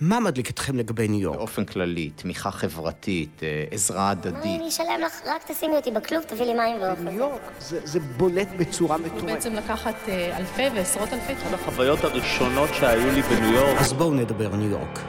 מה 0.00 0.20
מדליק 0.20 0.50
אתכם 0.50 0.76
לגבי 0.76 1.08
ניו 1.08 1.20
יורק? 1.20 1.36
באופן 1.36 1.64
כללי, 1.64 2.10
תמיכה 2.16 2.50
חברתית, 2.50 3.42
אה, 3.42 3.64
עזרה 3.70 4.10
הדדית. 4.10 4.60
אני 4.60 4.68
אשלם 4.68 5.00
לך, 5.06 5.20
רק 5.26 5.50
תשימי 5.50 5.76
אותי 5.76 5.90
בכלוב, 5.90 6.22
תביא 6.22 6.46
לי 6.46 6.54
מים 6.54 6.76
ואוכל. 6.82 7.02
ניו 7.02 7.12
יורק 7.12 7.40
זה, 7.60 7.80
זה 7.84 8.00
בולט 8.00 8.48
בצורה 8.58 8.98
מטורפת. 8.98 9.24
בעצם 9.24 9.54
לקחת 9.54 9.94
אה, 10.08 10.36
אלפי 10.36 10.62
ועשרות 10.74 11.12
אלפי 11.12 11.32
אחת 11.32 11.54
החוויות 11.54 12.04
הראשונות 12.04 12.70
שהיו 12.74 13.12
לי 13.12 13.22
בניו 13.22 13.52
יורק. 13.52 13.80
אז 13.80 13.92
בואו 13.92 14.14
נדבר 14.14 14.56
ניו 14.56 14.70
יורק. 14.70 15.00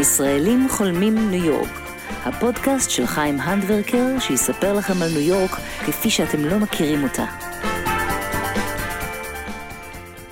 ישראלים 0.00 0.66
חולמים 0.70 1.30
ניו 1.30 1.44
יורק, 1.44 1.80
הפודקאסט 2.24 2.90
של 2.90 3.06
חיים 3.06 3.40
הנדברקר 3.40 4.18
שיספר 4.18 4.72
לכם 4.72 5.02
על 5.02 5.08
ניו 5.08 5.20
יורק 5.20 5.50
כפי 5.86 6.10
שאתם 6.10 6.44
לא 6.44 6.58
מכירים 6.58 7.02
אותה. 7.02 7.53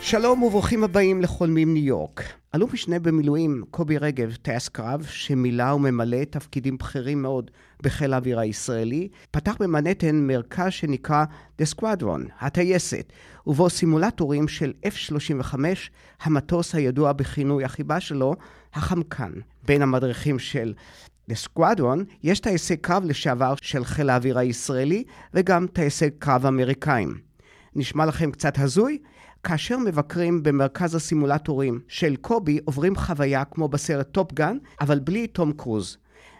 שלום 0.04 0.42
וברוכים 0.42 0.84
הבאים 0.84 1.22
לחולמים 1.22 1.74
ניו 1.74 1.84
יורק. 1.84 2.22
אלוף 2.54 2.72
משנה 2.72 2.98
במילואים 2.98 3.64
קובי 3.70 3.98
רגב, 3.98 4.36
טייס 4.42 4.68
קרב, 4.68 5.06
שמילא 5.08 5.72
וממלא 5.74 6.24
תפקידים 6.24 6.78
בכירים 6.78 7.22
מאוד 7.22 7.50
בחיל 7.82 8.12
האוויר 8.12 8.38
הישראלי, 8.38 9.08
פתח 9.30 9.56
במנהטן 9.60 10.26
מרכז 10.26 10.72
שנקרא 10.72 11.24
The 11.62 11.64
Squadron, 11.76 12.30
הטייסת, 12.40 13.12
ובו 13.46 13.70
סימולטורים 13.70 14.48
של 14.48 14.72
F-35, 14.86 15.54
המטוס 16.22 16.74
הידוע 16.74 17.12
בכינוי 17.12 17.64
החיבה 17.64 18.00
שלו, 18.00 18.34
החמקן. 18.74 19.32
בין 19.66 19.82
המדריכים 19.82 20.38
של 20.38 20.74
The 21.30 21.34
Squadron 21.34 21.98
יש 22.22 22.40
טייסי 22.40 22.76
קרב 22.76 23.04
לשעבר 23.04 23.54
של 23.62 23.84
חיל 23.84 24.10
האוויר 24.10 24.38
הישראלי, 24.38 25.04
וגם 25.34 25.66
טייסי 25.66 26.10
קרב 26.18 26.46
אמריקאים. 26.46 27.32
נשמע 27.74 28.06
לכם 28.06 28.30
קצת 28.30 28.58
הזוי? 28.58 28.98
כאשר 29.44 29.78
מבקרים 29.78 30.42
במרכז 30.42 30.94
הסימולטורים 30.94 31.80
של 31.88 32.16
קובי, 32.16 32.60
עוברים 32.64 32.96
חוויה 32.96 33.44
כמו 33.44 33.68
בסרט 33.68 34.08
Top 34.12 34.31
Gun, 34.31 34.56
אבל 34.80 34.98
בלי 34.98 35.26
תום 35.26 35.52
קרוז. 35.52 35.96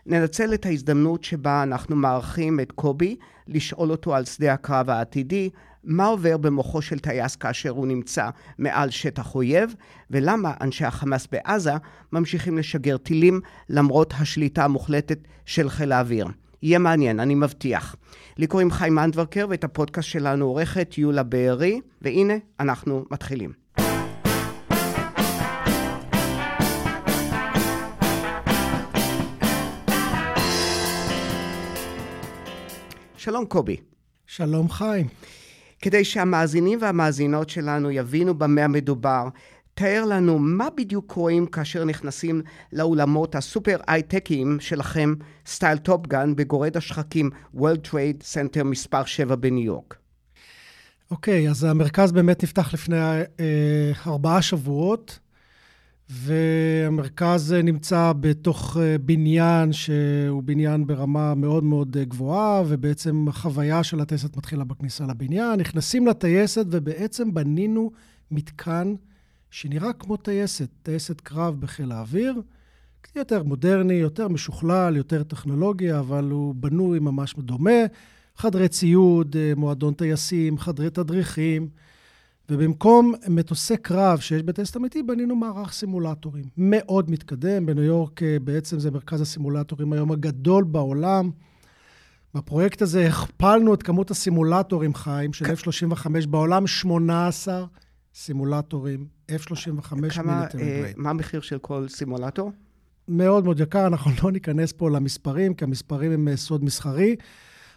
ננצל 0.06 0.54
את 0.54 0.66
ההזדמנות 0.66 1.24
שבה 1.24 1.62
אנחנו 1.62 1.96
מארחים 1.96 2.60
את 2.60 2.72
קובי, 2.72 3.16
לשאול 3.48 3.90
אותו 3.90 4.14
על 4.14 4.24
שדה 4.24 4.52
הקרב 4.52 4.90
העתידי, 4.90 5.50
מה 5.84 6.06
עובר 6.06 6.36
במוחו 6.36 6.82
של 6.82 6.98
טייס 6.98 7.36
כאשר 7.36 7.70
הוא 7.70 7.86
נמצא 7.86 8.28
מעל 8.58 8.90
שטח 8.90 9.34
אויב, 9.34 9.74
ולמה 10.10 10.54
אנשי 10.60 10.84
החמאס 10.84 11.26
בעזה 11.32 11.72
ממשיכים 12.12 12.58
לשגר 12.58 12.96
טילים 12.96 13.40
למרות 13.68 14.14
השליטה 14.18 14.64
המוחלטת 14.64 15.18
של 15.46 15.68
חיל 15.68 15.92
האוויר. 15.92 16.26
יהיה 16.62 16.78
מעניין, 16.78 17.20
אני 17.20 17.34
מבטיח. 17.34 17.96
לי 18.38 18.46
קוראים 18.46 18.70
חיים 18.70 18.98
אנדברקר, 18.98 19.46
ואת 19.50 19.64
הפודקאסט 19.64 20.08
שלנו 20.08 20.44
עורכת 20.46 20.98
יולה 20.98 21.22
בארי, 21.22 21.80
והנה, 22.02 22.34
אנחנו 22.60 23.04
מתחילים. 23.10 23.52
שלום 33.16 33.44
קובי. 33.44 33.76
שלום 34.26 34.68
חיים. 34.68 35.06
כדי 35.82 36.04
שהמאזינים 36.04 36.78
והמאזינות 36.82 37.50
שלנו 37.50 37.90
יבינו 37.90 38.34
במה 38.38 38.64
המדובר, 38.64 39.28
תאר 39.74 40.04
לנו 40.04 40.38
מה 40.38 40.68
בדיוק 40.76 41.12
רואים 41.12 41.46
כאשר 41.46 41.84
נכנסים 41.84 42.42
לאולמות 42.72 43.34
הסופר 43.34 43.76
הייטקיים 43.86 44.60
שלכם, 44.60 45.14
סטייל 45.46 45.78
Top 45.78 46.03
Gun, 46.03 46.36
בגורד 46.36 46.76
השחקים 46.76 47.30
World 47.56 47.88
Trade 47.88 48.22
Center 48.34 48.64
מספר 48.64 49.04
7 49.04 49.34
בניו 49.36 49.64
יורק. 49.64 49.96
אוקיי, 51.10 51.46
okay, 51.46 51.50
אז 51.50 51.64
המרכז 51.64 52.12
באמת 52.12 52.42
נפתח 52.42 52.74
לפני 52.74 52.96
אה, 53.40 53.92
ארבעה 54.06 54.42
שבועות, 54.42 55.18
והמרכז 56.10 57.52
נמצא 57.52 58.12
בתוך 58.20 58.76
אה, 58.80 58.98
בניין 58.98 59.72
שהוא 59.72 60.42
בניין 60.42 60.86
ברמה 60.86 61.34
מאוד 61.34 61.64
מאוד 61.64 61.96
אה, 61.96 62.04
גבוהה, 62.04 62.62
ובעצם 62.68 63.28
החוויה 63.28 63.82
של 63.84 64.00
הטייסת 64.00 64.36
מתחילה 64.36 64.64
בכניסה 64.64 65.04
לבניין. 65.06 65.60
נכנסים 65.60 66.06
לטייסת 66.06 66.64
ובעצם 66.70 67.34
בנינו 67.34 67.90
מתקן 68.30 68.94
שנראה 69.52 69.92
כמו 69.92 70.16
טייסת, 70.16 70.68
טייסת 70.82 71.20
קרב 71.20 71.60
בחיל 71.60 71.92
האוויר, 71.92 72.42
יותר 73.16 73.42
מודרני, 73.42 73.94
יותר 73.94 74.28
משוכלל, 74.28 74.96
יותר 74.96 75.22
טכנולוגיה, 75.22 75.98
אבל 75.98 76.24
הוא 76.30 76.54
בנוי 76.54 76.98
ממש 76.98 77.34
דומה. 77.38 77.80
חדרי 78.36 78.68
ציוד, 78.68 79.36
אה, 79.36 79.52
מועדון 79.56 79.94
טייסים, 79.94 80.58
חדרי 80.58 80.90
תדריכים, 80.90 81.68
ובמקום 82.50 83.14
מטוסי 83.28 83.76
קרב 83.76 84.18
שיש 84.18 84.42
בטייסט 84.42 84.76
אמיתי, 84.76 85.02
בנינו 85.02 85.36
מערך 85.36 85.72
סימולטורים. 85.72 86.44
מאוד 86.56 87.10
מתקדם, 87.10 87.66
בניו 87.66 87.84
יורק 87.84 88.22
אה, 88.22 88.36
בעצם 88.44 88.78
זה 88.78 88.90
מרכז 88.90 89.20
הסימולטורים 89.20 89.92
היום 89.92 90.12
הגדול 90.12 90.64
בעולם. 90.64 91.30
בפרויקט 92.34 92.82
הזה 92.82 93.06
הכפלנו 93.06 93.74
את 93.74 93.82
כמות 93.82 94.10
הסימולטורים, 94.10 94.94
חיים, 94.94 95.32
של 95.32 95.44
F-35 95.44 96.26
בעולם, 96.26 96.66
18 96.66 97.64
סימולטורים 98.14 99.06
F-35 99.36 99.94
מיליטרי 99.94 100.62
אה, 100.62 100.90
מה 100.96 101.10
המחיר 101.10 101.40
של 101.40 101.58
כל 101.58 101.88
סימולטור? 101.88 102.52
מאוד 103.08 103.44
מאוד 103.44 103.60
יקר, 103.60 103.86
אנחנו 103.86 104.10
לא 104.22 104.32
ניכנס 104.32 104.72
פה 104.72 104.90
למספרים, 104.90 105.54
כי 105.54 105.64
המספרים 105.64 106.12
הם 106.12 106.28
אה, 106.28 106.36
סוד 106.36 106.64
מסחרי, 106.64 107.16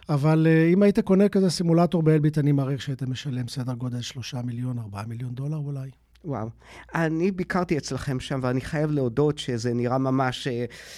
אבל 0.08 0.46
אה, 0.50 0.66
אם 0.72 0.82
היית 0.82 1.00
קונה 1.00 1.28
כזה 1.28 1.50
סימולטור 1.50 2.02
באלביט, 2.02 2.38
אני 2.38 2.52
מעריך 2.52 2.82
שהיית 2.82 3.02
משלם 3.02 3.48
סדר 3.48 3.74
גודל 3.74 4.00
3 4.00 4.34
מיליון, 4.34 4.78
4 4.78 5.02
מיליון 5.06 5.34
דולר 5.34 5.56
אולי. 5.56 5.90
וואו. 6.24 6.48
אני 6.94 7.30
ביקרתי 7.30 7.78
אצלכם 7.78 8.20
שם, 8.20 8.40
ואני 8.42 8.60
חייב 8.60 8.90
להודות 8.90 9.38
שזה 9.38 9.74
נראה 9.74 9.98
ממש, 9.98 10.48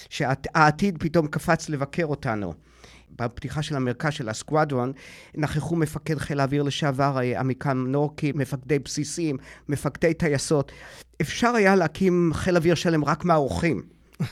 שהעתיד 0.09 0.97
פתאום 0.99 1.27
קפץ 1.27 1.69
לבקר 1.69 2.05
אותנו. 2.05 2.53
בפתיחה 3.27 3.61
של 3.61 3.75
המרכז 3.75 4.13
של 4.13 4.29
הסקוואדרון, 4.29 4.91
נכחו 5.35 5.75
מפקד 5.75 6.17
חיל 6.17 6.39
האוויר 6.39 6.63
לשעבר, 6.63 7.17
אה, 7.19 7.39
עמיקם 7.39 7.85
נורקי, 7.87 8.31
מפקדי 8.35 8.79
בסיסים, 8.79 9.37
מפקדי 9.69 10.13
טייסות. 10.13 10.71
אפשר 11.21 11.49
היה 11.49 11.75
להקים 11.75 12.31
חיל 12.33 12.55
אוויר 12.55 12.75
שלם 12.75 13.05
רק 13.05 13.25
מהאורחים. 13.25 13.81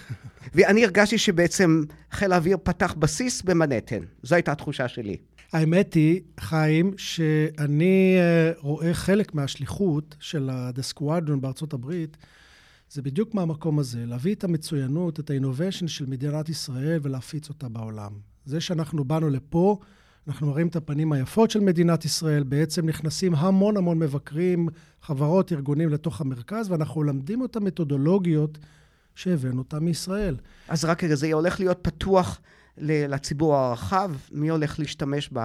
ואני 0.56 0.86
הרגשתי 0.86 1.18
שבעצם 1.18 1.84
חיל 2.12 2.32
האוויר 2.32 2.58
פתח 2.64 2.94
בסיס 2.94 3.42
במנהטן. 3.42 4.02
זו 4.24 4.36
הייתה 4.36 4.52
התחושה 4.52 4.88
שלי. 4.88 5.18
האמת 5.54 5.94
היא, 5.94 6.22
חיים, 6.40 6.94
שאני 6.98 8.16
אה, 8.20 8.52
רואה 8.60 8.94
חלק 8.94 9.36
מהשליחות 9.36 10.16
של 10.20 10.50
ה-The 10.50 10.94
Squadron 10.96 11.36
בארצות 11.42 11.74
הברית, 11.74 12.18
זה 12.90 13.02
בדיוק 13.02 13.34
מהמקום 13.34 13.80
הזה, 13.80 14.06
להביא 14.06 14.36
את 14.36 14.44
המצוינות, 14.44 15.20
את 15.20 15.30
ה-innovation 15.30 15.88
של 15.88 16.06
מדינת 16.06 16.50
ישראל 16.50 17.00
ולהפיץ 17.02 17.50
אותה 17.50 17.70
בעולם. 17.70 18.12
זה 18.48 18.62
שאנחנו 18.62 19.04
באנו 19.04 19.30
לפה, 19.30 19.78
אנחנו 20.28 20.52
רואים 20.52 20.68
את 20.68 20.76
הפנים 20.76 21.12
היפות 21.12 21.52
של 21.52 21.60
מדינת 21.60 22.06
ישראל, 22.06 22.44
בעצם 22.44 22.86
נכנסים 22.86 23.36
המון 23.36 23.78
המון 23.78 24.00
מבקרים, 24.00 24.70
חברות, 25.02 25.52
ארגונים 25.52 25.90
לתוך 25.90 26.22
המרכז, 26.22 26.72
ואנחנו 26.72 27.04
לומדים 27.04 27.46
את 27.46 27.56
המתודולוגיות 27.56 28.58
שהבאנו 29.16 29.58
אותם 29.58 29.86
מישראל. 29.86 30.36
אז 30.68 30.86
רק 30.86 31.04
רגע, 31.04 31.16
זה 31.16 31.34
הולך 31.34 31.60
להיות 31.60 31.80
פתוח 31.82 32.40
לציבור 32.78 33.56
הרחב? 33.56 34.12
מי 34.32 34.50
הולך 34.50 34.80
להשתמש 34.80 35.30
ב, 35.34 35.40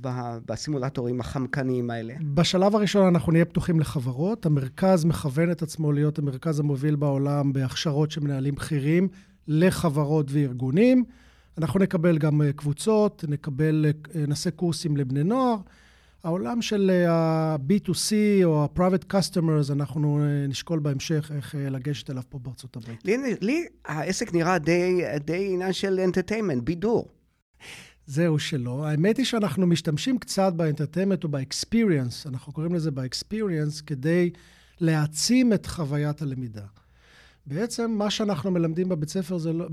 ב, 0.00 0.08
בסימולטורים 0.46 1.20
החמקניים 1.20 1.90
האלה? 1.90 2.14
בשלב 2.34 2.76
הראשון 2.76 3.06
אנחנו 3.06 3.32
נהיה 3.32 3.44
פתוחים 3.44 3.80
לחברות. 3.80 4.46
המרכז 4.46 5.04
מכוון 5.04 5.50
את 5.50 5.62
עצמו 5.62 5.92
להיות 5.92 6.18
המרכז 6.18 6.60
המוביל 6.60 6.96
בעולם 6.96 7.52
בהכשרות 7.52 8.10
של 8.10 8.20
מנהלים 8.20 8.54
בכירים 8.54 9.08
לחברות 9.48 10.26
וארגונים. 10.28 11.04
אנחנו 11.58 11.80
נקבל 11.80 12.18
גם 12.18 12.42
אה, 12.42 12.52
קבוצות, 12.52 13.24
נקבל, 13.28 13.86
אה, 13.86 14.26
נעשה 14.26 14.50
קורסים 14.50 14.96
לבני 14.96 15.24
נוער. 15.24 15.56
העולם 16.24 16.62
של 16.62 16.90
ה-B2C 17.08 18.12
או 18.44 18.64
ה-Private 18.64 19.12
Customers, 19.12 19.72
אנחנו 19.72 20.20
אה, 20.20 20.46
נשקול 20.48 20.78
בהמשך 20.78 21.30
איך 21.36 21.54
לגשת 21.58 22.10
אליו 22.10 22.22
פה 22.28 22.38
בארצות 22.38 22.76
הברית. 22.76 23.04
לי, 23.04 23.16
לי 23.40 23.66
העסק 23.84 24.34
נראה 24.34 24.58
די, 24.58 25.02
די 25.24 25.48
עניין 25.52 25.72
של 25.72 26.00
entertainment, 26.00 26.62
בידור. 26.62 27.08
זהו 28.06 28.38
שלא. 28.38 28.86
האמת 28.86 29.16
היא 29.16 29.26
שאנחנו 29.26 29.66
משתמשים 29.66 30.18
קצת 30.18 30.52
ב 30.52 30.57
entertainment 30.57 31.24
או 31.24 31.28
ב 31.28 31.36
experience, 31.36 32.26
אנחנו 32.26 32.52
קוראים 32.52 32.74
לזה 32.74 32.90
ב 32.90 32.97
experience, 32.97 33.80
כדי 33.80 34.30
להעצים 34.80 35.52
את 35.52 35.66
חוויית 35.66 36.22
הלמידה. 36.22 36.64
בעצם 37.48 37.90
מה 37.90 38.10
שאנחנו 38.10 38.50
מלמדים 38.50 38.88
בבית 38.88 39.08
ספר, 39.08 39.38
זה 39.38 39.52
לא, 39.52 39.66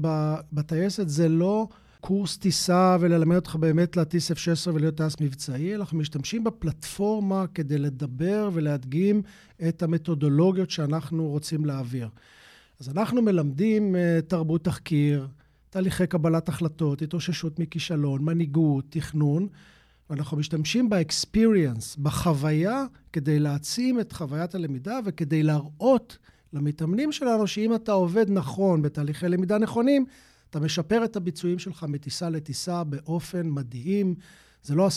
בטייסת, 0.54 1.10
זה 1.10 1.30
לא 1.30 1.68
קורס 2.02 2.38
טיסה 2.38 2.98
וללמד 3.00 3.36
אותך 3.36 3.56
באמת 3.56 3.98
להטיס 3.98 4.32
F-16 4.32 4.72
ולהיות 4.74 4.98
טייס 4.98 5.16
מבצעי, 5.22 5.76
אנחנו 5.76 5.98
משתמשים 5.98 6.44
בפלטפורמה 6.44 7.46
כדי 7.54 7.78
לדבר 7.78 8.50
ולהדגים 8.54 9.22
את 9.68 9.84
המתודולוגיות 9.84 10.70
שאנחנו 10.70 11.28
רוצים 11.28 11.66
להעביר. 11.66 12.10
אז 12.80 12.90
אנחנו 12.90 13.22
מלמדים 13.22 13.96
uh, 13.96 14.22
תרבות 14.22 14.64
תחקיר, 14.64 15.28
תהליכי 15.70 16.08
קבלת 16.08 16.50
החלטות, 16.50 17.02
התאוששות 17.02 17.60
מכישלון, 17.60 18.26
מנהיגות, 18.26 18.86
תכנון, 18.90 19.48
ואנחנו 20.10 20.38
משתמשים 20.38 20.90
באקספיריאנס, 20.90 21.96
בחוויה, 21.96 22.86
כדי 23.14 23.40
להעצים 23.40 24.00
את 24.00 24.14
חוויית 24.14 24.56
הלמידה 24.56 25.00
וכדי 25.06 25.44
להראות 25.44 26.18
למתאמנים 26.56 27.12
שלנו, 27.12 27.48
שאם 27.48 27.76
אתה 27.76 27.92
עובד 27.92 28.26
נכון, 28.30 28.82
בתהליכי 28.82 29.30
למידה 29.30 29.58
נכונים, 29.58 30.06
אתה 30.50 30.60
משפר 30.60 31.06
את 31.06 31.16
הביצועים 31.16 31.60
שלך 31.60 31.86
מטיסה 31.88 32.30
לטיסה 32.30 32.84
באופן 32.84 33.50
מדהים. 33.50 34.16
זה 34.64 34.76
לא 34.76 34.88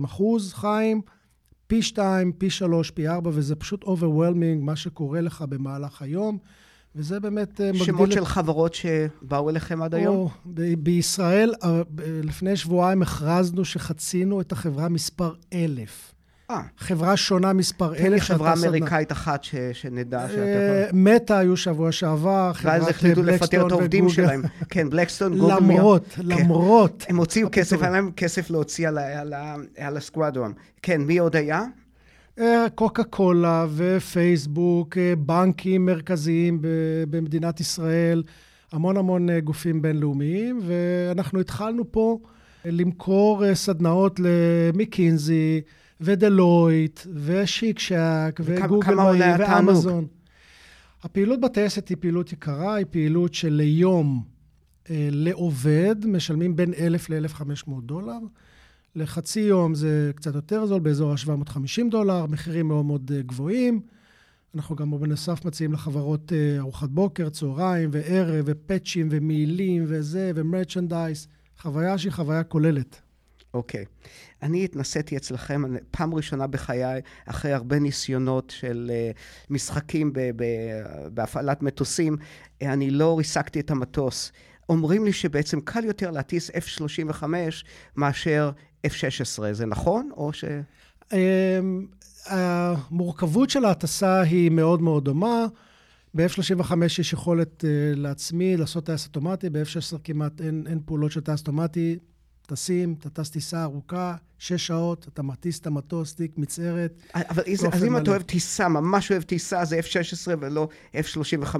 10-20 0.00 0.04
אחוז, 0.04 0.52
חיים, 0.52 1.00
פי 1.66 1.82
2, 1.82 2.32
פי 2.32 2.50
3, 2.50 2.90
פי 2.90 3.08
4, 3.08 3.30
וזה 3.34 3.56
פשוט 3.56 3.84
overwhelming, 3.84 4.60
מה 4.60 4.76
שקורה 4.76 5.20
לך 5.20 5.44
במהלך 5.48 6.02
היום. 6.02 6.38
וזה 6.94 7.20
באמת 7.20 7.60
אה, 7.60 7.66
מגדיל... 7.66 7.84
שמות 7.84 8.12
של 8.12 8.24
חברות 8.24 8.74
שבאו 8.74 9.50
אליכם 9.50 9.82
עד 9.82 9.94
היום? 9.94 10.16
או, 10.16 10.30
ב- 10.46 10.74
בישראל, 10.74 11.54
אה, 11.64 11.82
לפני 12.22 12.56
שבועיים 12.56 13.02
הכרזנו 13.02 13.64
שחצינו 13.64 14.40
את 14.40 14.52
החברה 14.52 14.88
מספר 14.88 15.34
אלף. 15.52 16.11
אה, 16.52 16.60
חברה 16.78 17.16
שונה 17.16 17.52
מספר 17.52 17.94
תן 17.94 18.02
לי 18.02 18.08
אלף. 18.08 18.22
חברה 18.22 18.48
שעתה 18.50 18.60
סדנה. 18.60 18.68
אמריקאית 18.78 19.12
אחת 19.12 19.44
ש- 19.44 19.54
שנדע 19.72 20.28
שאתה 20.28 20.40
אה, 20.42 20.84
יכול... 20.86 20.98
מטא 21.00 21.32
היו 21.32 21.56
שבוע 21.56 21.92
שעבר, 21.92 22.50
חברת 22.52 22.72
ואז 22.80 22.88
החליטו 22.88 23.22
לפטר 23.22 23.32
בלקסטון 23.38 23.66
את 23.66 23.72
העובדים 23.72 24.04
וגוגל. 24.06 24.16
שלהם. 24.16 24.42
כן, 24.68 24.90
בלקסטון, 24.90 25.38
גוגל. 25.38 25.58
מי- 25.60 25.74
למרות, 25.74 26.04
כן. 26.08 26.22
למרות. 26.24 27.04
הם 27.08 27.16
הוציאו 27.16 27.48
כסף. 27.52 27.82
היה 27.82 27.90
להם 27.90 28.10
כסף 28.16 28.50
להוציא 28.50 28.88
על 29.78 29.96
הסקוואדרון. 29.96 30.52
כן, 30.82 31.00
מי 31.00 31.18
עוד 31.18 31.36
היה? 31.36 31.64
אה, 32.40 32.66
קוקה 32.74 33.04
קולה 33.04 33.66
ופייסבוק, 33.76 34.98
אה, 34.98 35.12
בנקים 35.18 35.86
מרכזיים 35.86 36.58
במדינת 37.10 37.60
ישראל, 37.60 38.22
המון 38.72 38.96
המון 38.96 39.30
אה, 39.30 39.40
גופים 39.40 39.82
בינלאומיים, 39.82 40.60
ואנחנו 40.62 41.40
התחלנו 41.40 41.92
פה 41.92 42.18
אה, 42.66 42.70
למכור 42.70 43.44
אה, 43.46 43.54
סדנאות 43.54 44.20
למקינזי 44.24 45.60
ודלויט 46.02 47.00
ושיק 47.14 47.78
שק 47.78 48.40
וגוגל 48.44 49.22
התענוג? 49.22 49.68
ואמזון. 49.68 50.06
הפעילות 51.02 51.40
בטייסת 51.40 51.88
היא 51.88 51.96
פעילות 52.00 52.32
יקרה, 52.32 52.74
היא 52.74 52.86
פעילות 52.90 53.34
שליום 53.34 54.24
אה, 54.90 55.08
לעובד 55.10 55.96
משלמים 56.06 56.56
בין 56.56 56.74
1,000 56.74 57.10
ל-1,500 57.10 57.70
דולר. 57.82 58.18
לחצי 58.96 59.40
יום 59.40 59.74
זה 59.74 60.10
קצת 60.16 60.34
יותר 60.34 60.66
זול, 60.66 60.80
באזור 60.80 61.12
ה-750 61.12 61.90
דולר, 61.90 62.26
מחירים 62.26 62.68
מאוד 62.68 62.84
מאוד 62.84 63.12
אה, 63.14 63.22
גבוהים. 63.22 63.80
אנחנו 64.54 64.76
גם 64.76 64.90
בנוסף 65.00 65.44
מציעים 65.44 65.72
לחברות 65.72 66.32
אה, 66.32 66.58
ארוחת 66.58 66.88
בוקר, 66.88 67.28
צהריים 67.28 67.90
וערב, 67.92 68.44
ופאצ'ים 68.44 69.08
ומעילים 69.10 69.84
וזה, 69.86 70.32
ומרצ'נדייז. 70.34 71.28
חוויה 71.58 71.98
שהיא 71.98 72.12
חוויה 72.12 72.44
כוללת. 72.44 73.00
אוקיי. 73.54 73.84
אני 74.42 74.64
התנסיתי 74.64 75.16
אצלכם 75.16 75.62
פעם 75.90 76.14
ראשונה 76.14 76.46
בחיי, 76.46 77.00
אחרי 77.26 77.52
הרבה 77.52 77.78
ניסיונות 77.78 78.50
של 78.50 78.90
uh, 78.90 79.18
משחקים 79.50 80.12
בהפעלת 81.14 81.62
מטוסים, 81.62 82.16
אה, 82.62 82.72
אני 82.72 82.90
לא 82.90 83.18
ריסקתי 83.18 83.60
את 83.60 83.70
המטוס. 83.70 84.32
אומרים 84.68 85.04
לי 85.04 85.12
שבעצם 85.12 85.60
קל 85.60 85.84
יותר 85.84 86.10
להטיס 86.10 86.50
F-35 86.50 87.24
מאשר 87.96 88.50
F-16, 88.86 89.52
זה 89.52 89.66
נכון? 89.66 90.10
או 90.16 90.32
ש... 90.32 90.44
אמ, 91.12 91.86
המורכבות 92.26 93.50
של 93.50 93.64
ההטסה 93.64 94.20
היא 94.20 94.50
מאוד 94.50 94.82
מאוד 94.82 95.04
דומה. 95.04 95.46
ב-F-35 96.14 96.72
יש 96.84 97.12
יכולת 97.12 97.64
uh, 97.64 97.98
להצמיד, 97.98 98.58
לעשות 98.58 98.86
טייס 98.86 99.06
אוטומטי, 99.06 99.50
ב-F-16 99.50 99.98
כמעט 100.04 100.40
אין, 100.40 100.64
אין 100.66 100.80
פעולות 100.84 101.12
של 101.12 101.20
טייס 101.20 101.40
אוטומטי. 101.40 101.98
טסים, 102.46 102.94
אתה 102.98 103.10
טס 103.10 103.30
טיסה 103.30 103.62
ארוכה, 103.62 104.14
שש 104.38 104.66
שעות, 104.66 105.08
אתה 105.08 105.22
מטיס 105.22 105.58
את 105.60 105.66
המטוס, 105.66 106.14
תיק 106.14 106.38
מצערת. 106.38 107.02
אבל 107.14 107.42
אז, 107.52 107.62
באופן 107.62 107.76
אז 107.76 107.84
אם 107.84 107.92
מלא. 107.92 108.02
אתה 108.02 108.10
אוהב 108.10 108.22
טיסה, 108.22 108.68
ממש 108.68 109.10
אוהב 109.10 109.22
טיסה, 109.22 109.64
זה 109.64 109.80
F-16 109.80 110.36
ולא 110.40 110.68
F-35. 110.94 111.56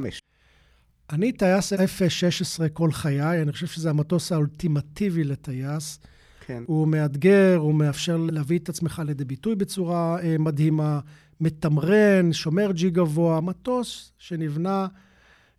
אני 1.11 1.32
טייס 1.32 1.73
F-16 1.73 2.69
כל 2.73 2.93
חיי, 2.93 3.43
אני 3.43 3.52
חושב 3.52 3.67
שזה 3.67 3.90
המטוס 3.90 4.32
האולטימטיבי 4.32 5.25
לטייס. 5.25 5.99
כן. 6.46 6.62
הוא 6.67 6.88
מאתגר, 6.88 7.56
הוא 7.56 7.75
מאפשר 7.75 8.17
להביא 8.17 8.58
את 8.58 8.69
עצמך 8.69 9.02
לידי 9.06 9.25
ביטוי 9.25 9.55
בצורה 9.55 10.23
אה, 10.23 10.38
מדהימה, 10.38 11.00
מתמרן, 11.40 12.32
שומר 12.32 12.73
ג'י 12.73 12.90
גבוה, 12.90 13.40
מטוס 13.40 14.12
שנבנה 14.19 14.87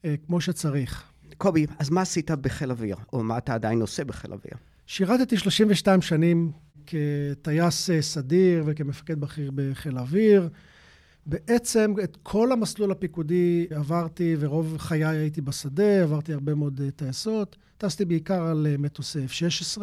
אה, 0.05 0.15
כמו 0.25 0.41
שצריך. 0.41 1.03
קובי, 1.37 1.65
אז 1.79 1.89
מה 1.89 2.01
עשית 2.01 2.31
בחיל 2.31 2.71
אוויר? 2.71 2.97
או 3.13 3.23
מה 3.23 3.37
אתה 3.37 3.53
עדיין 3.53 3.81
עושה 3.81 4.03
בחיל 4.03 4.33
אוויר? 4.33 4.53
שירתתי 4.87 5.37
32 5.37 6.01
שנים 6.01 6.51
כטייס 6.85 7.89
אה, 7.89 8.01
סדיר 8.01 8.63
וכמפקד 8.65 9.19
בכיר 9.19 9.51
בחיל 9.55 9.97
האוויר. 9.97 10.49
בעצם 11.25 11.93
את 12.03 12.17
כל 12.23 12.51
המסלול 12.51 12.91
הפיקודי 12.91 13.67
עברתי, 13.71 14.35
ורוב 14.39 14.77
חיי 14.77 15.05
הייתי 15.05 15.41
בשדה, 15.41 16.01
עברתי 16.01 16.33
הרבה 16.33 16.55
מאוד 16.55 16.81
אה, 16.83 16.91
טייסות. 16.91 17.55
טסתי 17.77 18.05
בעיקר 18.05 18.43
על 18.43 18.67
אה, 18.69 18.77
מטוסי 18.77 19.25
F-16. 19.25 19.81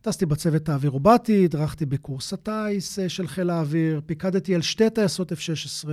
טסתי 0.00 0.26
בצוות 0.26 0.68
האווירובטי, 0.68 1.44
הדרכתי 1.44 1.86
בקורס 1.86 2.32
הטיס 2.32 2.98
של 3.08 3.26
חיל 3.26 3.50
האוויר, 3.50 4.00
פיקדתי 4.06 4.54
על 4.54 4.62
שתי 4.62 4.90
טייסות 4.90 5.32
F-16, 5.32 5.88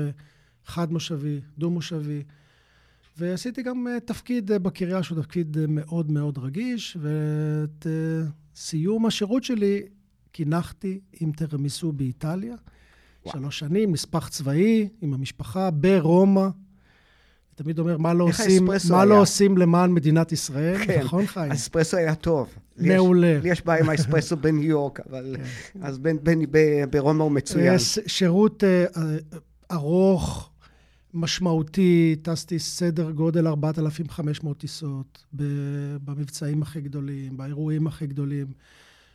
חד-מושבי, 0.65 1.39
דו-מושבי, 1.57 2.23
ועשיתי 3.21 3.63
גם 3.63 3.87
אה, 3.87 3.99
תפקיד 3.99 4.51
אה, 4.51 4.59
בקריה 4.59 5.03
שהוא 5.03 5.21
תפקיד 5.21 5.57
אה, 5.57 5.65
מאוד 5.67 6.11
מאוד 6.11 6.37
רגיש, 6.37 6.97
ואת 7.01 7.87
סיום 8.55 9.05
השירות 9.05 9.43
שלי 9.43 9.81
קינחתי 10.31 10.99
עם 11.19 11.31
תרמיסו 11.31 11.91
באיטליה. 11.91 12.55
וואו. 13.25 13.35
שלוש 13.39 13.59
שנים, 13.59 13.91
נספח 13.91 14.27
צבאי 14.27 14.87
עם 15.01 15.13
המשפחה 15.13 15.71
ברומא. 15.71 16.47
תמיד 17.55 17.79
אומר, 17.79 17.97
מה 17.97 18.13
לא, 18.13 18.23
עושים, 18.23 18.65
מה? 18.89 19.05
לא 19.05 19.21
עושים 19.21 19.57
למען 19.57 19.91
מדינת 19.91 20.31
ישראל? 20.31 20.85
כן. 20.85 20.99
נכון, 21.03 21.25
חיים? 21.25 21.51
האספרסו 21.51 21.97
היה 21.97 22.15
טוב. 22.15 22.49
מעולה. 22.77 23.39
לי 23.43 23.49
יש 23.49 23.65
בעיה 23.65 23.83
עם 23.83 23.89
האספרסו 23.89 24.37
בניו 24.37 24.63
יורק, 24.63 24.99
אבל... 24.99 25.35
אז 25.81 25.99
בין- 25.99 26.45
ב- 26.51 26.83
ברומא 26.89 27.23
הוא 27.23 27.31
מצוין. 27.31 27.75
שירות 28.07 28.63
ארוך, 29.71 30.50
משמעותי, 31.13 32.15
טסתי 32.21 32.59
סדר 32.59 33.11
גודל 33.11 33.47
4,500 33.47 34.57
טיסות 34.57 35.25
במבצעים 35.33 36.61
הכי 36.61 36.81
גדולים, 36.81 37.37
באירועים 37.37 37.87
הכי 37.87 38.07
גדולים 38.07 38.47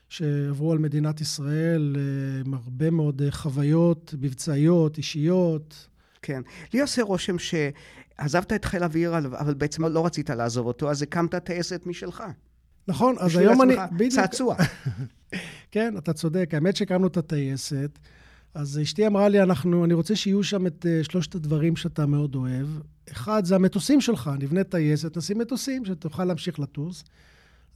שעברו 0.09 0.73
על 0.73 0.79
מדינת 0.79 1.21
ישראל, 1.21 1.97
אה, 1.99 2.41
עם 2.47 2.55
הרבה 2.55 2.91
מאוד 2.91 3.23
אה, 3.23 3.31
חוויות 3.31 4.15
מבצעיות, 4.21 4.99
אישיות. 4.99 5.89
כן. 6.23 6.43
לי 6.75 6.81
עושה 6.81 7.03
רושם 7.03 7.37
שעזבת 7.39 8.53
את 8.53 8.65
חיל 8.65 8.83
האוויר, 8.83 9.19
אבל- 9.19 9.55
בעצם 9.55 9.85
לא 9.85 10.07
רצית 10.07 10.31
לעזוב 10.31 10.67
אותו, 10.67 10.91
אז 10.91 11.03
הקמת 11.03 11.35
טייסת 11.35 11.87
משלך. 11.87 12.23
נכון, 12.89 13.17
אז 13.19 13.27
בשביל 13.31 13.49
היום 13.49 13.63
אני... 13.63 13.73
עצמך, 13.73 13.93
בדיוק. 13.93 14.13
צעצוע. 14.13 14.57
כן, 15.73 15.95
אתה 15.99 16.13
צודק. 16.13 16.51
האמת 16.53 16.77
שהקמנו 16.77 17.07
את 17.07 17.17
הטייסת, 17.17 17.99
אז 18.55 18.79
אשתי 18.83 19.07
אמרה 19.07 19.29
לי, 19.29 19.43
אנחנו, 19.43 19.85
אני 19.85 19.95
רוצה 19.95 20.17
שיהיו 20.17 20.43
שם 20.43 20.67
את 20.67 20.87
uh, 20.87 21.05
שלושת 21.11 21.35
הדברים 21.35 21.77
שאתה 21.77 22.07
מאוד 22.07 22.35
אוהב. 22.35 22.67
אחד, 23.13 23.45
זה 23.45 23.55
המטוסים 23.55 24.01
שלך, 24.01 24.31
נבנה 24.39 24.65
טייסת, 24.65 25.17
נשים 25.17 25.39
מטוסים, 25.39 25.85
שתוכל 25.85 26.25
להמשיך 26.25 26.61
לטוס. 26.61 27.05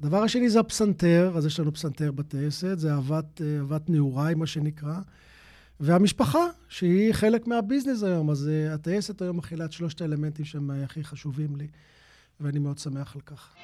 הדבר 0.01 0.23
השני 0.23 0.51
זה 0.51 0.61
הפסנתר, 0.61 1.33
אז 1.37 1.47
יש 1.47 1.61
לנו 1.61 1.73
פסנתר 1.73 2.13
בטייסת, 2.13 2.79
זה 2.79 2.93
אהבת, 2.93 3.41
אה, 3.41 3.59
אהבת 3.59 3.91
נעוריי, 3.91 4.35
מה 4.35 4.47
שנקרא. 4.47 4.95
והמשפחה, 5.81 6.45
שהיא 6.69 7.13
חלק 7.13 7.47
מהביזנס 7.47 8.03
היום, 8.03 8.31
אז 8.31 8.51
uh, 8.51 8.75
הטייסת 8.75 9.23
היום 9.23 9.37
מכילה 9.37 9.65
את 9.65 9.73
שלושת 9.73 10.01
האלמנטים 10.01 10.45
שהם 10.45 10.71
אה, 10.71 10.85
הכי 10.85 11.05
חשובים 11.05 11.57
לי, 11.57 11.67
ואני 12.41 12.59
מאוד 12.59 12.79
שמח 12.79 13.17
על 13.17 13.21
כך. 13.21 13.55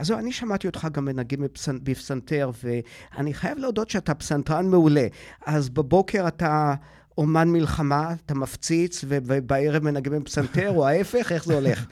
אז 0.00 0.06
זהו, 0.06 0.18
אני 0.18 0.32
שמעתי 0.32 0.66
אותך 0.66 0.88
גם 0.92 1.04
מנגן 1.04 1.44
בפסנ- 1.44 1.80
בפסנתר, 1.82 2.50
ואני 2.64 3.34
חייב 3.34 3.58
להודות 3.58 3.90
שאתה 3.90 4.14
פסנתרן 4.14 4.66
מעולה. 4.66 5.06
אז 5.46 5.68
בבוקר 5.68 6.28
אתה 6.28 6.74
אומן 7.18 7.48
מלחמה, 7.48 8.14
אתה 8.26 8.34
מפציץ, 8.34 9.04
ובערב 9.08 9.82
מנגן 9.82 10.20
בפסנתר, 10.20 10.70
או 10.70 10.88
ההפך, 10.88 11.32
איך 11.32 11.44
זה 11.44 11.54
הולך? 11.54 11.86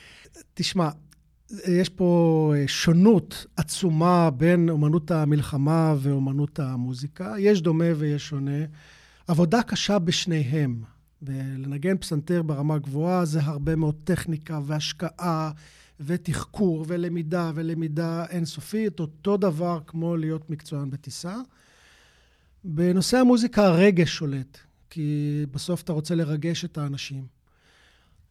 תשמע, 0.54 0.88
יש 1.68 1.88
פה 1.88 2.52
אה, 2.56 2.64
שונות 2.66 3.46
עצומה 3.56 4.30
בין 4.30 4.70
אומנות 4.70 5.10
המלחמה 5.10 5.94
ואומנות 5.98 6.60
המוזיקה. 6.60 7.34
יש 7.38 7.62
דומה 7.62 7.84
ויש 7.96 8.28
שונה. 8.28 8.64
עבודה 9.28 9.62
קשה 9.62 9.98
בשניהם. 9.98 10.82
לנגן 11.58 11.96
פסנתר 11.96 12.42
ברמה 12.42 12.78
גבוהה 12.78 13.24
זה 13.24 13.40
הרבה 13.42 13.76
מאוד 13.76 13.94
טכניקה 14.04 14.60
והשקעה 14.66 15.50
ותחקור 16.06 16.84
ולמידה 16.88 17.52
ולמידה 17.54 18.24
אינסופית, 18.30 19.00
אותו 19.00 19.36
דבר 19.36 19.80
כמו 19.86 20.16
להיות 20.16 20.50
מקצוען 20.50 20.90
בטיסה. 20.90 21.36
בנושא 22.64 23.18
המוזיקה 23.18 23.66
הרגש 23.66 24.10
שולט, 24.16 24.58
כי 24.90 25.46
בסוף 25.50 25.82
אתה 25.82 25.92
רוצה 25.92 26.14
לרגש 26.14 26.64
את 26.64 26.78
האנשים. 26.78 27.26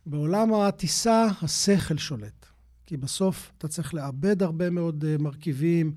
בעולם 0.06 0.54
הטיסה 0.54 1.28
השכל 1.42 1.98
שולט. 1.98 2.46
כי 2.92 2.98
בסוף 2.98 3.52
אתה 3.58 3.68
צריך 3.68 3.94
לאבד 3.94 4.44
הרבה 4.44 4.70
מאוד 4.70 5.04
uh, 5.04 5.22
מרכיבים, 5.22 5.94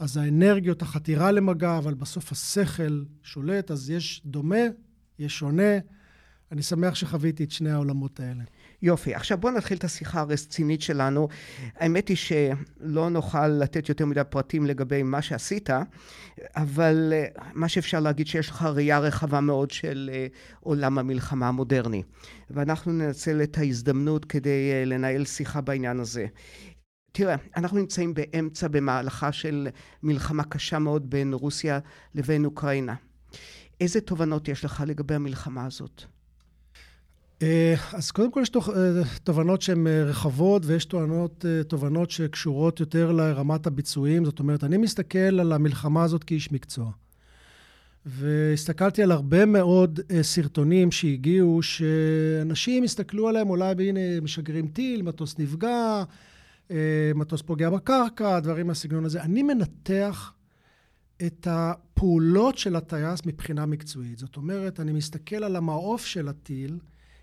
אז 0.00 0.16
האנרגיות, 0.16 0.82
החתירה 0.82 1.32
למגע, 1.32 1.78
אבל 1.78 1.94
בסוף 1.94 2.32
השכל 2.32 3.04
שולט, 3.22 3.70
אז 3.70 3.90
יש 3.90 4.22
דומה, 4.24 4.64
יש 5.18 5.38
שונה. 5.38 5.78
אני 6.52 6.62
שמח 6.62 6.94
שחוויתי 6.94 7.44
את 7.44 7.50
שני 7.50 7.70
העולמות 7.70 8.20
האלה. 8.20 8.44
יופי. 8.86 9.14
עכשיו 9.14 9.38
בואו 9.38 9.52
נתחיל 9.52 9.78
את 9.78 9.84
השיחה 9.84 10.20
הרצינית 10.20 10.82
שלנו. 10.82 11.28
האמת 11.76 12.08
היא 12.08 12.16
שלא 12.16 13.10
נוכל 13.10 13.48
לתת 13.48 13.88
יותר 13.88 14.06
מדי 14.06 14.20
פרטים 14.30 14.66
לגבי 14.66 15.02
מה 15.02 15.22
שעשית, 15.22 15.70
אבל 16.56 17.12
אה, 17.12 17.26
מה 17.54 17.68
שאפשר 17.68 18.00
להגיד 18.00 18.26
שיש 18.26 18.48
לך 18.48 18.62
ראייה 18.62 18.98
רחבה 18.98 19.40
מאוד 19.40 19.70
של 19.70 20.10
אה, 20.12 20.26
עולם 20.60 20.98
המלחמה 20.98 21.48
המודרני. 21.48 22.02
ואנחנו 22.50 22.92
ננצל 22.92 23.42
את 23.42 23.58
ההזדמנות 23.58 24.24
כדי 24.24 24.70
אה, 24.72 24.84
לנהל 24.84 25.24
שיחה 25.24 25.60
בעניין 25.60 26.00
הזה. 26.00 26.26
תראה, 27.12 27.36
אנחנו 27.56 27.78
נמצאים 27.78 28.14
באמצע, 28.14 28.68
במהלכה 28.68 29.32
של 29.32 29.68
מלחמה 30.02 30.44
קשה 30.44 30.78
מאוד 30.78 31.10
בין 31.10 31.32
רוסיה 31.32 31.78
לבין 32.14 32.44
אוקראינה. 32.44 32.94
איזה 33.80 34.00
תובנות 34.00 34.48
יש 34.48 34.64
לך 34.64 34.84
לגבי 34.86 35.14
המלחמה 35.14 35.66
הזאת? 35.66 36.15
אה, 37.42 37.74
אז 37.92 38.10
קודם 38.10 38.30
כל 38.30 38.40
יש 38.42 38.50
אה, 38.56 39.02
תובנות 39.24 39.62
שהן 39.62 39.86
אה, 39.86 40.04
רחבות 40.04 40.62
ויש 40.66 40.84
תובנות, 40.84 41.44
תובנות 41.68 42.10
שקשורות 42.10 42.80
יותר 42.80 43.12
לרמת 43.12 43.66
הביצועים. 43.66 44.24
זאת 44.24 44.38
אומרת, 44.38 44.64
אני 44.64 44.76
מסתכל 44.76 45.18
על 45.18 45.52
המלחמה 45.52 46.04
הזאת 46.04 46.24
כאיש 46.24 46.52
מקצוע. 46.52 46.90
והסתכלתי 48.06 49.02
על 49.02 49.10
הרבה 49.10 49.46
מאוד 49.46 50.00
סרטונים 50.22 50.90
שהגיעו, 50.90 51.62
שאנשים 51.62 52.82
הסתכלו 52.82 53.28
עליהם, 53.28 53.50
אולי 53.50 53.88
הנה 53.88 54.20
משגרים 54.22 54.68
טיל, 54.68 55.02
מטוס 55.02 55.38
נפגע, 55.38 56.04
מטוס 57.14 57.42
פוגע 57.42 57.70
בקרקע, 57.70 58.40
דברים 58.40 58.66
מהסגנון 58.66 59.04
הזה. 59.04 59.22
אני 59.22 59.42
מנתח 59.42 60.32
את 61.26 61.46
הפעולות 61.50 62.58
של 62.58 62.76
הטייס 62.76 63.26
מבחינה 63.26 63.66
מקצועית. 63.66 64.18
זאת 64.18 64.36
אומרת, 64.36 64.80
אני 64.80 64.92
מסתכל 64.92 65.44
על 65.44 65.56
המעוף 65.56 66.06
של 66.06 66.28
הטיל, 66.28 66.78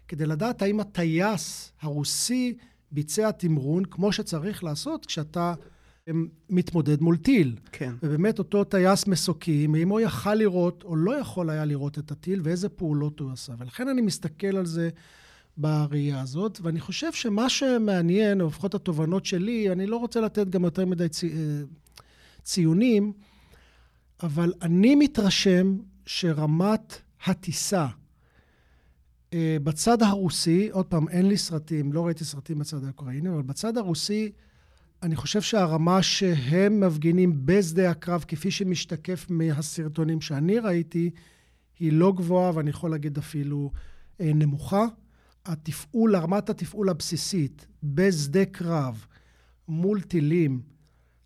כדי 0.07 0.25
לדעת 0.25 0.62
האם 0.62 0.79
הטייס 0.79 1.72
הרוסי 1.81 2.57
ביצע 2.91 3.31
תמרון 3.31 3.86
כמו 3.86 4.12
שצריך 4.12 4.63
לעשות 4.63 5.05
כשאתה 5.05 5.53
אמ, 6.10 6.27
מתמודד 6.50 7.01
מול 7.01 7.17
טיל. 7.17 7.55
כן. 7.72 7.93
ובאמת 8.03 8.39
אותו 8.39 8.63
טייס 8.63 9.07
מסוקים, 9.07 9.75
האם 9.75 9.89
הוא 9.89 10.00
יכל 10.00 10.36
לראות 10.36 10.83
או 10.83 10.95
לא 10.95 11.12
יכול 11.12 11.50
היה 11.50 11.65
לראות 11.65 12.00
את 12.00 12.12
הטיל 12.12 12.41
ואיזה 12.43 12.69
פעולות 12.69 13.19
הוא 13.19 13.31
עשה. 13.31 13.53
ולכן 13.57 13.88
אני 13.88 14.01
מסתכל 14.01 14.57
על 14.57 14.65
זה 14.65 14.89
בראייה 15.57 16.22
הזאת, 16.22 16.60
ואני 16.63 16.79
חושב 16.79 17.13
שמה 17.13 17.50
שמעניין, 17.50 18.41
או 18.41 18.48
לפחות 18.48 18.75
התובנות 18.75 19.25
שלי, 19.25 19.72
אני 19.72 19.86
לא 19.86 19.98
רוצה 19.98 20.22
לתת 20.22 20.50
גם 20.50 20.63
יותר 20.63 20.86
מדי 20.86 21.10
צי, 21.10 21.27
אה, 21.27 21.62
ציונים, 22.43 23.13
אבל 24.24 24.53
אני 24.62 24.95
מתרשם 24.95 25.77
שרמת 26.05 27.01
הטיסה 27.25 27.88
בצד 29.63 30.03
הרוסי, 30.03 30.69
עוד 30.71 30.85
פעם, 30.85 31.09
אין 31.09 31.27
לי 31.27 31.37
סרטים, 31.37 31.93
לא 31.93 32.05
ראיתי 32.05 32.25
סרטים 32.25 32.59
בצד 32.59 32.83
האוקראיני, 32.83 33.29
אבל 33.29 33.41
בצד 33.41 33.77
הרוסי, 33.77 34.31
אני 35.03 35.15
חושב 35.15 35.41
שהרמה 35.41 36.03
שהם 36.03 36.79
מפגינים 36.79 37.45
בשדה 37.45 37.89
הקרב, 37.89 38.25
כפי 38.27 38.51
שמשתקף 38.51 39.25
מהסרטונים 39.29 40.21
שאני 40.21 40.59
ראיתי, 40.59 41.09
היא 41.79 41.93
לא 41.93 42.13
גבוהה, 42.15 42.51
ואני 42.55 42.69
יכול 42.69 42.91
להגיד 42.91 43.17
אפילו 43.17 43.71
אה, 44.21 44.31
נמוכה. 44.35 44.85
התפעול, 45.45 46.15
רמת 46.15 46.49
התפעול 46.49 46.89
הבסיסית 46.89 47.67
בשדה 47.83 48.45
קרב 48.45 49.05
מול 49.67 50.01
טילים, 50.01 50.61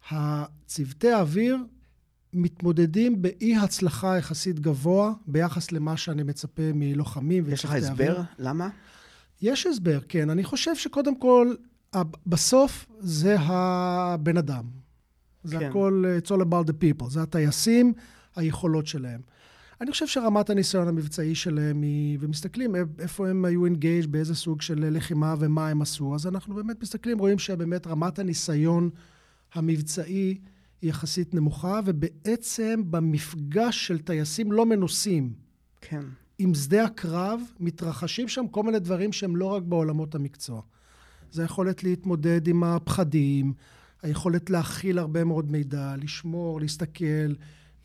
הצוותי 0.10 1.12
האוויר 1.12 1.58
מתמודדים 2.38 3.22
באי 3.22 3.56
הצלחה 3.56 4.18
יחסית 4.18 4.60
גבוה 4.60 5.14
ביחס 5.28 5.72
למה 5.72 5.98
שאני 5.98 6.24
מצפה 6.24 6.72
מלוחמים 6.74 7.44
יש 7.50 7.66
לך 7.66 7.72
הסבר? 7.72 8.22
למה? 8.40 8.70
יש 9.42 9.66
הסבר, 9.68 10.00
כן. 10.10 10.30
אני 10.30 10.44
חושב 10.44 10.76
שקודם 10.76 11.20
כל, 11.20 11.54
בסוף 12.28 12.86
זה 13.00 13.36
הבן 13.40 14.38
אדם. 14.38 14.64
זה 15.44 15.60
כן. 15.60 15.70
הכל, 15.70 16.06
it's 16.24 16.28
all 16.28 16.42
about 16.42 16.70
the 16.70 16.74
people. 16.84 17.10
זה 17.10 17.22
הטייסים, 17.22 17.94
היכולות 18.36 18.88
שלהם. 18.88 19.22
אני 19.82 19.92
חושב 19.92 20.08
שרמת 20.08 20.50
הניסיון 20.50 20.88
המבצעי 20.88 21.36
שלהם 21.36 21.82
היא, 21.82 22.18
ומסתכלים 22.22 22.76
איפה 23.00 23.30
הם 23.30 23.46
היו 23.46 23.66
אינגייג', 23.66 24.06
באיזה 24.06 24.36
סוג 24.36 24.62
של 24.62 24.90
לחימה 24.92 25.36
ומה 25.40 25.70
הם 25.70 25.82
עשו, 25.82 26.16
אז 26.16 26.28
אנחנו 26.28 26.56
באמת 26.56 26.82
מסתכלים, 26.82 27.20
רואים 27.20 27.40
שבאמת 27.40 27.88
רמת 27.88 28.20
הניסיון 28.20 28.90
המבצעי 29.54 30.38
היא 30.82 30.90
יחסית 30.90 31.34
נמוכה, 31.34 31.80
ובעצם 31.86 32.82
במפגש 32.90 33.88
של 33.88 34.00
טייסים 34.00 34.52
לא 34.52 34.66
מנוסים 34.66 35.34
כן. 35.82 36.02
עם 36.40 36.54
שדה 36.54 36.86
הקרב, 36.86 37.42
מתרחשים 37.60 38.28
שם 38.28 38.48
כל 38.48 38.64
מיני 38.64 38.80
דברים 38.80 39.14
שהם 39.14 39.36
לא 39.36 39.46
רק 39.46 39.64
בעולמות 39.64 40.16
המקצוע. 40.16 40.62
זה 41.32 41.42
היכולת 41.42 41.84
להתמודד 41.84 42.48
עם 42.48 42.64
הפחדים, 42.64 43.54
היכולת 44.02 44.50
להכיל 44.50 45.00
הרבה 45.00 45.24
מאוד 45.24 45.52
מידע, 45.52 45.96
לשמור, 45.98 46.62
להסתכל, 46.62 47.34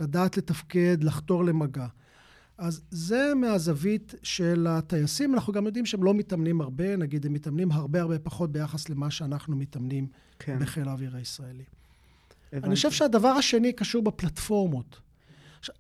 לדעת 0.01 0.37
לתפקד, 0.37 1.05
לחתור 1.05 1.45
למגע. 1.45 1.87
אז 2.59 2.83
זה 2.91 3.33
מהזווית 3.37 4.15
של 4.23 4.67
הטייסים. 4.71 5.35
אנחנו 5.35 5.53
גם 5.53 5.67
יודעים 5.67 5.87
שהם 5.87 6.05
לא 6.05 6.15
מתאמנים 6.15 6.61
הרבה, 6.61 6.97
נגיד 6.97 7.27
הם 7.27 7.33
מתאמנים 7.33 7.73
הרבה 7.73 8.01
הרבה 8.01 8.19
פחות 8.19 8.53
ביחס 8.53 8.89
למה 8.89 9.11
שאנחנו 9.11 9.57
מתאמנים 9.57 10.07
כן. 10.39 10.59
בחיל 10.59 10.89
האוויר 10.89 11.17
הישראלי. 11.17 11.65
הבנתי. 12.53 12.67
אני 12.67 12.75
חושב 12.75 12.91
שהדבר 12.91 13.29
השני 13.29 13.73
קשור 13.73 14.03
בפלטפורמות. 14.03 15.01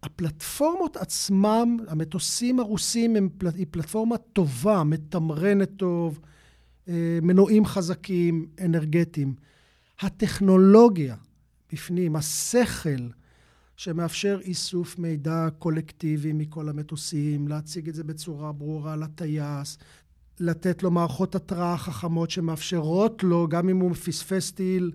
הפלטפורמות 0.02 0.96
עצמם, 0.96 1.76
המטוסים 1.88 2.60
הרוסים, 2.60 3.16
הם, 3.16 3.28
היא 3.54 3.66
פלטפורמה 3.70 4.16
טובה, 4.18 4.84
מתמרנת 4.84 5.70
טוב, 5.76 6.20
אה, 6.88 7.18
מנועים 7.22 7.66
חזקים, 7.66 8.46
אנרגטיים. 8.64 9.34
הטכנולוגיה 10.00 11.16
בפנים, 11.72 12.16
השכל 12.16 13.08
שמאפשר 13.76 14.38
איסוף 14.42 14.98
מידע 14.98 15.48
קולקטיבי 15.58 16.32
מכל 16.32 16.68
המטוסים, 16.68 17.48
להציג 17.48 17.88
את 17.88 17.94
זה 17.94 18.04
בצורה 18.04 18.52
ברורה 18.52 18.96
לטייס, 18.96 19.78
לתת 20.40 20.82
לו 20.82 20.90
מערכות 20.90 21.34
התראה 21.34 21.78
חכמות 21.78 22.30
שמאפשרות 22.30 23.22
לו, 23.22 23.48
גם 23.48 23.68
אם 23.68 23.76
הוא 23.76 23.94
פספס 23.94 24.50
טיל, 24.50 24.92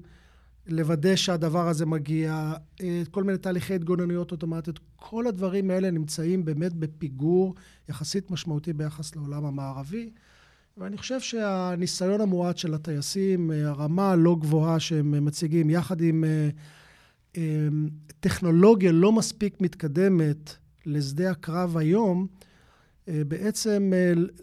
לוודא 0.68 1.16
שהדבר 1.16 1.68
הזה 1.68 1.86
מגיע, 1.86 2.54
אה, 2.82 3.04
כל 3.12 3.24
מיני 3.24 3.38
תהליכי 3.38 3.76
התגוננויות 3.76 4.32
אוטומטיות, 4.32 4.80
כל 4.96 5.28
הדברים 5.28 5.72
האלה 5.72 5.92
נמצאים 5.92 6.46
באמת 6.46 6.74
בפיגור 6.74 7.56
יחסית 7.90 8.32
משמעותי 8.32 8.74
ביחס 8.74 9.16
לעולם 9.16 9.46
המערבי. 9.46 10.10
ואני 10.78 10.98
חושב 10.98 11.20
שהניסיון 11.20 12.22
המועט 12.22 12.58
של 12.58 12.74
הטייסים, 12.74 13.52
אה, 13.52 13.68
הרמה 13.68 14.12
הלא 14.12 14.36
גבוהה 14.40 14.80
שהם 14.80 15.26
מציגים, 15.26 15.70
יחד 15.70 16.02
עם 16.02 16.24
אה, 16.24 16.50
טכנולוגיה 18.20 18.92
לא 18.92 19.12
מספיק 19.12 19.62
מתקדמת 19.62 20.56
לשדה 20.86 21.32
הקרב 21.32 21.78
היום, 21.78 22.28
בעצם 23.08 23.92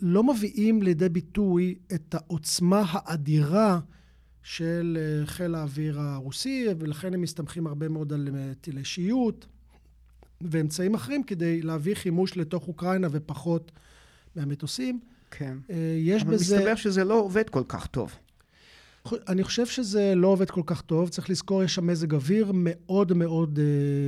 לא 0.00 0.24
מביאים 0.24 0.82
לידי 0.82 1.08
ביטוי 1.08 1.74
את 1.94 2.14
העוצמה 2.14 2.82
האדירה 2.86 3.80
של 4.44 4.98
אה, 5.00 5.26
חיל 5.26 5.54
האוויר 5.54 6.00
הרוסי, 6.00 6.66
ולכן 6.78 7.14
הם 7.14 7.20
מסתמכים 7.20 7.66
הרבה 7.66 7.88
מאוד 7.88 8.12
על 8.12 8.28
אה, 8.34 8.52
טילי 8.60 8.84
שיוט 8.84 9.46
ואמצעים 10.40 10.94
אחרים 10.94 11.22
כדי 11.22 11.62
להביא 11.62 11.94
חימוש 11.94 12.36
לתוך 12.36 12.68
אוקראינה 12.68 13.08
ופחות 13.10 13.72
מהמטוסים. 14.36 15.00
כן. 15.30 15.56
אה, 15.70 15.76
יש 15.98 16.22
אבל 16.22 16.34
בזה... 16.34 16.54
אבל 16.54 16.62
מסתבר 16.64 16.74
שזה 16.76 17.04
לא 17.04 17.14
עובד 17.14 17.50
כל 17.50 17.62
כך 17.68 17.86
טוב. 17.86 18.12
אני 19.28 19.44
חושב 19.44 19.66
שזה 19.66 20.14
לא 20.14 20.28
עובד 20.28 20.50
כל 20.50 20.62
כך 20.66 20.80
טוב. 20.80 21.08
צריך 21.08 21.30
לזכור, 21.30 21.62
יש 21.62 21.74
שם 21.74 21.86
מזג 21.86 22.14
אוויר 22.14 22.52
מאוד 22.54 23.12
מאוד 23.12 23.58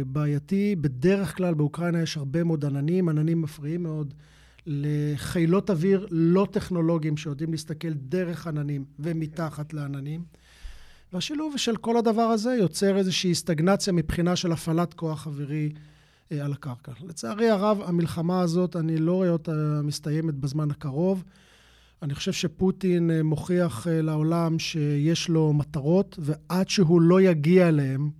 בעייתי. 0.06 0.76
בדרך 0.80 1.36
כלל 1.36 1.54
באוקראינה 1.54 2.02
יש 2.02 2.16
הרבה 2.16 2.44
מאוד 2.44 2.64
עננים, 2.64 3.08
עננים 3.08 3.42
מפריעים 3.42 3.82
מאוד. 3.82 4.14
לחילות 4.66 5.70
אוויר 5.70 6.06
לא 6.10 6.46
טכנולוגיים 6.50 7.16
שיודעים 7.16 7.50
להסתכל 7.50 7.92
דרך 7.92 8.46
עננים 8.46 8.84
ומתחת 8.98 9.72
לעננים. 9.72 10.24
והשילוב 11.12 11.56
של 11.56 11.76
כל 11.76 11.96
הדבר 11.96 12.22
הזה 12.22 12.50
יוצר 12.54 12.96
איזושהי 12.96 13.34
סטגנציה 13.34 13.92
מבחינה 13.92 14.36
של 14.36 14.52
הפעלת 14.52 14.94
כוח 14.94 15.26
אווירי 15.26 15.72
אה, 16.32 16.44
על 16.44 16.52
הקרקע. 16.52 16.92
לצערי 17.08 17.50
הרב, 17.50 17.80
המלחמה 17.84 18.40
הזאת, 18.40 18.76
אני 18.76 18.96
לא 18.96 19.12
רואה 19.12 19.28
אותה 19.28 19.80
מסתיימת 19.84 20.34
בזמן 20.34 20.70
הקרוב. 20.70 21.24
אני 22.02 22.14
חושב 22.14 22.32
שפוטין 22.32 23.10
אה, 23.10 23.22
מוכיח 23.22 23.86
אה, 23.86 24.02
לעולם 24.02 24.58
שיש 24.58 25.28
לו 25.28 25.52
מטרות, 25.52 26.18
ועד 26.18 26.68
שהוא 26.68 27.00
לא 27.00 27.20
יגיע 27.20 27.68
אליהן 27.68 28.10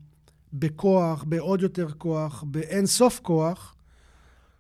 בכוח, 0.53 1.25
בעוד 1.25 1.62
יותר 1.62 1.88
כוח, 1.99 2.45
באין 2.47 2.87
סוף 2.87 3.21
כוח, 3.23 3.75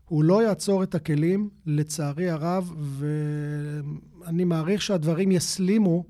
הוא 0.08 0.24
לא 0.24 0.42
יעצור 0.42 0.82
את 0.82 0.94
הכלים, 0.94 1.48
לצערי 1.66 2.30
הרב, 2.30 2.72
ואני 2.78 4.44
מעריך 4.44 4.82
שהדברים 4.82 5.32
יסלימו 5.32 6.04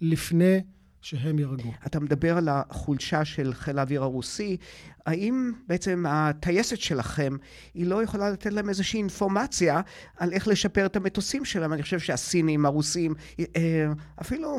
לפני 0.00 0.60
שהם 1.00 1.38
יירגעו. 1.38 1.72
אתה 1.86 2.00
מדבר 2.00 2.36
על 2.36 2.48
החולשה 2.48 3.24
של 3.24 3.54
חיל 3.54 3.78
האוויר 3.78 4.02
הרוסי. 4.02 4.56
האם 5.06 5.52
בעצם 5.66 6.04
הטייסת 6.08 6.78
שלכם, 6.78 7.36
היא 7.74 7.86
לא 7.86 8.02
יכולה 8.02 8.30
לתת 8.30 8.52
להם 8.52 8.68
איזושהי 8.68 8.98
אינפורמציה 8.98 9.80
על 10.16 10.32
איך 10.32 10.48
לשפר 10.48 10.86
את 10.86 10.96
המטוסים 10.96 11.44
שלהם? 11.44 11.72
אני 11.72 11.82
חושב 11.82 11.98
שהסינים, 11.98 12.66
הרוסים, 12.66 13.14
אה, 13.40 13.92
אפילו 14.20 14.58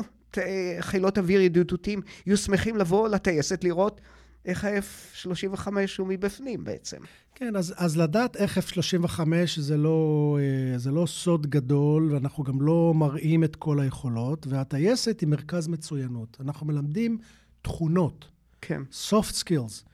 חילות 0.80 1.18
אוויר 1.18 1.40
ידידותיים, 1.40 2.00
יהיו 2.26 2.36
שמחים 2.36 2.76
לבוא 2.76 3.08
לטייסת 3.08 3.64
לראות 3.64 4.00
איך 4.44 4.64
ה-F-35 4.64 5.68
הוא 5.98 6.06
מבפנים 6.06 6.64
בעצם. 6.64 6.98
כן, 7.42 7.56
אז, 7.56 7.74
אז 7.76 7.96
לדעת 7.96 8.36
איך 8.36 8.58
F-35 8.58 9.20
זה 9.56 9.76
לא, 9.76 10.38
אה, 10.40 10.78
זה 10.78 10.90
לא 10.90 11.06
סוד 11.06 11.46
גדול, 11.46 12.12
ואנחנו 12.12 12.44
גם 12.44 12.62
לא 12.62 12.92
מראים 12.96 13.44
את 13.44 13.56
כל 13.56 13.80
היכולות, 13.80 14.46
והטייסת 14.46 15.20
היא 15.20 15.28
מרכז 15.28 15.68
מצוינות. 15.68 16.36
אנחנו 16.40 16.66
מלמדים 16.66 17.18
תכונות. 17.62 18.28
כן. 18.60 18.82
soft 19.10 19.32
skills. 19.32 19.88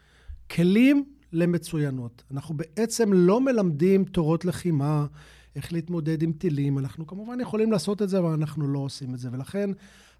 כלים 0.50 1.04
למצוינות. 1.32 2.22
אנחנו 2.30 2.56
בעצם 2.56 3.12
לא 3.12 3.40
מלמדים 3.40 4.04
תורות 4.04 4.44
לחימה, 4.44 5.06
איך 5.56 5.72
להתמודד 5.72 6.22
עם 6.22 6.32
טילים. 6.32 6.78
אנחנו 6.78 7.06
כמובן 7.06 7.40
יכולים 7.40 7.72
לעשות 7.72 8.02
את 8.02 8.08
זה, 8.08 8.18
אבל 8.18 8.30
אנחנו 8.30 8.68
לא 8.68 8.78
עושים 8.78 9.14
את 9.14 9.18
זה. 9.18 9.28
ולכן 9.32 9.70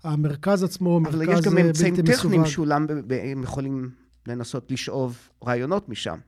המרכז 0.05 0.63
עצמו 0.63 0.91
הוא 0.91 1.03
מרכז 1.03 1.19
בלתי 1.19 1.33
מסווג. 1.33 1.47
אבל 1.47 1.59
יש 1.59 1.65
גם 1.65 1.67
אמצעים 1.67 2.07
טכניים 2.07 2.47
שאולם 2.47 2.87
הם 3.11 3.43
יכולים 3.43 3.91
לנסות 4.27 4.71
לשאוב 4.71 5.19
רעיונות 5.47 5.89
משם. 5.89 6.19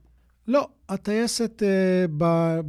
לא, 0.49 0.69
הטייסת, 0.89 1.63
אה, 1.63 2.61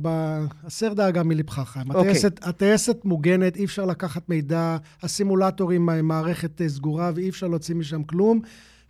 הסר 0.64 0.94
דאגה 0.94 1.24
מלבך, 1.24 1.60
חיים. 1.60 1.90
אוקיי. 1.90 2.02
הטייסת, 2.02 2.40
הטייסת 2.44 3.06
מוגנת, 3.06 3.56
אי 3.56 3.66
אפשר 3.66 3.86
לקחת 3.86 4.30
מידע, 4.30 4.78
הסימולטורים 5.02 5.90
מערכת 6.04 6.62
אה, 6.62 6.70
סגורה 6.70 7.12
ואי 7.16 7.30
אפשר 7.30 7.48
להוציא 7.48 7.76
משם 7.76 8.04
כלום. 8.04 8.42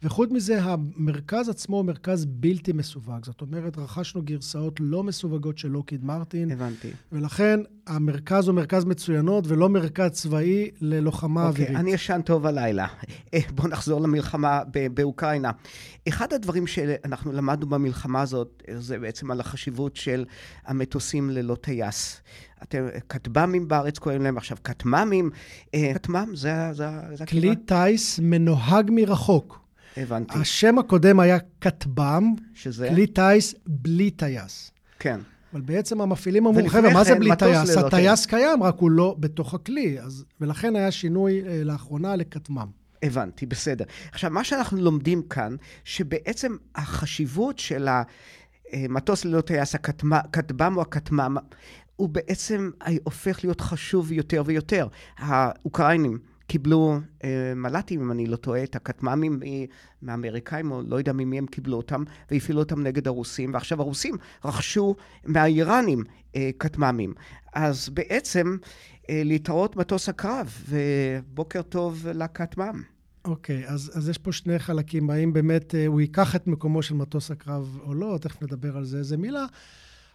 וחוץ 0.03 0.29
מזה, 0.31 0.63
המרכז 0.63 1.49
עצמו 1.49 1.77
הוא 1.77 1.85
מרכז 1.85 2.25
בלתי 2.25 2.73
מסווג. 2.73 3.25
זאת 3.25 3.41
אומרת, 3.41 3.77
רכשנו 3.77 4.21
גרסאות 4.21 4.79
לא 4.79 5.03
מסווגות 5.03 5.57
של 5.57 5.67
לוקיד 5.67 6.05
מרטין. 6.05 6.51
הבנתי. 6.51 6.91
ולכן 7.11 7.59
המרכז 7.87 8.47
הוא 8.47 8.55
מרכז 8.55 8.85
מצוינות 8.85 9.43
ולא 9.47 9.69
מרכז 9.69 10.11
צבאי 10.11 10.69
ללוחמה 10.81 11.47
אוקיי, 11.47 11.63
אווירית. 11.63 11.79
אני 11.79 11.93
ישן 11.93 12.21
טוב 12.25 12.45
הלילה. 12.45 12.87
אה, 13.33 13.39
בואו 13.55 13.67
נחזור 13.67 14.01
למלחמה 14.01 14.61
באוקראינה. 14.93 15.51
אחד 16.07 16.33
הדברים 16.33 16.67
שאנחנו 16.67 17.31
למדנו 17.31 17.69
במלחמה 17.69 18.21
הזאת, 18.21 18.63
זה 18.77 18.99
בעצם 18.99 19.31
על 19.31 19.39
החשיבות 19.39 19.95
של 19.95 20.25
המטוסים 20.65 21.29
ללא 21.29 21.55
טייס. 21.55 22.21
אתם, 22.63 22.87
כטב"מים 23.09 23.67
בארץ 23.67 23.97
קוראים 23.97 24.21
להם 24.21 24.37
עכשיו 24.37 24.57
כטמ"מים. 24.63 25.29
אה, 25.73 25.91
כטמ"ם 25.93 26.35
זה, 26.35 26.73
זה 26.73 27.25
כלי 27.29 27.55
טיס 27.55 28.19
מנוהג 28.19 28.91
מרחוק. 28.93 29.68
הבנתי. 29.97 30.37
השם 30.37 30.79
הקודם 30.79 31.19
היה 31.19 31.37
כטב"ם, 31.61 32.33
שזה? 32.53 32.89
כלי 32.89 33.07
טיס 33.07 33.55
בלי 33.67 34.11
טייס. 34.11 34.71
כן. 34.99 35.19
אבל 35.53 35.61
בעצם 35.61 36.01
המפעילים 36.01 36.45
אמרו, 36.45 36.69
חבר'ה, 36.69 36.93
מה 36.93 37.03
זה 37.03 37.13
כן, 37.13 37.19
בלי 37.19 37.35
טייס? 37.35 37.77
הטייס 37.77 38.25
קיים, 38.25 38.63
רק 38.63 38.75
הוא 38.77 38.91
לא 38.91 39.15
בתוך 39.19 39.53
הכלי. 39.53 39.99
אז, 39.99 40.25
ולכן 40.41 40.75
היה 40.75 40.91
שינוי 40.91 41.41
אה, 41.47 41.63
לאחרונה 41.63 42.15
לכטמ"ם. 42.15 42.67
הבנתי, 43.03 43.45
בסדר. 43.45 43.85
עכשיו, 44.11 44.29
מה 44.31 44.43
שאנחנו 44.43 44.81
לומדים 44.81 45.21
כאן, 45.21 45.55
שבעצם 45.83 46.55
החשיבות 46.75 47.59
של 47.59 47.87
המטוס 48.73 49.25
ללא 49.25 49.41
טייס, 49.41 49.75
הכטב"ם 49.75 50.77
או 50.77 50.81
הכטמ"ם, 50.81 51.37
הוא 51.95 52.09
בעצם 52.09 52.69
הופך 53.03 53.43
להיות 53.43 53.61
חשוב 53.61 54.11
יותר 54.11 54.43
ויותר. 54.45 54.87
האוקראינים 55.17 56.19
קיבלו 56.49 56.99
אה, 57.23 57.53
מל"טים, 57.55 58.01
אם 58.01 58.11
אני 58.11 58.25
לא 58.25 58.35
טועה, 58.35 58.63
את 58.63 58.75
הכטמ"מים 58.75 59.39
מהאמריקאים, 60.01 60.71
או 60.71 60.81
לא 60.87 60.95
יודע 60.95 61.13
ממי 61.13 61.37
הם 61.37 61.45
קיבלו 61.45 61.77
אותם, 61.77 62.03
והפעילו 62.31 62.59
אותם 62.59 62.83
נגד 62.83 63.07
הרוסים, 63.07 63.53
ועכשיו 63.53 63.81
הרוסים 63.81 64.15
רכשו 64.45 64.95
מהאיראנים 65.25 66.03
אה, 66.35 66.49
כטמ"מים. 66.59 67.13
אז 67.53 67.89
בעצם 67.89 68.57
אה, 69.09 69.21
להתראות 69.25 69.75
מטוס 69.75 70.09
הקרב, 70.09 70.63
ובוקר 70.69 71.61
טוב 71.61 72.07
לכטמ"ם. 72.07 72.81
אוקיי, 73.25 73.65
okay, 73.65 73.71
אז, 73.71 73.91
אז 73.93 74.09
יש 74.09 74.17
פה 74.17 74.31
שני 74.31 74.59
חלקים, 74.59 75.09
האם 75.09 75.33
באמת 75.33 75.75
אה, 75.75 75.87
הוא 75.87 76.01
ייקח 76.01 76.35
את 76.35 76.47
מקומו 76.47 76.81
של 76.81 76.95
מטוס 76.95 77.31
הקרב 77.31 77.79
או 77.83 77.93
לא, 77.93 78.17
תכף 78.21 78.41
נדבר 78.41 78.77
על 78.77 78.85
זה 78.85 78.97
איזה 78.97 79.17
מילה, 79.17 79.45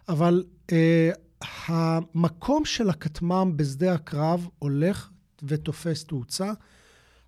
אבל 0.09 0.43
אה, 0.71 1.11
המקום 1.67 2.65
של 2.65 2.89
הכטמ"ם 2.89 3.53
בשדה 3.55 3.93
הקרב 3.93 4.47
הולך 4.59 5.09
ותופס 5.47 6.03
תאוצה. 6.03 6.51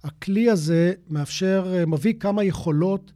הכלי 0.03 0.49
הזה 0.49 0.93
מאפשר, 1.09 1.73
אה, 1.75 1.85
מביא 1.85 2.13
כמה 2.19 2.43
יכולות 2.43 3.11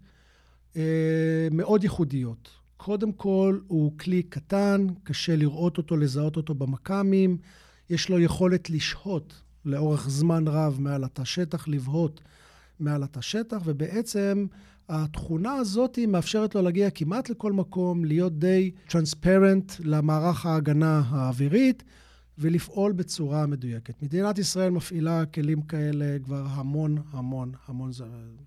אה, 0.76 1.48
מאוד 1.52 1.84
ייחודיות. 1.84 2.50
קודם 2.78 3.12
כל, 3.12 3.60
הוא 3.68 3.98
כלי 3.98 4.24
קטן, 4.24 4.88
קשה 5.04 5.36
לראות 5.36 5.78
אותו, 5.78 5.98
לזהות 5.98 6.38
אותו 6.38 6.54
במכ"מים. 6.54 7.38
יש 7.90 8.10
לו 8.10 8.20
יכולת 8.20 8.70
לשהות 8.70 9.42
לאורך 9.66 10.10
זמן 10.10 10.48
רב 10.48 10.78
מעל 10.80 11.04
התא 11.04 11.24
שטח, 11.24 11.68
לבהות 11.68 12.22
מעל 12.80 13.04
התא 13.04 13.22
שטח, 13.22 13.62
ובעצם 13.66 14.46
התכונה 14.90 15.54
הזאת 15.54 16.00
מאפשרת 16.08 16.56
לו 16.56 16.62
להגיע 16.62 16.90
כמעט 16.90 17.30
לכל 17.30 17.52
מקום, 17.52 18.06
להיות 18.06 18.40
די 18.40 18.72
טרנספרנט 18.90 19.72
למערך 19.80 20.46
ההגנה 20.46 21.02
האווירית. 21.10 21.84
ולפעול 22.38 22.91
בצורה 22.91 23.48
מדויקת. 23.48 24.02
מדינת 24.04 24.38
ישראל 24.38 24.70
מפעילה 24.70 25.26
כלים 25.26 25.62
כאלה 25.62 26.17
כבר 26.24 26.46
המון 26.50 26.98
המון 27.12 27.52
המון 27.67 27.91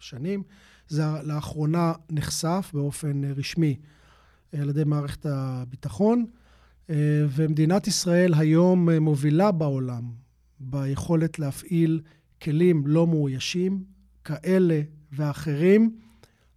שנים. 0.01 0.43
זה 0.89 1.03
לאחרונה 1.23 1.93
נחשף 2.11 2.71
באופן 2.75 3.25
רשמי 3.25 3.77
על 4.53 4.69
ידי 4.69 4.85
מערכת 4.85 5.27
הביטחון, 5.27 6.27
ומדינת 7.29 7.87
ישראל 7.87 8.35
היום 8.35 8.91
מובילה 8.91 9.53
בעולם 9.53 10.13
ביכולת 10.61 11.39
להפעיל 11.39 12.01
כלים 12.43 12.87
לא 12.87 13.07
מאוישים, 13.07 13.85
כאלה 14.25 14.83
ואחרים, 15.13 15.97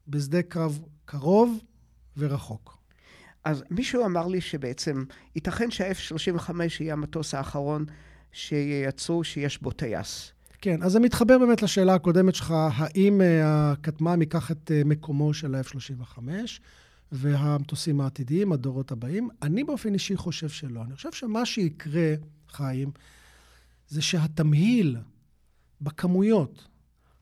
בשדה 0.07 0.41
קרב 0.41 0.79
קרוב 1.05 1.59
ורחוק. 2.17 2.76
אז 3.47 3.63
מישהו 3.69 4.05
אמר 4.05 4.27
לי 4.27 4.41
שבעצם 4.41 5.03
ייתכן 5.35 5.71
שה-F-35 5.71 6.51
יהיה 6.79 6.93
המטוס 6.93 7.33
האחרון 7.33 7.85
שייצרו 8.31 9.23
שיש 9.23 9.61
בו 9.61 9.71
טייס. 9.71 10.31
כן, 10.61 10.83
אז 10.83 10.91
זה 10.91 10.99
מתחבר 10.99 11.37
באמת 11.37 11.61
לשאלה 11.61 11.93
הקודמת 11.93 12.35
שלך, 12.35 12.53
האם 12.57 13.21
אה, 13.21 13.71
הכטמ"ם 13.71 14.21
ייקח 14.21 14.51
את 14.51 14.71
אה, 14.71 14.81
מקומו 14.85 15.33
של 15.33 15.55
ה-F-35 15.55 16.19
והמטוסים 17.11 18.01
העתידיים, 18.01 18.51
הדורות 18.51 18.91
הבאים? 18.91 19.29
אני 19.41 19.63
באופן 19.63 19.93
אישי 19.93 20.15
חושב 20.15 20.49
שלא. 20.49 20.81
אני 20.83 20.95
חושב 20.95 21.11
שמה 21.11 21.45
שיקרה, 21.45 22.13
חיים, 22.49 22.91
זה 23.87 24.01
שהתמהיל 24.01 24.97
בכמויות 25.81 26.67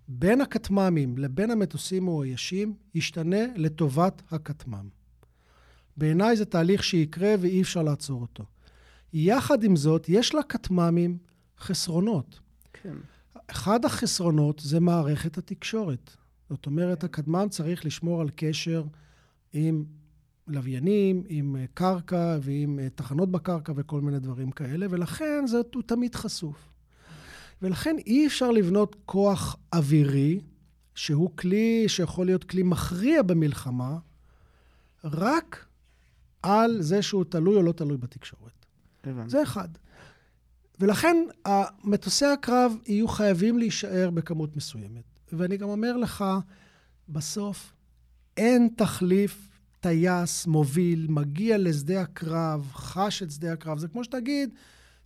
בין 0.07 0.41
הכטמ"מים 0.41 1.17
לבין 1.17 1.51
המטוסים 1.51 2.03
מאוישים 2.03 2.73
ישתנה 2.95 3.45
לטובת 3.55 4.21
הכטמ"ם. 4.31 5.04
בעיניי 5.97 6.35
זה 6.35 6.45
תהליך 6.45 6.83
שיקרה 6.83 7.35
ואי 7.39 7.61
אפשר 7.61 7.83
לעצור 7.83 8.21
אותו. 8.21 8.43
יחד 9.13 9.63
עם 9.63 9.75
זאת, 9.75 10.09
יש 10.09 10.35
לכטמ"מים 10.35 11.17
חסרונות. 11.59 12.39
כן. 12.73 12.95
אחד 13.47 13.85
החסרונות 13.85 14.61
זה 14.63 14.79
מערכת 14.79 15.37
התקשורת. 15.37 16.11
זאת 16.49 16.65
אומרת, 16.65 17.03
הכטמ"ם 17.03 17.47
צריך 17.49 17.85
לשמור 17.85 18.21
על 18.21 18.29
קשר 18.35 18.83
עם 19.53 19.85
לוויינים, 20.47 21.23
עם 21.27 21.55
אה, 21.55 21.65
קרקע 21.73 22.37
ועם 22.41 22.79
אה, 22.79 22.89
תחנות 22.89 23.31
בקרקע 23.31 23.73
וכל 23.75 24.01
מיני 24.01 24.19
דברים 24.19 24.51
כאלה, 24.51 24.85
ולכן 24.89 25.47
זה, 25.47 25.61
הוא 25.75 25.83
תמיד 25.83 26.15
חשוף. 26.15 26.69
ולכן 27.61 27.95
אי 28.05 28.27
אפשר 28.27 28.51
לבנות 28.51 28.95
כוח 29.05 29.55
אווירי, 29.73 30.39
שהוא 30.95 31.29
כלי 31.35 31.83
שיכול 31.87 32.25
להיות 32.25 32.43
כלי 32.43 32.63
מכריע 32.63 33.21
במלחמה, 33.21 33.97
רק 35.03 35.64
על 36.45 36.81
זה 36.81 37.01
שהוא 37.01 37.25
תלוי 37.29 37.55
או 37.55 37.61
לא 37.61 37.71
תלוי 37.71 37.97
בתקשורת. 37.97 38.65
הבנתי. 39.03 39.29
זה 39.29 39.43
אחד. 39.43 39.67
ולכן 40.79 41.17
מטוסי 41.83 42.25
הקרב 42.25 42.75
יהיו 42.85 43.07
חייבים 43.07 43.57
להישאר 43.57 44.09
בכמות 44.09 44.55
מסוימת. 44.55 45.03
ואני 45.33 45.57
גם 45.57 45.69
אומר 45.69 45.97
לך, 45.97 46.25
בסוף 47.09 47.73
אין 48.37 48.69
תחליף 48.77 49.49
טייס, 49.79 50.47
מוביל, 50.47 51.07
מגיע 51.09 51.57
לשדה 51.57 52.01
הקרב, 52.01 52.71
חש 52.73 53.23
את 53.23 53.31
שדה 53.31 53.53
הקרב. 53.53 53.77
זה 53.77 53.87
כמו 53.87 54.03
שתגיד, 54.03 54.49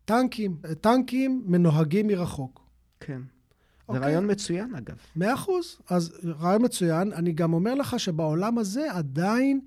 טנקים. 0.05 0.57
טנקים 0.81 1.43
מנוהגים 1.45 2.07
מרחוק. 2.07 2.61
כן. 2.99 3.21
זה 3.21 3.27
אוקיי? 3.87 4.01
רעיון 4.01 4.31
מצוין, 4.31 4.75
אגב. 4.75 4.95
מאה 5.15 5.33
אחוז. 5.33 5.77
אז 5.89 6.13
רעיון 6.39 6.65
מצוין. 6.65 7.13
אני 7.13 7.31
גם 7.31 7.53
אומר 7.53 7.75
לך 7.75 7.99
שבעולם 7.99 8.57
הזה 8.57 8.93
עדיין 8.93 9.59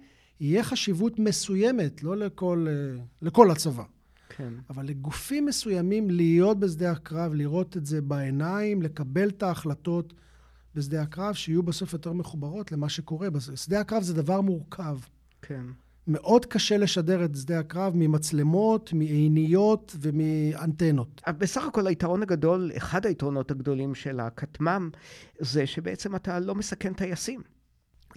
יהיה 0.43 0.65
חשיבות 0.65 1.19
מסוימת, 1.19 2.03
לא 2.03 2.17
לכל, 2.17 2.67
אה, 2.69 3.03
לכל 3.23 3.51
הצבא. 3.51 3.83
כן. 4.29 4.53
אבל 4.71 4.87
לגופים 4.87 5.47
מסוימים 5.47 6.11
להיות 6.11 6.61
בשדה 6.61 6.91
הקרב, 6.91 7.35
לראות 7.35 7.77
את 7.77 7.87
זה 7.87 8.01
בעיניים, 8.01 8.83
לקבל 8.83 9.29
את 9.29 9.43
ההחלטות 9.43 10.13
בשדה 10.75 11.03
הקרב, 11.03 11.35
שיהיו 11.35 11.63
בסוף 11.63 11.93
יותר 11.93 12.13
מחוברות 12.13 12.73
למה 12.73 12.89
שקורה. 12.89 13.29
שדה 13.55 13.81
הקרב 13.81 14.03
זה 14.03 14.15
דבר 14.15 14.41
מורכב. 14.41 14.99
כן. 15.43 15.65
מאוד 16.07 16.47
קשה 16.47 16.77
לשדר 16.77 17.25
את 17.25 17.37
שדה 17.37 17.59
הקרב 17.59 17.93
ממצלמות, 17.97 18.93
מעיניות 18.93 19.97
ומאנטנות. 20.01 21.23
בסך 21.39 21.65
הכל 21.65 21.87
היתרון 21.87 22.23
הגדול, 22.23 22.71
אחד 22.77 23.07
היתרונות 23.07 23.51
הגדולים 23.51 23.95
של 23.95 24.21
הכטמ"ם, 24.21 24.91
זה 25.39 25.67
שבעצם 25.67 26.17
אתה 26.17 26.41
לא 26.41 26.55
מסכן 26.55 26.93
טייסים. 26.93 27.41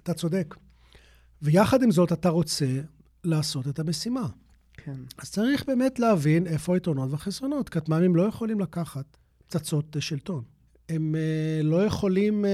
אתה 0.02 0.14
צודק. 0.14 0.54
ויחד 1.42 1.82
עם 1.82 1.90
זאת, 1.90 2.12
אתה 2.12 2.28
רוצה 2.28 2.66
לעשות 3.24 3.68
את 3.68 3.78
המשימה. 3.78 4.28
כן. 4.72 4.96
אז 5.18 5.30
צריך 5.30 5.64
באמת 5.66 5.98
להבין 5.98 6.46
איפה 6.46 6.74
היתרונות 6.74 7.10
והחסרונות. 7.10 7.68
כטמ"מים 7.68 8.16
לא 8.16 8.22
יכולים 8.22 8.60
לקחת 8.60 9.16
פצצות 9.46 9.96
שלטון. 10.00 10.42
הם 10.88 11.14
uh, 11.14 11.66
לא 11.66 11.84
יכולים 11.84 12.44
uh, 12.44 12.48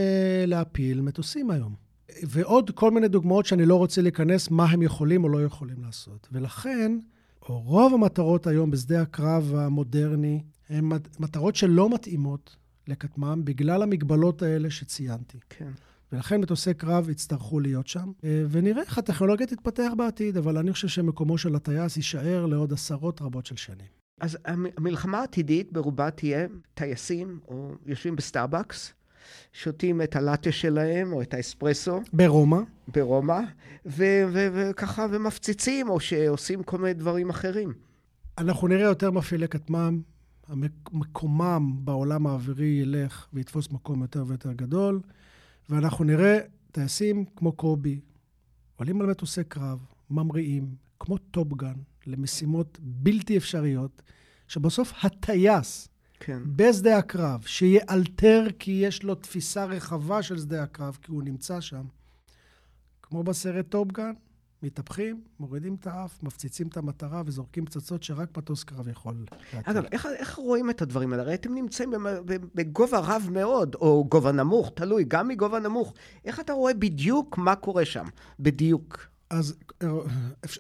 להפיל 0.47 1.01
מטוסים 1.01 1.51
היום. 1.51 1.75
ועוד 2.23 2.71
כל 2.71 2.91
מיני 2.91 3.09
דוגמאות 3.09 3.47
שאני 3.47 3.67
לא 3.67 3.77
רוצה 3.77 4.03
להיכנס, 4.03 4.51
מה 4.51 4.65
הם 4.65 4.83
יכולים 4.83 5.25
או 5.25 5.29
לא 5.29 5.45
יכולים 5.45 5.83
לעשות. 5.83 6.29
ולכן, 6.33 6.99
רוב 7.47 7.95
המטרות 7.95 8.47
היום 8.47 8.71
בשדה 8.71 9.03
הקרב 9.03 9.55
המודרני 9.55 10.43
הן 10.69 10.89
מטרות 11.19 11.57
שלא 11.57 11.91
מתאימות 11.91 12.57
לכטמ"ם 12.89 13.45
בגלל 13.45 13.83
המגבלות 13.83 14.43
האלה 14.43 14.71
שציינתי. 14.71 15.39
כן. 15.51 15.71
ולכן 16.13 16.41
מטוסי 16.41 16.75
קרב 16.75 17.11
יצטרכו 17.11 17.61
להיות 17.61 17.87
שם, 17.87 18.13
אה, 18.25 18.45
ונראה 18.51 18.83
איך 18.83 18.99
הטכנולוגיה 18.99 19.47
תתפתח 19.47 19.93
בעתיד, 19.97 20.37
אבל 20.37 20.59
אני 20.59 20.73
חושב 20.73 20.89
שמקומו 20.89 21.39
של 21.39 21.55
הטייס 21.55 21.97
יישאר 21.97 22.47
לעוד 22.47 22.73
עשרות 22.73 23.23
רבות 23.23 23.47
של 23.47 23.57
שנים. 23.57 23.87
אז 24.21 24.39
המלחמה 24.45 25.19
העתידית 25.19 25.73
ברובה 25.73 26.11
תהיה 26.11 26.47
טייסים, 26.75 27.41
או 27.49 27.75
יושבים 27.87 28.17
ב 28.17 28.24
Starbucks, 28.24 28.93
שותים 29.53 30.03
את 30.03 30.17
הלאטה 30.17 30.53
שלהם, 30.53 31.13
או 31.13 31.23
את 31.23 31.35
האספרסו. 31.35 32.01
ברומא. 32.13 32.59
ברומא, 32.89 33.41
וככה, 33.87 35.07
ומפציצים, 35.11 35.89
או 35.89 36.01
שעושים 36.01 36.63
כל 36.63 36.79
מיני 36.79 36.95
דברים 36.95 37.31
אחרים. 37.31 37.73
אנחנו 38.39 38.69
נראה 38.69 38.85
יותר 38.85 39.11
מפעילי 39.11 39.49
כטמ"ם, 39.49 40.01
מקומם 40.93 41.73
בעולם 41.85 42.27
האווירי 42.27 42.67
ילך 42.67 43.27
ויתפוס 43.33 43.71
מקום 43.71 44.03
יותר 44.03 44.25
ויותר 44.27 44.53
גדול. 44.53 45.01
ואנחנו 45.69 46.05
נראה 46.05 46.39
טייסים 46.73 47.25
כמו 47.37 47.53
קובי, 47.53 48.01
עולים 48.77 49.01
על 49.01 49.07
מטוסי 49.07 49.45
קרב, 49.45 49.79
ממריאים, 50.11 50.75
כמו 51.01 51.19
Top 51.19 51.43
Gun, 51.43 51.75
למשימות 52.07 52.79
בלתי 52.83 53.37
אפשריות, 53.37 54.03
שבסוף 54.49 54.93
הטייס 55.05 55.89
כן. 56.21 56.43
בשדה 56.57 56.99
הקרב, 56.99 57.43
שיאלתר 57.47 58.47
כי 58.59 58.71
יש 58.71 59.03
לו 59.03 59.15
תפיסה 59.15 59.65
רחבה 59.65 60.23
של 60.23 60.39
שדה 60.39 60.63
הקרב, 60.63 60.99
כי 61.03 61.13
הוא 61.13 61.23
נמצא 61.23 61.61
שם, 61.61 61.85
כמו 63.03 63.23
בסרט 63.23 63.69
Top 63.69 63.88
Gun, 63.88 64.13
מתהפכים, 64.63 65.21
מורידים 65.41 65.77
את 65.81 65.87
האף, 65.87 66.23
מפציצים 66.23 66.69
את 66.69 66.77
המטרה 66.77 67.23
וזורקים 67.27 67.65
פצצות 67.65 68.03
שרק 68.03 68.39
מטוס 68.39 68.65
קרב 68.65 68.89
יכול 68.89 69.15
להטיל. 69.55 69.61
אגב, 69.65 69.85
איך, 69.93 70.07
איך 70.17 70.35
רואים 70.35 70.71
את 70.71 70.83
הדברים 70.83 71.13
האלה? 71.13 71.23
הרי 71.23 71.35
אתם 71.35 71.55
נמצאים 71.55 71.93
בגובה 72.55 72.99
רב 72.99 73.29
מאוד, 73.31 73.75
או 73.75 74.07
גובה 74.09 74.33
נמוך, 74.33 74.71
תלוי, 74.75 75.05
גם 75.09 75.29
מגובה 75.29 75.61
נמוך. 75.61 75.95
איך 76.25 76.41
אתה 76.41 76.53
רואה 76.53 76.75
בדיוק 76.75 77.39
מה 77.39 77.57
קורה 77.57 77.85
שם? 77.85 78.07
בדיוק. 78.41 78.99
אז 79.31 79.57
אה, 79.83 79.89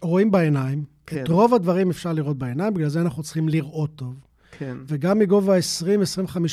רואים 0.02 0.30
בעיניים. 0.30 0.84
כן. 1.06 1.22
את 1.22 1.28
רוב 1.28 1.54
הדברים 1.54 1.90
אפשר 1.90 2.12
לראות 2.12 2.38
בעיניים, 2.38 2.74
בגלל 2.74 2.88
זה 2.88 3.00
אנחנו 3.00 3.22
צריכים 3.22 3.48
לראות 3.48 3.90
טוב. 3.96 4.14
כן. 4.58 4.76
וגם 4.86 5.18
מגובה 5.18 5.58
20-25 5.58 5.60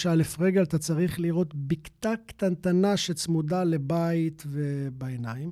אלף 0.05 0.39
רגל, 0.39 0.63
אתה 0.63 0.77
צריך 0.77 1.19
לראות 1.19 1.55
בקתה 1.55 2.13
קטנטנה 2.25 2.97
שצמודה 2.97 3.63
לבית 3.63 4.43
ובעיניים. 4.47 5.51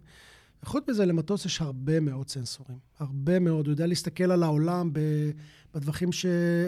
וחוץ 0.68 0.84
מזה, 0.90 1.06
למטוס 1.06 1.46
יש 1.46 1.62
הרבה 1.62 2.00
מאוד 2.00 2.30
סנסורים. 2.30 2.78
הרבה 3.00 3.40
מאוד. 3.40 3.66
הוא 3.66 3.74
יודע 3.74 3.88
להסתכל 3.88 4.32
על 4.32 4.44
העולם 4.44 4.92
בטווחים 5.74 6.10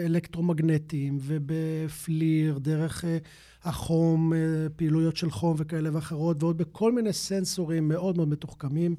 אלקטרומגנטיים 0.04 1.18
ובפליר, 1.20 2.58
דרך 2.58 3.04
אה, 3.04 3.18
החום, 3.64 4.32
אה, 4.32 4.38
פעילויות 4.76 5.16
של 5.16 5.30
חום 5.30 5.54
וכאלה 5.58 5.90
ואחרות, 5.92 6.42
ועוד 6.42 6.58
בכל 6.58 6.92
מיני 6.92 7.12
סנסורים 7.12 7.88
מאוד 7.88 8.16
מאוד 8.16 8.28
מתוחכמים. 8.28 8.96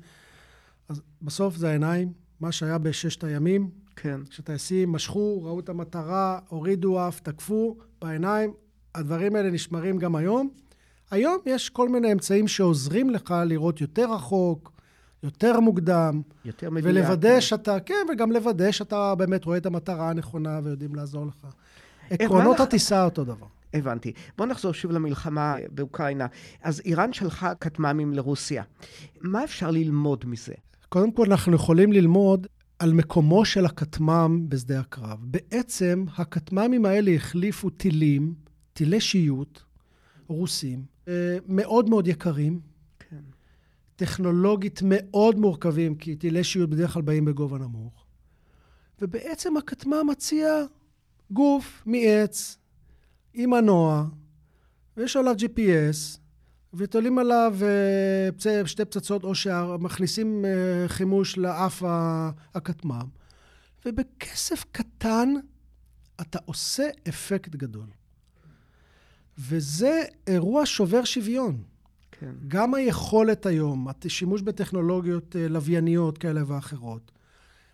אז 0.89 1.01
בסוף 1.21 1.55
זה 1.55 1.69
העיניים, 1.69 2.13
מה 2.39 2.51
שהיה 2.51 2.77
בששת 2.77 3.23
הימים. 3.23 3.69
כן. 3.95 4.19
כשטייסים 4.29 4.91
משכו, 4.91 5.43
ראו 5.43 5.59
את 5.59 5.69
המטרה, 5.69 6.39
הורידו 6.49 7.07
אף, 7.07 7.19
תקפו, 7.19 7.77
בעיניים. 8.01 8.53
הדברים 8.95 9.35
האלה 9.35 9.51
נשמרים 9.51 9.97
גם 9.97 10.15
היום. 10.15 10.49
היום 11.11 11.37
יש 11.45 11.69
כל 11.69 11.89
מיני 11.89 12.11
אמצעים 12.11 12.47
שעוזרים 12.47 13.09
לך 13.09 13.33
לראות 13.45 13.81
יותר 13.81 14.13
רחוק, 14.13 14.70
יותר 15.23 15.59
מוקדם. 15.59 16.21
יותר 16.45 16.69
מדויק. 16.69 16.95
ולוודא 16.95 17.39
שאתה, 17.39 17.79
כן, 17.79 18.05
וגם 18.13 18.31
לוודא 18.31 18.71
שאתה 18.71 19.15
באמת 19.15 19.45
רואה 19.45 19.57
את 19.57 19.65
המטרה 19.65 20.09
הנכונה 20.09 20.59
ויודעים 20.63 20.95
לעזור 20.95 21.25
לך. 21.25 21.47
עקרונות 22.09 22.59
הטיסה 22.59 23.05
אותו 23.05 23.23
דבר. 23.23 23.47
הבנתי. 23.73 24.13
בוא 24.37 24.45
נחזור 24.45 24.73
שוב 24.73 24.91
למלחמה 24.91 25.55
באוקראינה. 25.71 26.27
אז 26.61 26.81
איראן 26.85 27.13
שלחה 27.13 27.55
כטמ"מים 27.55 28.13
לרוסיה. 28.13 28.63
מה 29.21 29.43
אפשר 29.43 29.71
ללמוד 29.71 30.25
מזה? 30.25 30.53
קודם 30.89 31.11
כל, 31.11 31.25
אנחנו 31.25 31.55
יכולים 31.55 31.93
ללמוד 31.93 32.47
על 32.79 32.93
מקומו 32.93 33.45
של 33.45 33.65
הכטמ"ם 33.65 34.45
בשדה 34.49 34.79
הקרב. 34.79 35.17
בעצם, 35.21 36.05
הכטמ"מים 36.17 36.85
האלה 36.85 37.11
החליפו 37.11 37.69
טילים, 37.69 38.33
טילי 38.73 39.01
שיוט, 39.01 39.59
רוסים, 40.27 40.83
אה, 41.07 41.37
מאוד 41.47 41.89
מאוד 41.89 42.07
יקרים, 42.07 42.59
טכנולוגית 44.01 44.79
מאוד 44.83 45.39
מורכבים, 45.39 45.95
כי 45.95 46.15
טילי 46.15 46.43
שיוט 46.43 46.69
בדרך 46.69 46.93
כלל 46.93 47.01
באים 47.01 47.25
בגובה 47.25 47.57
נמוך. 47.57 48.05
ובעצם 49.01 49.57
הכטמ"ם 49.57 50.07
מציע 50.07 50.65
גוף 51.31 51.83
מעץ, 51.85 52.57
עם 53.33 53.49
מנוע, 53.49 54.05
ויש 54.97 55.15
עליו 55.15 55.35
GPS, 55.39 56.19
ותולים 56.73 57.19
עליו 57.19 57.55
אה, 57.61 58.65
שתי 58.65 58.85
פצצות 58.85 59.23
או 59.23 59.35
שמכניסים 59.35 60.45
אה, 60.45 60.87
חימוש 60.87 61.37
לאף 61.37 61.83
הכטמ"ם, 62.55 63.07
ובכסף 63.85 64.65
קטן 64.71 65.33
אתה 66.21 66.39
עושה 66.45 66.89
אפקט 67.09 67.55
גדול. 67.55 67.87
וזה 69.37 70.01
אירוע 70.27 70.65
שובר 70.65 71.03
שוויון. 71.03 71.63
כן. 72.11 72.31
גם 72.47 72.73
היכולת 72.73 73.45
היום, 73.45 73.87
השימוש 74.05 74.41
בטכנולוגיות 74.41 75.35
אה, 75.35 75.47
לווייניות 75.47 76.17
כאלה 76.17 76.41
ואחרות. 76.47 77.11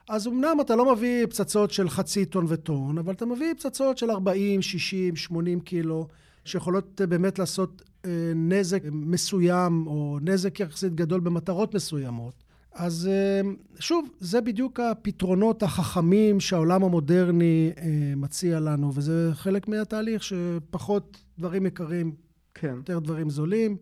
אז 0.10 0.28
אמנם 0.28 0.58
אתה 0.62 0.76
לא 0.76 0.94
מביא 0.94 1.26
פצצות 1.26 1.72
של 1.72 1.90
חצי 1.90 2.26
טון 2.26 2.46
וטון, 2.48 2.98
אבל 2.98 3.14
אתה 3.14 3.26
מביא 3.26 3.54
פצצות 3.54 3.98
של 3.98 4.12
40, 4.12 4.62
60, 4.62 5.16
80 5.16 5.60
קילו, 5.60 6.08
שיכולות 6.46 7.02
אה, 7.02 7.08
באמת 7.08 7.40
לעשות 7.40 7.82
אה, 8.06 8.32
נזק 8.36 8.82
מסוים, 8.92 9.88
או 9.88 10.18
נזק 10.22 10.60
יחסית 10.60 10.96
גדול 10.96 11.20
במטרות 11.20 11.76
מסוימות. 11.76 12.44
אז 12.74 13.10
שוב, 13.80 14.10
זה 14.20 14.42
בדיוק 14.42 14.80
הפתרונות 14.80 15.64
החכמים 15.64 16.40
שהעולם 16.40 16.84
המודרני 16.84 17.72
מציע 18.16 18.60
לנו, 18.60 18.92
וזה 18.94 19.30
חלק 19.34 19.68
מהתהליך 19.68 20.24
שפחות 20.24 21.18
דברים 21.40 21.66
יקרים, 21.66 22.16
כן. 22.54 22.74
יותר 22.78 23.00
דברים 23.00 23.30
זולים. 23.30 23.78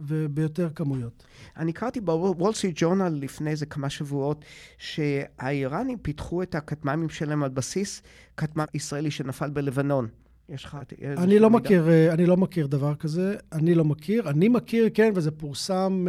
וביותר 0.00 0.68
כמויות. 0.74 1.24
אני 1.56 1.72
קראתי 1.72 2.00
בוול 2.00 2.52
סטריט 2.54 2.74
ג'ורנל 2.78 3.08
לפני 3.08 3.50
איזה 3.50 3.66
כמה 3.66 3.90
שבועות, 3.90 4.44
שהאיראנים 4.78 5.98
פיתחו 5.98 6.42
את 6.42 6.54
הכטמ"מים 6.54 7.08
שלהם 7.08 7.42
על 7.42 7.50
בסיס 7.50 8.02
כטמ"ם 8.36 8.64
ישראלי 8.74 9.10
שנפל 9.10 9.50
בלבנון. 9.50 10.08
יש 10.48 10.64
לך 10.64 10.78
אני 11.02 11.38
לא 11.38 11.50
מכיר, 11.50 11.88
אה, 11.88 12.12
אני 12.12 12.26
לא 12.26 12.36
מכיר 12.36 12.66
דבר 12.66 12.94
כזה, 12.94 13.36
אני 13.52 13.74
לא 13.74 13.84
מכיר. 13.84 14.30
אני 14.30 14.48
מכיר, 14.48 14.88
כן, 14.94 15.12
וזה 15.14 15.30
פורסם 15.30 16.06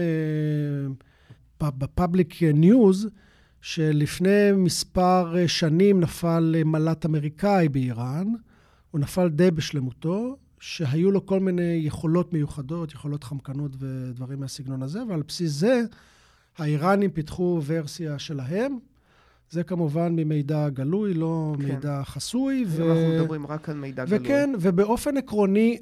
אה, 1.60 1.65
ב 1.77 1.87
public 1.87 2.43
news, 2.43 3.10
שלפני 3.62 4.51
מספר 4.56 5.38
אה, 5.38 5.47
שנים 5.47 5.99
נפל 5.99 6.56
מל"ט 6.65 7.06
אמריקאי 7.06 7.69
באיראן. 7.69 8.27
הוא 8.91 9.01
נפל 9.01 9.30
די 9.30 9.51
בשלמותו, 9.51 10.38
שהיו 10.62 11.12
לו 11.12 11.26
כל 11.26 11.39
מיני 11.39 11.82
יכולות 11.84 12.34
מיוחדות, 12.34 12.93
יכולות 12.93 13.24
חמקנות 13.24 13.71
ודברים 13.80 14.39
מהסגנון 14.39 14.84
הזה, 14.84 15.00
ועל 15.10 15.21
בסיס 15.21 15.52
זה 15.52 15.82
האיראנים 16.58 17.12
פיתחו 17.12 17.62
ורסיה 17.65 18.19
שלהם. 18.19 18.80
זה 19.50 19.63
כמובן 19.63 20.15
ממידע 20.15 20.69
גלוי, 20.69 21.13
לא 21.13 21.56
כן. 21.58 21.65
מידע 21.65 22.02
חסוי. 22.04 22.65
ו... 22.67 22.91
אנחנו 22.91 23.13
מדברים 23.13 23.47
רק 23.47 23.69
על 23.69 23.76
מידע 23.76 24.04
וכן, 24.08 24.17
גלוי. 24.17 24.28
וכן, 24.28 24.52
ובאופן 24.60 25.17
עקרוני, 25.17 25.78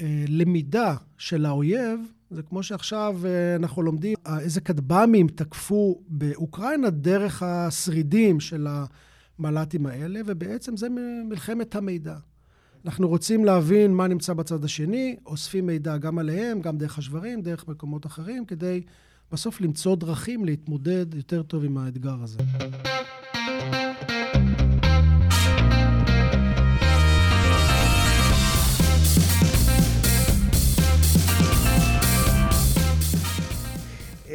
הלמידה 0.00 0.94
של 1.18 1.46
האויב, 1.46 2.00
זה 2.30 2.42
כמו 2.42 2.62
שעכשיו 2.62 3.20
אה, 3.24 3.56
אנחנו 3.56 3.82
לומדים 3.82 4.16
איזה 4.40 4.60
כטב"מים 4.60 5.28
תקפו 5.28 6.00
באוקראינה 6.08 6.90
דרך 6.90 7.42
השרידים 7.42 8.40
של 8.40 8.66
המל"טים 9.38 9.86
האלה, 9.86 10.20
ובעצם 10.26 10.76
זה 10.76 10.88
מלחמת 11.28 11.74
המידע. 11.74 12.16
אנחנו 12.84 13.08
רוצים 13.08 13.44
להבין 13.44 13.94
מה 13.94 14.08
נמצא 14.08 14.32
בצד 14.32 14.64
השני, 14.64 15.16
אוספים 15.26 15.66
מידע 15.66 15.96
גם 15.96 16.18
עליהם, 16.18 16.60
גם 16.60 16.78
דרך 16.78 16.98
השברים, 16.98 17.42
דרך 17.42 17.68
מקומות 17.68 18.06
אחרים, 18.06 18.44
כדי 18.44 18.82
בסוף 19.32 19.60
למצוא 19.60 19.96
דרכים 19.96 20.44
להתמודד 20.44 21.14
יותר 21.14 21.42
טוב 21.42 21.64
עם 21.64 21.78
האתגר 21.78 22.16
הזה. 22.22 22.38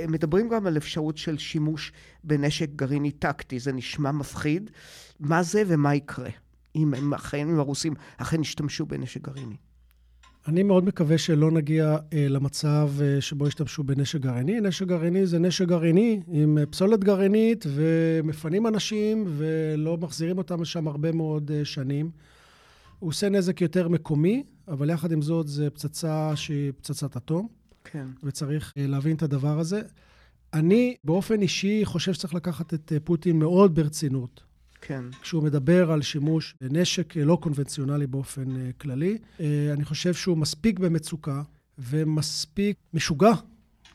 מדברים 0.07 0.49
גם 0.49 0.67
על 0.67 0.77
אפשרות 0.77 1.17
של 1.17 1.37
שימוש 1.37 1.91
בנשק 2.23 2.69
גרעיני 2.75 3.11
טקטי, 3.11 3.59
זה 3.59 3.73
נשמע 3.73 4.11
מפחיד. 4.11 4.71
מה 5.19 5.43
זה 5.43 5.63
ומה 5.67 5.95
יקרה 5.95 6.29
אם 6.75 6.93
הם 6.93 7.13
אכן, 7.13 7.49
אם 7.49 7.59
הרוסים 7.59 7.93
אכן 8.17 8.41
ישתמשו 8.41 8.85
בנשק 8.85 9.21
גרעיני? 9.21 9.55
אני 10.47 10.63
מאוד 10.63 10.85
מקווה 10.85 11.17
שלא 11.17 11.51
נגיע 11.51 11.97
אה, 12.13 12.27
למצב 12.29 12.89
אה, 13.01 13.21
שבו 13.21 13.47
ישתמשו 13.47 13.83
בנשק 13.83 14.19
גרעיני. 14.19 14.61
נשק 14.61 14.87
גרעיני 14.87 15.25
זה 15.25 15.39
נשק 15.39 15.67
גרעיני 15.67 16.21
עם 16.27 16.57
אה, 16.57 16.65
פסולת 16.65 17.03
גרעינית, 17.03 17.65
ומפנים 17.67 18.67
אנשים 18.67 19.25
ולא 19.37 19.97
מחזירים 19.97 20.37
אותם 20.37 20.61
לשם 20.61 20.87
הרבה 20.87 21.11
מאוד 21.11 21.51
אה, 21.51 21.65
שנים. 21.65 22.11
הוא 22.99 23.09
עושה 23.09 23.29
נזק 23.29 23.61
יותר 23.61 23.87
מקומי, 23.87 24.43
אבל 24.67 24.89
יחד 24.89 25.11
עם 25.11 25.21
זאת 25.21 25.47
זה 25.47 25.69
פצצה 25.69 26.35
שהיא 26.35 26.71
פצצת 26.77 27.17
אטום. 27.17 27.47
כן. 27.83 28.07
וצריך 28.23 28.73
אה, 28.77 28.87
להבין 28.87 29.15
את 29.15 29.23
הדבר 29.23 29.59
הזה. 29.59 29.81
אני 30.53 30.95
באופן 31.03 31.41
אישי 31.41 31.81
חושב 31.85 32.13
שצריך 32.13 32.33
לקחת 32.33 32.73
את 32.73 32.91
אה, 32.95 32.99
פוטין 32.99 33.39
מאוד 33.39 33.75
ברצינות. 33.75 34.43
כן. 34.87 35.03
כשהוא 35.21 35.43
מדבר 35.43 35.91
על 35.91 36.01
שימוש 36.01 36.55
בנשק 36.61 37.17
לא 37.17 37.37
קונבנציונלי 37.41 38.07
באופן 38.07 38.55
אה, 38.55 38.69
כללי. 38.77 39.17
אני 39.73 39.85
חושב 39.85 40.13
שהוא 40.13 40.37
מספיק 40.37 40.79
במצוקה 40.79 41.41
ומספיק 41.77 42.77
משוגע 42.93 43.33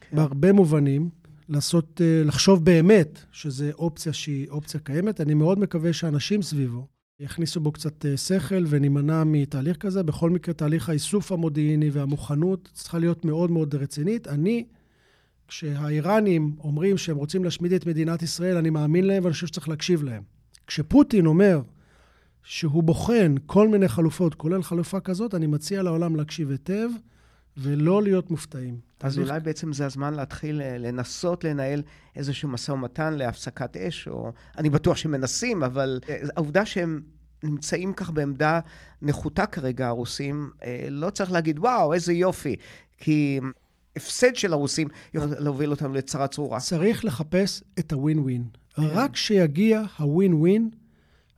כן. 0.00 0.16
בהרבה 0.16 0.52
מובנים. 0.52 1.10
לעשות, 1.48 2.00
לחשוב 2.24 2.64
באמת 2.64 3.18
שזו 3.32 3.64
אופציה 3.74 4.12
שהיא 4.12 4.48
אופציה 4.48 4.80
קיימת. 4.80 5.20
אני 5.20 5.34
מאוד 5.34 5.58
מקווה 5.58 5.92
שאנשים 5.92 6.42
סביבו 6.42 6.86
יכניסו 7.20 7.60
בו 7.60 7.72
קצת 7.72 8.06
אה, 8.06 8.16
שכל 8.16 8.64
ונימנע 8.68 9.24
מתהליך 9.24 9.76
כזה. 9.76 10.02
בכל 10.02 10.30
מקרה, 10.30 10.54
תהליך 10.54 10.88
האיסוף 10.88 11.32
המודיעיני 11.32 11.90
והמוכנות 11.90 12.70
צריכה 12.74 12.98
להיות 12.98 13.24
מאוד 13.24 13.50
מאוד 13.50 13.74
רצינית. 13.74 14.28
אני, 14.28 14.64
כשהאיראנים 15.48 16.56
אומרים 16.60 16.98
שהם 16.98 17.16
רוצים 17.16 17.44
להשמיד 17.44 17.72
את 17.72 17.86
מדינת 17.86 18.22
ישראל, 18.22 18.56
אני 18.56 18.70
מאמין 18.70 19.06
להם 19.06 19.24
ואני 19.24 19.32
חושב 19.32 19.46
שצריך 19.46 19.68
להקשיב 19.68 20.02
להם. 20.02 20.39
כשפוטין 20.70 21.26
אומר 21.26 21.60
שהוא 22.42 22.82
בוחן 22.82 23.34
כל 23.46 23.68
מיני 23.68 23.88
חלופות, 23.88 24.34
כולל 24.34 24.62
חלופה 24.62 25.00
כזאת, 25.00 25.34
אני 25.34 25.46
מציע 25.46 25.82
לעולם 25.82 26.16
להקשיב 26.16 26.50
היטב 26.50 26.88
ולא 27.56 28.02
להיות 28.02 28.30
מופתעים. 28.30 28.80
אז 29.00 29.18
אולי 29.18 29.40
בעצם 29.40 29.72
זה 29.72 29.86
הזמן 29.86 30.14
להתחיל 30.14 30.62
אה, 30.62 30.78
לנסות 30.78 31.44
לנהל 31.44 31.82
איזשהו 32.16 32.48
משא 32.48 32.72
ומתן 32.72 33.14
להפסקת 33.14 33.76
אש, 33.76 34.08
או 34.08 34.32
אני 34.58 34.70
בטוח 34.70 34.96
שמנסים, 34.96 35.62
אבל 35.62 36.00
אה, 36.08 36.22
העובדה 36.36 36.66
שהם 36.66 37.00
נמצאים 37.44 37.92
כך 37.92 38.10
בעמדה 38.10 38.60
נחותה 39.02 39.46
כרגע, 39.46 39.88
הרוסים, 39.88 40.50
אה, 40.64 40.86
לא 40.90 41.10
צריך 41.10 41.32
להגיד, 41.32 41.58
וואו, 41.58 41.92
איזה 41.94 42.12
יופי, 42.12 42.56
כי 42.98 43.40
הפסד 43.96 44.36
של 44.36 44.52
הרוסים 44.52 44.88
יכול 45.14 45.28
להוביל 45.38 45.70
אותנו 45.70 45.94
לצרה 45.94 46.28
צרורה. 46.28 46.60
צריך 46.60 47.04
לחפש 47.04 47.62
את 47.78 47.92
הווין 47.92 48.18
ווין. 48.18 48.59
כן. 48.74 48.82
רק 48.82 49.12
כשיגיע 49.12 49.82
הווין 49.98 50.34
ווין, 50.34 50.70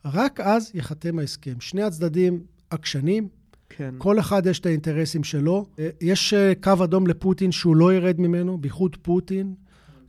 רק 0.05 0.41
אז 0.41 0.71
ייחתם 0.75 1.19
ההסכם. 1.19 1.61
שני 1.61 1.83
הצדדים 1.83 2.43
עקשנים, 2.71 3.29
כן. 3.69 3.95
כל 3.99 4.19
אחד 4.19 4.47
יש 4.47 4.61
את 4.61 4.67
האינטרסים 4.67 5.25
שלו. 5.25 5.67
אה, 5.79 5.89
יש 6.01 6.35
אה, 6.35 6.53
קו 6.63 6.85
אדום 6.85 7.07
לפוטין 7.07 7.53
שהוא 7.53 7.77
לא 7.77 7.95
ירד 7.95 8.21
ממנו, 8.21 8.59
בייחוד 8.59 8.97
פוטין. 9.03 9.55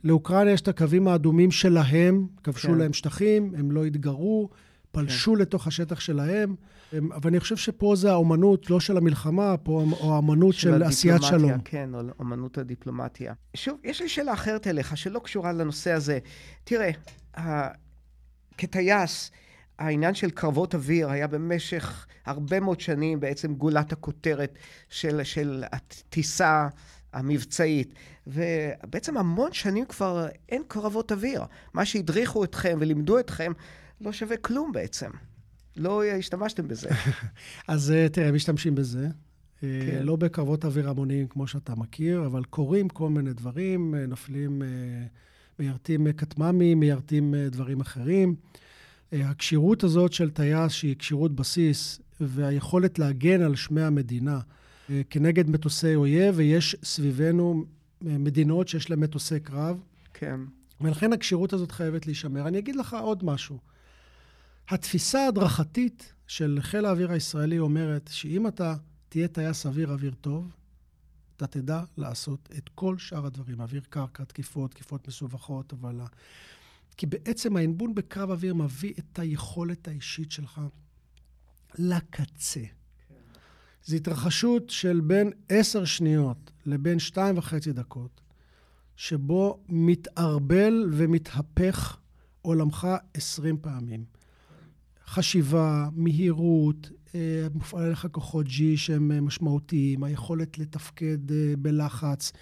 לאוקראינה 0.04 0.50
יש 0.50 0.60
את 0.60 0.68
הקווים 0.68 1.08
האדומים 1.08 1.50
שלהם, 1.50 2.26
כבשו 2.42 2.68
כן. 2.68 2.78
להם 2.78 2.92
שטחים, 2.92 3.52
הם 3.56 3.70
לא 3.70 3.84
התגרו, 3.84 4.48
פלשו 4.94 5.32
כן. 5.32 5.38
לתוך 5.38 5.66
השטח 5.66 6.00
שלהם. 6.00 6.54
אבל 6.92 7.30
אני 7.30 7.40
חושב 7.40 7.56
שפה 7.56 7.96
זה 7.96 8.10
האומנות, 8.10 8.70
לא 8.70 8.80
של 8.80 8.96
המלחמה, 8.96 9.56
פה, 9.56 9.84
או 10.00 10.12
האומנות 10.12 10.54
של, 10.54 10.70
של 10.70 10.82
עשיית 10.82 11.22
שלום. 11.22 11.60
כן, 11.64 11.94
או 11.94 12.00
אומנות 12.18 12.58
הדיפלומטיה. 12.58 13.32
שוב, 13.56 13.78
יש 13.84 14.02
לי 14.02 14.08
שאלה 14.08 14.32
אחרת 14.32 14.66
אליך, 14.66 14.96
שלא 14.96 15.18
קשורה 15.18 15.52
לנושא 15.52 15.92
הזה. 15.92 16.18
תראה, 16.64 16.90
כטייס, 18.58 19.30
העניין 19.78 20.14
של 20.14 20.30
קרבות 20.30 20.74
אוויר 20.74 21.10
היה 21.10 21.26
במשך 21.26 22.06
הרבה 22.26 22.60
מאוד 22.60 22.80
שנים 22.80 23.20
בעצם 23.20 23.54
גולת 23.54 23.92
הכותרת 23.92 24.58
של, 24.88 25.20
של 25.24 25.64
הטיסה 25.72 26.68
המבצעית. 27.12 27.94
ובעצם 28.26 29.16
המון 29.16 29.52
שנים 29.52 29.84
כבר 29.84 30.26
אין 30.48 30.62
קרבות 30.68 31.12
אוויר. 31.12 31.42
מה 31.74 31.84
שהדריכו 31.84 32.44
אתכם 32.44 32.76
ולימדו 32.80 33.18
אתכם 33.18 33.52
לא 34.04 34.12
שווה 34.12 34.36
כלום 34.36 34.72
בעצם. 34.72 35.10
לא 35.76 36.04
השתמשתם 36.04 36.68
בזה. 36.68 36.88
אז 37.68 37.90
אה, 37.90 38.08
תראה, 38.08 38.32
משתמשים 38.32 38.74
בזה. 38.74 39.08
אה, 39.62 39.80
כן. 39.86 40.02
לא 40.02 40.16
בקרבות 40.16 40.64
אוויר 40.64 40.90
המוניים 40.90 41.26
כמו 41.26 41.46
שאתה 41.46 41.74
מכיר, 41.74 42.26
אבל 42.26 42.44
קורים 42.44 42.88
כל 42.88 43.08
מיני 43.08 43.32
דברים, 43.32 43.94
אה, 43.94 44.06
נופלים, 44.06 44.62
מיירטים 45.58 46.12
כטמ"מים, 46.12 46.80
מיירטים 46.80 47.34
דברים 47.50 47.80
אחרים. 47.80 48.34
הכשירות 49.12 49.84
הזאת 49.84 50.12
של 50.12 50.30
טייס, 50.30 50.72
שהיא 50.72 50.96
כשירות 50.98 51.34
בסיס, 51.34 52.00
והיכולת 52.20 52.98
להגן 52.98 53.42
על 53.42 53.56
שמי 53.56 53.82
המדינה 53.82 54.40
כנגד 55.10 55.50
מטוסי 55.50 55.94
אויב, 55.94 56.34
ויש 56.36 56.76
סביבנו 56.82 57.64
מדינות 58.02 58.68
שיש 58.68 58.90
להן 58.90 59.00
מטוסי 59.00 59.40
קרב. 59.40 59.80
כן. 60.14 60.40
ולכן 60.80 61.12
הכשירות 61.12 61.52
הזאת 61.52 61.72
חייבת 61.72 62.06
להישמר. 62.06 62.48
אני 62.48 62.58
אגיד 62.58 62.76
לך 62.76 62.96
עוד 63.02 63.24
משהו. 63.24 63.58
התפיסה 64.68 65.24
ההדרכתית 65.24 66.12
של 66.26 66.58
חיל 66.60 66.84
האוויר 66.84 67.12
הישראלי 67.12 67.58
אומרת 67.58 68.10
שאם 68.12 68.46
אתה 68.46 68.74
תהיה 69.08 69.28
טייס 69.28 69.66
אוויר 69.66 69.92
אוויר 69.92 70.14
טוב, 70.20 70.50
אתה 71.36 71.46
תדע 71.46 71.82
לעשות 71.96 72.48
את 72.58 72.68
כל 72.74 72.98
שאר 72.98 73.26
הדברים, 73.26 73.60
אוויר 73.60 73.82
קרקע, 73.88 74.24
תקיפות, 74.24 74.70
תקיפות 74.70 75.08
מסובכות, 75.08 75.72
אבל 75.72 76.00
כי 76.96 77.06
בעצם 77.06 77.56
ההנבון 77.56 77.94
בקרב 77.94 78.30
אוויר 78.30 78.54
מביא 78.54 78.94
את 78.98 79.18
היכולת 79.18 79.88
האישית 79.88 80.32
שלך 80.32 80.60
לקצה. 81.78 82.60
כן. 82.60 83.14
זו 83.84 83.96
התרחשות 83.96 84.70
של 84.70 85.00
בין 85.00 85.30
עשר 85.48 85.84
שניות 85.84 86.50
לבין 86.66 86.98
שתיים 86.98 87.38
וחצי 87.38 87.72
דקות, 87.72 88.20
שבו 88.96 89.64
מתערבל 89.68 90.90
ומתהפך 90.92 91.96
עולמך 92.42 92.88
עשרים 93.14 93.58
פעמים. 93.60 94.04
חשיבה, 95.06 95.88
מהירות, 95.92 96.90
אה, 97.14 97.46
מופעל 97.54 97.84
עליך 97.84 98.06
כוחות 98.12 98.46
G 98.46 98.60
שהם 98.76 99.12
אה, 99.12 99.20
משמעותיים, 99.20 100.04
היכולת 100.04 100.58
לתפקד 100.58 101.32
אה, 101.32 101.54
בלחץ, 101.58 102.32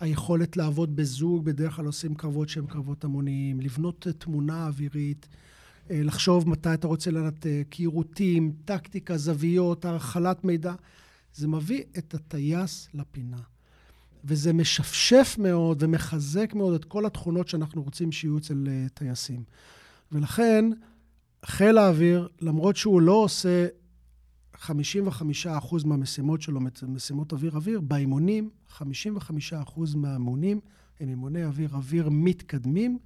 היכולת 0.00 0.56
לעבוד 0.56 0.96
בזוג, 0.96 1.44
בדרך 1.44 1.76
כלל 1.76 1.86
עושים 1.86 2.14
קרבות 2.14 2.48
שהם 2.48 2.66
קרבות 2.66 3.04
המוניים, 3.04 3.60
לבנות 3.60 4.06
תמונה 4.18 4.66
אווירית, 4.66 5.28
לחשוב 5.90 6.48
מתי 6.48 6.74
אתה 6.74 6.86
רוצה 6.86 7.10
לנתק, 7.10 7.76
יירוטים, 7.78 8.52
טקטיקה, 8.64 9.16
זוויות, 9.16 9.84
הרחלת 9.84 10.44
מידע. 10.44 10.74
זה 11.34 11.48
מביא 11.48 11.82
את 11.98 12.14
הטייס 12.14 12.88
לפינה. 12.94 13.38
וזה 14.24 14.52
משפשף 14.52 15.36
מאוד 15.38 15.82
ומחזק 15.82 16.54
מאוד 16.54 16.74
את 16.74 16.84
כל 16.84 17.06
התכונות 17.06 17.48
שאנחנו 17.48 17.82
רוצים 17.82 18.12
שיהיו 18.12 18.38
אצל 18.38 18.68
טייסים. 18.94 19.44
ולכן, 20.12 20.70
חיל 21.44 21.78
האוויר, 21.78 22.28
למרות 22.40 22.76
שהוא 22.76 23.00
לא 23.00 23.12
עושה 23.12 23.66
55% 24.56 24.68
מהמשימות 25.84 26.42
שלו, 26.42 26.60
משימות 26.88 27.32
אוויר-אוויר, 27.32 27.80
באימונים, 27.80 28.50
55% 28.78 28.82
מהאימונים 29.96 30.60
הם 31.00 31.08
אימוני 31.08 31.44
אוויר-אוויר 31.44 32.08
מתקדמים, 32.08 32.98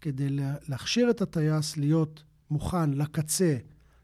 כדי 0.00 0.26
להכשיר 0.68 1.10
את 1.10 1.22
הטייס 1.22 1.76
להיות 1.76 2.22
מוכן 2.50 2.90
לקצה, 2.90 3.56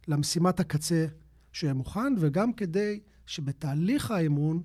למשימת 0.08 0.60
הקצה 0.60 1.06
שיהיה 1.52 1.74
מוכן, 1.74 2.14
וגם 2.18 2.52
כדי 2.52 3.00
שבתהליך 3.26 4.10
האימון 4.10 4.62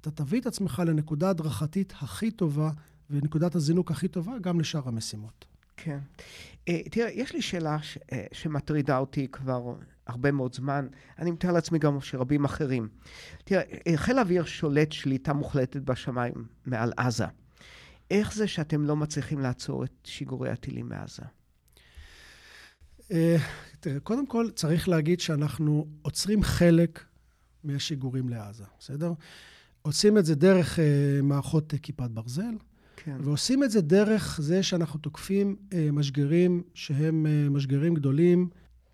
אתה 0.00 0.10
תביא 0.10 0.40
את 0.40 0.46
עצמך 0.46 0.82
לנקודה 0.86 1.30
הדרכתית 1.30 1.92
הכי 2.00 2.30
טובה 2.30 2.70
ונקודת 3.10 3.54
הזינוק 3.54 3.90
הכי 3.90 4.08
טובה 4.08 4.38
גם 4.38 4.60
לשאר 4.60 4.88
המשימות. 4.88 5.55
כן. 5.76 5.98
אה, 6.68 6.80
תראה, 6.90 7.10
יש 7.10 7.32
לי 7.32 7.42
שאלה 7.42 7.82
ש, 7.82 7.98
אה, 8.12 8.26
שמטרידה 8.32 8.98
אותי 8.98 9.28
כבר 9.28 9.74
הרבה 10.06 10.32
מאוד 10.32 10.54
זמן. 10.54 10.86
אני 11.18 11.30
מתאר 11.30 11.52
לעצמי 11.52 11.78
גם 11.78 12.00
שרבים 12.00 12.44
אחרים. 12.44 12.88
תראה, 13.44 13.62
אה, 13.86 13.96
חיל 13.96 14.18
האוויר 14.18 14.44
שולט 14.44 14.92
שליטה 14.92 15.32
מוחלטת 15.32 15.80
בשמיים 15.82 16.46
מעל 16.66 16.92
עזה. 16.96 17.26
איך 18.10 18.34
זה 18.34 18.48
שאתם 18.48 18.84
לא 18.84 18.96
מצליחים 18.96 19.38
לעצור 19.38 19.84
את 19.84 19.90
שיגורי 20.04 20.50
הטילים 20.50 20.88
מעזה? 20.88 21.22
תראה, 23.80 24.00
קודם 24.00 24.26
כל 24.26 24.50
צריך 24.54 24.88
להגיד 24.88 25.20
שאנחנו 25.20 25.86
עוצרים 26.02 26.42
חלק 26.42 27.04
מהשיגורים 27.64 28.28
לעזה, 28.28 28.64
בסדר? 28.78 29.12
עושים 29.82 30.18
את 30.18 30.24
זה 30.24 30.34
דרך 30.34 30.78
מערכות 31.22 31.74
כיפת 31.82 32.10
ברזל, 32.10 32.54
כן. 33.06 33.16
ועושים 33.20 33.64
את 33.64 33.70
זה 33.70 33.80
דרך 33.80 34.40
זה 34.42 34.62
שאנחנו 34.62 34.98
תוקפים 34.98 35.56
uh, 35.70 35.74
משגרים 35.92 36.62
שהם 36.74 37.26
uh, 37.26 37.50
משגרים 37.50 37.94
גדולים. 37.94 38.48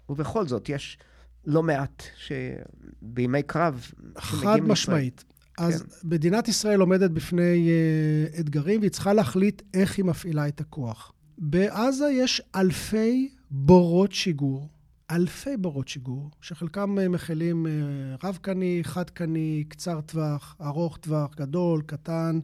ובכל 0.08 0.46
זאת, 0.46 0.68
יש 0.68 0.98
לא 1.46 1.62
מעט 1.62 2.02
שבימי 2.16 3.42
קרב 3.42 3.90
חד 4.18 4.60
משמעית. 4.60 5.24
אז 5.58 5.82
כן. 5.82 6.08
מדינת 6.08 6.48
ישראל 6.48 6.80
עומדת 6.80 7.10
בפני 7.10 7.68
uh, 7.68 8.40
אתגרים, 8.40 8.80
והיא 8.80 8.90
צריכה 8.90 9.12
להחליט 9.12 9.62
איך 9.74 9.96
היא 9.96 10.04
מפעילה 10.04 10.48
את 10.48 10.60
הכוח. 10.60 11.12
בעזה 11.38 12.06
יש 12.10 12.42
אלפי 12.54 13.28
בורות 13.50 14.12
שיגור, 14.12 14.68
אלפי 15.10 15.56
בורות 15.56 15.88
שיגור, 15.88 16.30
שחלקם 16.40 16.98
uh, 16.98 17.08
מכילים 17.08 17.66
uh, 17.66 18.26
רב-קני, 18.26 18.80
חד-קני, 18.82 19.64
קצר 19.68 20.00
טווח, 20.00 20.56
ארוך 20.60 20.96
טווח, 20.96 21.34
גדול, 21.34 21.82
קטן, 21.86 22.40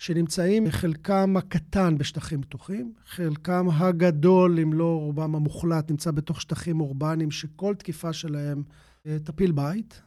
שנמצאים 0.00 0.70
חלקם 0.70 1.36
הקטן 1.36 1.98
בשטחים 1.98 2.42
פתוחים, 2.42 2.92
חלקם 3.06 3.66
הגדול, 3.70 4.58
אם 4.60 4.72
לא 4.72 4.98
רובם 5.00 5.34
המוחלט, 5.34 5.90
נמצא 5.90 6.10
בתוך 6.10 6.40
שטחים 6.40 6.80
אורבניים 6.80 7.30
שכל 7.30 7.74
תקיפה 7.74 8.12
שלהם 8.12 8.62
uh, 8.62 9.08
תפיל 9.24 9.52
בית, 9.52 10.02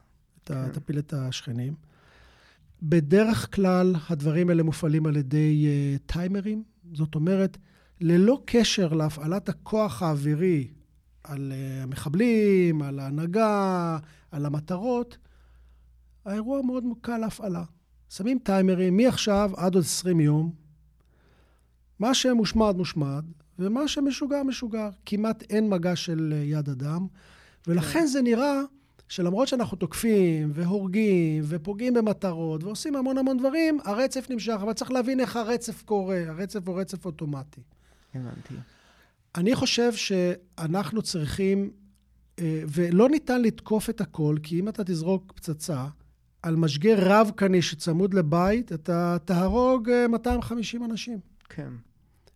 כן. 0.45 0.69
תפיל 0.71 0.99
את 0.99 1.13
השכנים. 1.13 1.73
בדרך 2.84 3.56
כלל 3.56 3.95
הדברים 4.10 4.49
האלה 4.49 4.63
מופעלים 4.63 5.06
על 5.06 5.17
ידי 5.17 5.67
uh, 5.67 6.13
טיימרים, 6.13 6.63
זאת 6.93 7.15
אומרת, 7.15 7.58
ללא 8.01 8.41
קשר 8.45 8.93
להפעלת 8.93 9.49
הכוח 9.49 10.03
האווירי 10.03 10.67
על 11.23 11.51
uh, 11.51 11.84
המחבלים, 11.84 12.82
על 12.82 12.99
ההנהגה, 12.99 13.97
על 14.32 14.45
המטרות, 14.45 15.17
האירוע 16.25 16.62
מאוד 16.62 16.84
קל 17.01 17.17
להפעלה. 17.17 17.63
שמים 18.17 18.39
טיימרים 18.39 18.97
מעכשיו 18.97 19.52
עד 19.58 19.76
עוד 19.76 19.84
20 19.84 20.19
יום, 20.19 20.52
מה 21.99 22.13
שמושמד, 22.13 22.76
מושמד, 22.78 23.23
ומה 23.60 23.88
שמשוגר, 23.88 24.43
משוגר. 24.43 24.89
כמעט 25.06 25.43
אין 25.49 25.69
מגע 25.69 25.95
של 25.95 26.34
uh, 26.34 26.36
יד 26.36 26.69
אדם, 26.69 27.08
ולכן 27.67 27.99
כן. 27.99 28.06
זה 28.06 28.21
נראה... 28.21 28.62
שלמרות 29.08 29.47
שאנחנו 29.47 29.78
תוקפים 29.78 30.52
והורגים 30.54 31.43
ופוגעים 31.47 31.93
במטרות 31.93 32.63
ועושים 32.63 32.95
המון 32.95 33.17
המון 33.17 33.38
דברים, 33.38 33.80
הרצף 33.86 34.30
נמשך, 34.30 34.56
אבל 34.62 34.73
צריך 34.73 34.91
להבין 34.91 35.19
איך 35.19 35.36
הרצף 35.36 35.82
קורה. 35.82 36.23
הרצף 36.28 36.67
הוא 36.67 36.80
רצף 36.80 37.06
אוטומטי. 37.06 37.62
הבנתי. 38.15 38.54
אני 39.36 39.56
חושב 39.56 39.93
שאנחנו 39.93 41.02
צריכים, 41.02 41.71
אה, 42.39 42.63
ולא 42.67 43.10
ניתן 43.10 43.41
לתקוף 43.41 43.89
את 43.89 44.02
הכל, 44.02 44.36
כי 44.43 44.60
אם 44.60 44.69
אתה 44.69 44.84
תזרוק 44.84 45.34
פצצה 45.36 45.86
על 46.43 46.56
משגר 46.56 46.95
רב-קני 46.97 47.62
שצמוד 47.62 48.13
לבית, 48.13 48.73
אתה 48.73 49.17
תהרוג 49.25 49.89
250 50.10 50.82
אה, 50.82 50.88
אנשים. 50.88 51.19
כן. 51.49 51.69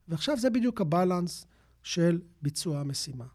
ועכשיו 0.07 0.37
זה 0.37 0.49
בדיוק 0.49 0.81
הבלנס 0.81 1.45
של 1.83 2.19
ביצוע 2.41 2.79
המשימה. 2.79 3.25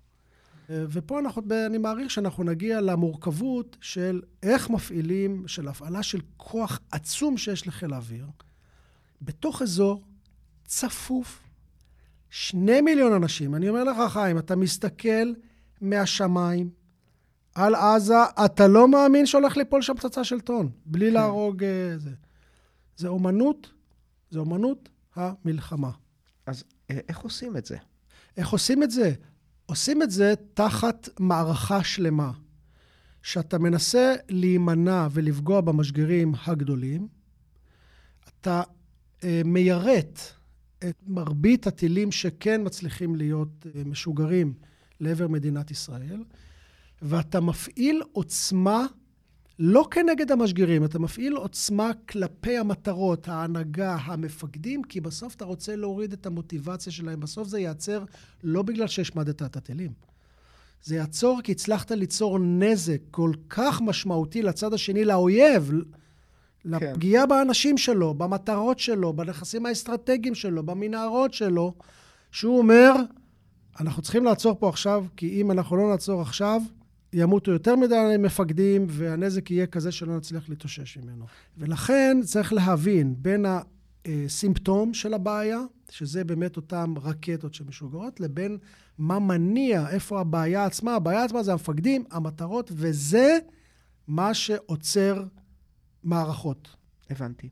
ופה 0.68 1.18
אנחנו, 1.18 1.42
אני 1.66 1.78
מעריך 1.78 2.10
שאנחנו 2.10 2.44
נגיע 2.44 2.80
למורכבות 2.80 3.76
של 3.80 4.22
איך 4.42 4.70
מפעילים, 4.70 5.48
של 5.48 5.68
הפעלה 5.68 6.02
של 6.02 6.20
כוח 6.36 6.80
עצום 6.90 7.36
שיש 7.36 7.66
לחיל 7.66 7.92
האוויר, 7.92 8.26
בתוך 9.22 9.62
אזור 9.62 10.02
צפוף, 10.64 11.42
שני 12.30 12.80
מיליון 12.80 13.12
אנשים. 13.12 13.54
אני 13.54 13.68
אומר 13.68 13.84
לך, 13.84 14.12
חיים, 14.12 14.38
אתה 14.38 14.56
מסתכל 14.56 15.32
מהשמיים 15.80 16.70
על 17.54 17.74
עזה, 17.74 18.22
אתה 18.44 18.66
לא 18.66 18.88
מאמין 18.88 19.26
שהולך 19.26 19.56
ליפול 19.56 19.82
שם 19.82 19.94
פצצה 19.94 20.24
של 20.24 20.40
טון, 20.40 20.70
בלי 20.86 21.06
כן. 21.06 21.14
להרוג... 21.14 21.64
אה, 21.64 21.98
זה. 21.98 22.10
זה 22.96 23.08
אומנות, 23.08 23.70
זה 24.30 24.38
אומנות 24.38 24.88
המלחמה. 25.14 25.90
אז 26.46 26.64
אה, 26.90 26.98
איך 27.08 27.18
עושים 27.18 27.56
את 27.56 27.66
זה? 27.66 27.76
איך 28.36 28.48
עושים 28.48 28.82
את 28.82 28.90
זה? 28.90 29.12
עושים 29.66 30.02
את 30.02 30.10
זה 30.10 30.34
תחת 30.54 31.08
מערכה 31.18 31.84
שלמה, 31.84 32.32
שאתה 33.22 33.58
מנסה 33.58 34.14
להימנע 34.28 35.08
ולפגוע 35.10 35.60
במשגרים 35.60 36.34
הגדולים, 36.46 37.08
אתה 38.28 38.62
אה, 39.24 39.42
מיירט 39.44 40.20
את 40.78 40.96
מרבית 41.06 41.66
הטילים 41.66 42.12
שכן 42.12 42.60
מצליחים 42.64 43.16
להיות 43.16 43.66
אה, 43.74 43.82
משוגרים 43.84 44.54
לעבר 45.00 45.28
מדינת 45.28 45.70
ישראל, 45.70 46.22
ואתה 47.02 47.40
מפעיל 47.40 48.02
עוצמה 48.12 48.86
לא 49.58 49.88
כנגד 49.90 50.32
המשגרים, 50.32 50.84
אתה 50.84 50.98
מפעיל 50.98 51.32
עוצמה 51.32 51.90
כלפי 52.08 52.58
המטרות, 52.58 53.28
ההנהגה, 53.28 53.96
המפקדים, 54.04 54.82
כי 54.82 55.00
בסוף 55.00 55.34
אתה 55.34 55.44
רוצה 55.44 55.76
להוריד 55.76 56.12
את 56.12 56.26
המוטיבציה 56.26 56.92
שלהם. 56.92 57.20
בסוף 57.20 57.48
זה 57.48 57.60
ייעצר 57.60 58.04
לא 58.44 58.62
בגלל 58.62 58.86
שהשמדת 58.86 59.42
את 59.42 59.56
הטילים. 59.56 59.92
זה 60.82 60.96
יעצור 60.96 61.40
כי 61.44 61.52
הצלחת 61.52 61.90
ליצור 61.90 62.38
נזק 62.38 63.00
כל 63.10 63.32
כך 63.48 63.80
משמעותי 63.80 64.42
לצד 64.42 64.74
השני, 64.74 65.04
לאויב, 65.04 65.70
כן. 65.70 66.70
לפגיעה 66.70 67.26
באנשים 67.26 67.78
שלו, 67.78 68.14
במטרות 68.14 68.78
שלו, 68.78 69.12
בנכסים 69.12 69.66
האסטרטגיים 69.66 70.34
שלו, 70.34 70.62
במנהרות 70.62 71.34
שלו, 71.34 71.74
שהוא 72.30 72.58
אומר, 72.58 72.92
אנחנו 73.80 74.02
צריכים 74.02 74.24
לעצור 74.24 74.56
פה 74.58 74.68
עכשיו, 74.68 75.04
כי 75.16 75.40
אם 75.40 75.50
אנחנו 75.50 75.76
לא 75.76 75.90
נעצור 75.90 76.20
עכשיו, 76.20 76.62
ימותו 77.12 77.50
יותר 77.50 77.76
מדי 77.76 78.14
מפקדים, 78.18 78.86
והנזק 78.88 79.50
יהיה 79.50 79.66
כזה 79.66 79.92
שלא 79.92 80.16
נצליח 80.16 80.48
להתאושש 80.48 80.98
ממנו. 80.98 81.26
ולכן 81.58 82.16
צריך 82.24 82.52
להבין 82.52 83.14
בין 83.18 83.46
הסימפטום 84.04 84.94
של 84.94 85.14
הבעיה, 85.14 85.60
שזה 85.90 86.24
באמת 86.24 86.56
אותן 86.56 86.94
רקטות 87.02 87.54
שמשוגרות, 87.54 88.20
לבין 88.20 88.58
מה 88.98 89.18
מניע, 89.18 89.88
איפה 89.88 90.20
הבעיה 90.20 90.64
עצמה. 90.64 90.94
הבעיה 90.94 91.24
עצמה 91.24 91.42
זה 91.42 91.52
המפקדים, 91.52 92.04
המטרות, 92.10 92.72
וזה 92.74 93.38
מה 94.08 94.34
שעוצר 94.34 95.24
מערכות. 96.04 96.76
הבנתי. 97.10 97.48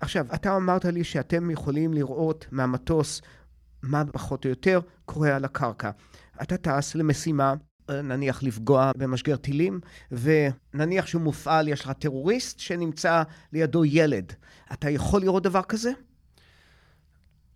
עכשיו, 0.00 0.26
אתה 0.34 0.56
אמרת 0.56 0.84
לי 0.84 1.04
שאתם 1.04 1.50
יכולים 1.50 1.94
לראות 1.94 2.46
מהמטוס 2.50 3.22
מה 3.82 4.04
פחות 4.12 4.44
או 4.44 4.50
יותר 4.50 4.80
קורה 5.04 5.36
על 5.36 5.44
הקרקע. 5.44 5.90
אתה 6.42 6.56
טס 6.56 6.94
למשימה 6.94 7.54
נניח 7.90 8.42
לפגוע 8.42 8.92
במשגר 8.96 9.36
טילים, 9.36 9.80
ונניח 10.12 11.06
שהוא 11.06 11.22
מופעל, 11.22 11.68
יש 11.68 11.80
לך 11.80 11.92
טרוריסט 11.98 12.58
שנמצא 12.58 13.22
לידו 13.52 13.84
ילד. 13.84 14.32
אתה 14.72 14.90
יכול 14.90 15.20
לראות 15.20 15.42
דבר 15.42 15.62
כזה? 15.62 15.90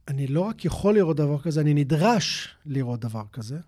אני 0.08 0.26
לא 0.26 0.40
רק 0.40 0.64
יכול 0.64 0.94
לראות 0.94 1.16
דבר 1.16 1.38
כזה, 1.38 1.60
אני 1.60 1.74
נדרש 1.74 2.56
לראות 2.66 3.00
דבר 3.00 3.22
כזה. 3.32 3.58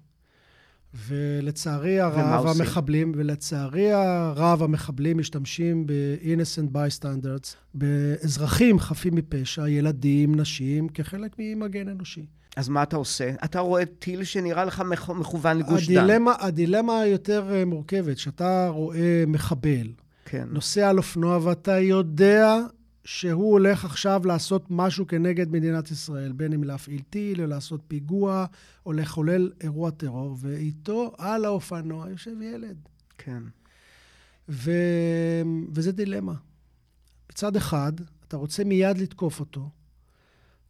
ולצערי 1.08 2.00
הרב 2.00 2.46
המחבלים, 2.46 3.12
ולצערי 3.16 3.92
הרב 3.92 4.62
המחבלים 4.62 5.18
משתמשים 5.18 5.86
ב-innocent 5.86 6.76
bystanders, 6.76 7.54
באזרחים 7.74 8.78
חפים 8.78 9.14
מפשע, 9.14 9.68
ילדים, 9.68 10.34
נשים, 10.34 10.88
כחלק 10.88 11.36
ממגן 11.38 11.88
אנושי. 11.88 12.26
אז 12.56 12.68
מה 12.68 12.82
אתה 12.82 12.96
עושה? 12.96 13.30
אתה 13.44 13.60
רואה 13.60 13.86
טיל 13.86 14.24
שנראה 14.24 14.64
לך 14.64 14.82
מכוון 15.08 15.58
לגוש 15.58 15.84
הדילמה, 15.84 16.34
דן. 16.40 16.46
הדילמה 16.46 17.00
היותר 17.00 17.54
אה, 17.54 17.64
מורכבת, 17.64 18.18
שאתה 18.18 18.68
רואה 18.68 19.24
מחבל, 19.26 19.92
כן. 20.24 20.48
נוסע 20.50 20.88
על 20.88 20.98
אופנוע, 20.98 21.38
ואתה 21.42 21.78
יודע 21.78 22.58
שהוא 23.04 23.52
הולך 23.52 23.84
עכשיו 23.84 24.22
לעשות 24.24 24.66
משהו 24.70 25.06
כנגד 25.06 25.50
מדינת 25.50 25.90
ישראל, 25.90 26.32
בין 26.32 26.52
אם 26.52 26.64
להפעיל 26.64 27.00
טיל, 27.10 27.42
או 27.42 27.46
לעשות 27.46 27.80
פיגוע, 27.88 28.46
או 28.86 28.92
לחולל 28.92 29.52
אירוע 29.60 29.90
טרור, 29.90 30.36
ואיתו 30.40 31.12
על 31.18 31.44
האופנוע 31.44 32.10
יושב 32.10 32.42
ילד. 32.42 32.76
כן. 33.18 33.42
ו... 34.48 34.70
וזה 35.72 35.92
דילמה. 35.92 36.34
מצד 37.32 37.56
אחד, 37.56 37.92
אתה 38.28 38.36
רוצה 38.36 38.64
מיד 38.64 38.98
לתקוף 38.98 39.40
אותו, 39.40 39.70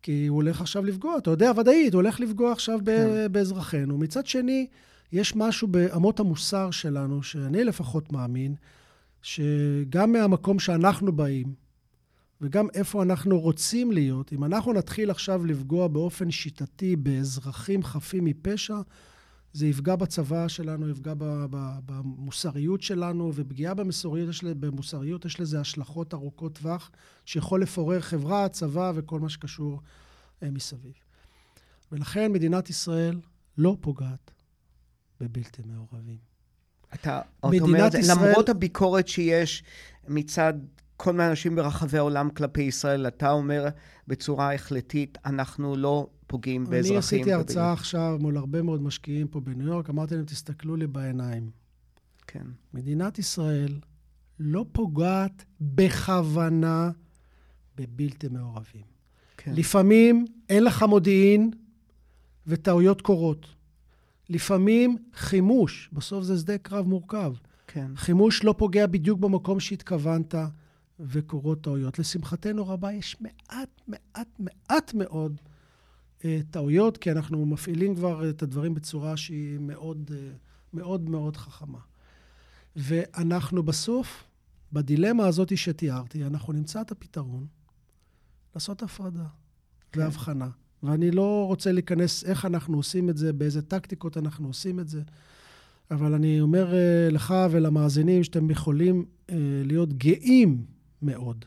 כי 0.06 0.26
הוא 0.26 0.36
הולך 0.36 0.60
עכשיו 0.60 0.84
לפגוע, 0.84 1.18
אתה 1.18 1.30
יודע 1.30 1.52
ודאית, 1.56 1.94
הוא 1.94 2.02
הולך 2.02 2.20
לפגוע 2.20 2.52
עכשיו 2.52 2.78
כן. 2.86 3.32
באזרחינו. 3.32 3.98
מצד 3.98 4.26
שני, 4.26 4.66
יש 5.12 5.36
משהו 5.36 5.68
באמות 5.68 6.20
המוסר 6.20 6.70
שלנו, 6.70 7.22
שאני 7.22 7.64
לפחות 7.64 8.12
מאמין, 8.12 8.54
שגם 9.22 10.12
מהמקום 10.12 10.58
שאנחנו 10.58 11.12
באים, 11.12 11.54
וגם 12.40 12.66
איפה 12.74 13.02
אנחנו 13.02 13.40
רוצים 13.40 13.92
להיות, 13.92 14.32
אם 14.32 14.44
אנחנו 14.44 14.72
נתחיל 14.72 15.10
עכשיו 15.10 15.46
לפגוע 15.46 15.88
באופן 15.88 16.30
שיטתי 16.30 16.96
באזרחים 16.96 17.82
חפים 17.82 18.24
מפשע, 18.24 18.76
זה 19.56 19.66
יפגע 19.66 19.96
בצבא 19.96 20.48
שלנו, 20.48 20.88
יפגע 20.88 21.14
במוסריות 21.86 22.82
שלנו, 22.82 23.32
ופגיעה 23.34 23.74
במוסריות 23.74 24.28
יש, 24.28 24.44
במוסריות 24.44 25.24
יש 25.24 25.40
לזה 25.40 25.60
השלכות 25.60 26.14
ארוכות 26.14 26.54
טווח, 26.54 26.90
שיכול 27.24 27.62
לפורר 27.62 28.00
חברה, 28.00 28.48
צבא 28.48 28.92
וכל 28.94 29.20
מה 29.20 29.28
שקשור 29.28 29.80
אה, 30.42 30.50
מסביב. 30.50 30.92
ולכן 31.92 32.32
מדינת 32.32 32.70
ישראל 32.70 33.20
לא 33.58 33.76
פוגעת 33.80 34.30
בבלתי 35.20 35.62
מעורבים. 35.66 36.18
אתה 36.94 37.20
עוד 37.40 37.54
אומר 37.60 37.86
ישראל- 37.98 38.28
למרות 38.28 38.48
הביקורת 38.48 39.08
שיש 39.08 39.62
מצד 40.08 40.54
כל 40.96 41.12
מיני 41.12 41.28
אנשים 41.28 41.56
ברחבי 41.56 41.98
העולם 41.98 42.30
כלפי 42.30 42.62
ישראל, 42.62 43.06
אתה 43.06 43.30
אומר 43.30 43.68
בצורה 44.08 44.54
החלטית, 44.54 45.18
אנחנו 45.26 45.76
לא 45.76 46.06
פוגעים 46.26 46.64
באזרחים. 46.64 46.92
אני 46.92 46.98
עשיתי 46.98 47.22
ובאלה." 47.22 47.36
הרצאה 47.36 47.72
עכשיו 47.72 48.16
מול 48.20 48.36
הרבה 48.36 48.62
מאוד 48.62 48.82
משקיעים 48.82 49.28
פה 49.28 49.40
בניו 49.40 49.66
יורק, 49.66 49.90
אמרתי 49.90 50.14
להם, 50.14 50.24
תסתכלו 50.24 50.76
לי 50.76 50.86
בעיניים. 50.86 51.50
כן, 52.26 52.46
מדינת 52.74 53.18
ישראל 53.18 53.78
לא 54.38 54.64
פוגעת 54.72 55.44
בכוונה 55.60 56.90
בבלתי 57.76 58.28
מעורבים. 58.28 58.82
כן. 59.36 59.52
לפעמים 59.54 60.24
אין 60.48 60.64
לך 60.64 60.82
מודיעין 60.82 61.50
וטעויות 62.46 63.02
קורות. 63.02 63.46
לפעמים 64.28 64.96
חימוש, 65.14 65.90
בסוף 65.92 66.24
זה 66.24 66.38
שדה 66.38 66.58
קרב 66.58 66.86
מורכב. 66.86 67.32
כן. 67.66 67.90
חימוש 67.96 68.44
לא 68.44 68.54
פוגע 68.58 68.86
בדיוק 68.86 69.20
במקום 69.20 69.60
שהתכוונת, 69.60 70.34
וקורות 71.00 71.60
טעויות. 71.60 71.98
לשמחתנו 71.98 72.68
רבה, 72.68 72.92
יש 72.92 73.16
מעט, 73.20 73.80
מעט, 73.88 74.28
מעט 74.38 74.94
מאוד 74.94 75.40
אה, 76.24 76.40
טעויות, 76.50 76.96
כי 76.96 77.12
אנחנו 77.12 77.46
מפעילים 77.46 77.94
כבר 77.94 78.30
את 78.30 78.42
הדברים 78.42 78.74
בצורה 78.74 79.16
שהיא 79.16 79.58
מאוד, 79.60 80.10
אה, 80.14 80.30
מאוד 80.72 81.08
מאוד 81.08 81.36
חכמה. 81.36 81.78
ואנחנו 82.76 83.62
בסוף, 83.62 84.24
בדילמה 84.72 85.26
הזאת 85.26 85.56
שתיארתי, 85.58 86.24
אנחנו 86.24 86.52
נמצא 86.52 86.80
את 86.80 86.92
הפתרון 86.92 87.46
לעשות 88.54 88.82
הפרדה 88.82 89.26
כן. 89.92 90.00
והבחנה. 90.00 90.48
ואני 90.82 91.10
לא 91.10 91.46
רוצה 91.46 91.72
להיכנס 91.72 92.24
איך 92.24 92.44
אנחנו 92.44 92.76
עושים 92.76 93.10
את 93.10 93.16
זה, 93.16 93.32
באיזה 93.32 93.62
טקטיקות 93.62 94.16
אנחנו 94.16 94.46
עושים 94.46 94.80
את 94.80 94.88
זה, 94.88 95.02
אבל 95.90 96.14
אני 96.14 96.40
אומר 96.40 96.74
אה, 96.74 97.08
לך 97.10 97.34
ולמאזינים 97.50 98.24
שאתם 98.24 98.50
יכולים 98.50 99.04
אה, 99.30 99.36
להיות 99.64 99.92
גאים 99.92 100.64
מאוד, 101.06 101.44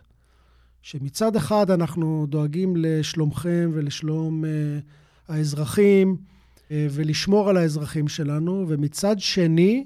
שמצד 0.82 1.36
אחד 1.36 1.72
אנחנו 1.72 2.26
דואגים 2.30 2.76
לשלומכם 2.76 3.72
ולשלום 3.74 4.46
אה, 4.46 4.50
האזרחים 5.28 6.18
אה, 6.72 6.88
ולשמור 6.92 7.50
על 7.50 7.58
האזרחים 7.58 8.08
שלנו, 8.08 8.66
ומצד 8.68 9.20
שני, 9.20 9.86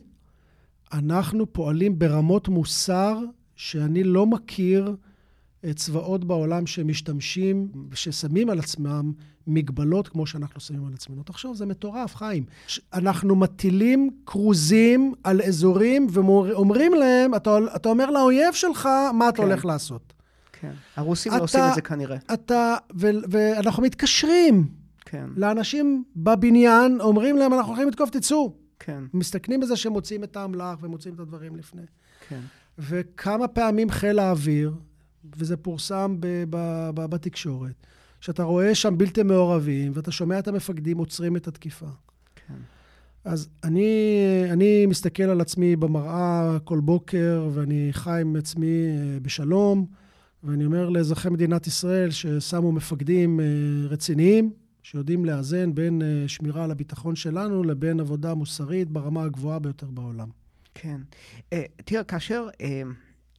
אנחנו 0.94 1.54
פועלים 1.54 2.00
ברמות 2.00 2.48
מוסר 2.48 3.20
שאני 3.56 4.04
לא 4.04 4.26
מכיר 4.26 4.96
צבאות 5.76 6.24
בעולם 6.26 6.66
שמשתמשים, 6.68 7.68
ששמים 7.94 8.50
על 8.50 8.60
עצמם 8.60 9.12
מגבלות 9.48 10.08
כמו 10.08 10.26
שאנחנו 10.28 10.60
שמים 10.62 10.86
על 10.88 10.94
עצמנו. 10.94 11.24
תחשוב, 11.24 11.56
זה 11.56 11.66
מטורף, 11.66 12.16
חיים. 12.16 12.44
אנחנו 12.94 13.36
מטילים 13.36 14.10
כרוזים 14.26 15.14
על 15.24 15.42
אזורים 15.42 16.08
ואומרים 16.12 16.94
להם, 16.94 17.36
אתה, 17.36 17.58
אתה 17.76 17.90
אומר 17.90 18.10
לאויב 18.12 18.54
שלך 18.54 18.90
מה 19.14 19.30
אתה 19.30 19.38
כן. 19.38 19.44
הולך 19.44 19.66
לעשות. 19.66 20.14
כן. 20.60 20.72
הרוסים 20.96 21.32
אתה- 21.32 21.40
לא 21.40 21.44
עושים 21.44 21.62
את 21.70 21.76
זה 21.76 21.82
כנראה. 21.82 22.18
אתה, 22.34 22.76
ו, 22.96 23.08
ואנחנו 23.30 23.84
מתקשרים 23.84 24.68
כן, 25.06 25.26
לאנשים 25.36 26.04
בבניין, 26.16 27.02
אומרים 27.02 27.38
להם, 27.38 27.54
אנחנו 27.54 27.72
הולכים 27.72 27.88
לתקוף, 27.88 28.10
תצאו. 28.10 28.54
כן, 28.80 29.04
מסתכנים 29.14 29.60
בזה 29.60 29.76
שהם 29.76 29.94
מוצאים 29.94 30.24
את 30.24 30.38
האמל"ח 30.38 30.78
ומוצאים 30.82 31.14
את 31.14 31.20
הדברים 31.20 31.56
לפני. 31.56 31.82
כן. 32.30 32.40
וכמה 32.80 33.48
פעמים 33.48 33.90
חיל 33.90 34.20
האוויר, 34.20 34.74
וזה 35.38 35.58
פורסם 35.58 36.16
ב- 36.20 36.44
ב- 36.50 36.90
ב- 36.94 37.06
בתקשורת, 37.06 37.88
שאתה 38.22 38.44
רואה 38.44 38.76
שם 38.76 38.98
בלתי 38.98 39.24
מעורבים, 39.24 39.92
ואתה 39.96 40.12
שומע 40.12 40.40
את 40.40 40.48
המפקדים 40.48 40.98
עוצרים 40.98 41.36
את 41.36 41.48
התקיפה. 41.48 41.88
כן. 42.36 42.54
אז 43.26 43.50
אני, 43.64 44.18
אני 44.52 44.86
מסתכל 44.86 45.24
על 45.24 45.42
עצמי 45.42 45.76
במראה 45.76 46.58
כל 46.64 46.80
בוקר, 46.80 47.50
ואני 47.54 47.90
חי 47.92 48.22
עם 48.22 48.36
עצמי 48.36 48.86
אה, 48.88 49.20
בשלום, 49.22 49.86
ואני 50.44 50.66
אומר 50.66 50.90
לאזרחי 50.90 51.30
מדינת 51.30 51.68
ישראל 51.68 52.12
ששמו 52.12 52.72
מפקדים 52.72 53.40
אה, 53.40 53.46
רציניים, 53.88 54.52
שיודעים 54.84 55.26
לאזן 55.26 55.76
בין 55.76 56.02
אה, 56.02 56.28
שמירה 56.28 56.64
על 56.64 56.72
הביטחון 56.72 57.16
שלנו 57.16 57.64
לבין 57.64 58.00
עבודה 58.00 58.34
מוסרית 58.34 58.90
ברמה 58.90 59.24
הגבוהה 59.24 59.60
ביותר 59.60 59.88
בעולם. 59.92 60.28
כן. 60.76 61.02
תראה, 61.86 62.04
כאשר 62.04 62.48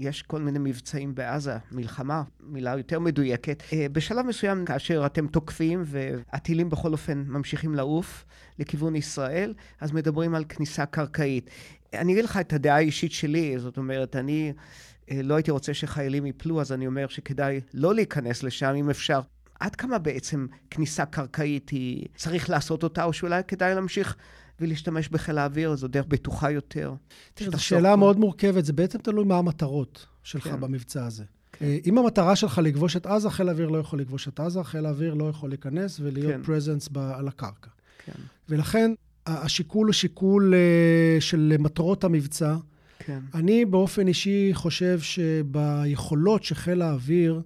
יש 0.00 0.22
כל 0.22 0.40
מיני 0.40 0.58
מבצעים 0.58 1.14
בעזה, 1.14 1.56
מלחמה, 1.72 2.22
מילה 2.40 2.76
יותר 2.76 2.98
מדויקת, 2.98 3.62
uh, 3.70 3.74
בשלב 3.92 4.26
מסוים, 4.26 4.64
כאשר 4.64 5.06
אתם 5.06 5.26
תוקפים 5.26 5.82
והטילים 5.86 6.70
בכל 6.70 6.92
אופן 6.92 7.24
ממשיכים 7.26 7.74
לעוף 7.74 8.24
לכיוון 8.58 8.96
ישראל, 8.96 9.54
אז 9.80 9.92
מדברים 9.92 10.34
על 10.34 10.44
כניסה 10.48 10.86
קרקעית. 10.86 11.50
אני 11.94 12.12
אגיד 12.12 12.24
לך 12.24 12.36
את 12.36 12.52
הדעה 12.52 12.76
האישית 12.76 13.12
שלי, 13.12 13.58
זאת 13.58 13.76
אומרת, 13.76 14.16
אני 14.16 14.52
uh, 14.52 15.12
לא 15.22 15.34
הייתי 15.34 15.50
רוצה 15.50 15.74
שחיילים 15.74 16.26
ייפלו, 16.26 16.60
אז 16.60 16.72
אני 16.72 16.86
אומר 16.86 17.08
שכדאי 17.08 17.60
לא 17.74 17.94
להיכנס 17.94 18.42
לשם, 18.42 18.74
אם 18.74 18.90
אפשר. 18.90 19.20
עד 19.60 19.76
כמה 19.76 19.98
בעצם 19.98 20.46
כניסה 20.70 21.06
קרקעית 21.06 21.68
היא, 21.68 22.06
צריך 22.16 22.50
לעשות 22.50 22.82
אותה, 22.82 23.04
או 23.04 23.12
שאולי 23.12 23.42
כדאי 23.48 23.74
להמשיך 23.74 24.16
ולהשתמש 24.60 25.08
בחיל 25.08 25.38
האוויר, 25.38 25.76
זו 25.76 25.88
דרך 25.88 26.04
בטוחה 26.08 26.50
יותר. 26.50 26.94
תראה, 27.34 27.50
זו 27.50 27.64
שאלה 27.64 27.90
פה. 27.90 27.96
מאוד 27.96 28.18
מורכבת, 28.18 28.64
זה 28.64 28.72
בעצם 28.72 28.98
תלוי 28.98 29.24
מה 29.24 29.38
המטרות 29.38 30.06
שלך 30.22 30.44
כן. 30.44 30.60
במבצע 30.60 31.06
הזה. 31.06 31.24
כן. 31.52 31.64
אה, 31.64 31.78
אם 31.86 31.98
המטרה 31.98 32.36
שלך 32.36 32.60
לכבוש 32.64 32.96
את 32.96 33.06
עזה, 33.06 33.30
חיל 33.30 33.48
האוויר 33.48 33.68
לא 33.68 33.78
יכול 33.78 34.00
לכבוש 34.00 34.28
את 34.28 34.40
עזה, 34.40 34.64
חיל 34.64 34.86
האוויר 34.86 35.14
לא 35.14 35.28
יכול 35.28 35.48
להיכנס 35.48 36.00
ולהיות 36.02 36.32
כן. 36.32 36.42
פרזנס 36.42 36.88
ב- 36.92 36.98
על 36.98 37.28
הקרקע. 37.28 37.70
כן, 38.04 38.12
ולכן, 38.48 38.90
השיקול 39.26 39.86
הוא 39.86 39.92
שיקול 39.92 40.54
אה, 40.54 41.20
של 41.20 41.56
מטרות 41.58 42.04
המבצע. 42.04 42.56
כן, 42.98 43.18
אני 43.34 43.64
באופן 43.64 44.08
אישי 44.08 44.50
חושב 44.52 45.00
שביכולות 45.00 46.44
שחיל 46.44 46.82
האוויר 46.82 47.42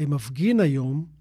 אה, 0.00 0.06
מפגין 0.06 0.60
היום, 0.60 1.15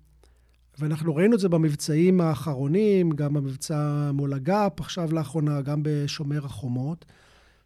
ואנחנו 0.80 1.16
ראינו 1.16 1.36
את 1.36 1.40
זה 1.40 1.50
במבצעים 1.50 2.22
האחרונים, 2.22 3.12
גם 3.12 3.34
במבצע 3.34 4.12
מול 4.14 4.34
הגאפ, 4.34 4.80
עכשיו 4.80 5.14
לאחרונה, 5.14 5.62
גם 5.62 5.80
בשומר 5.84 6.46
החומות, 6.46 7.06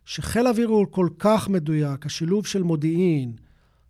שחיל 0.06 0.48
האוויר 0.48 0.68
הוא 0.68 0.88
כל 0.90 1.10
כך 1.20 1.50
מדויק, 1.50 2.06
השילוב 2.06 2.46
של 2.46 2.64
מודיעין 2.64 3.34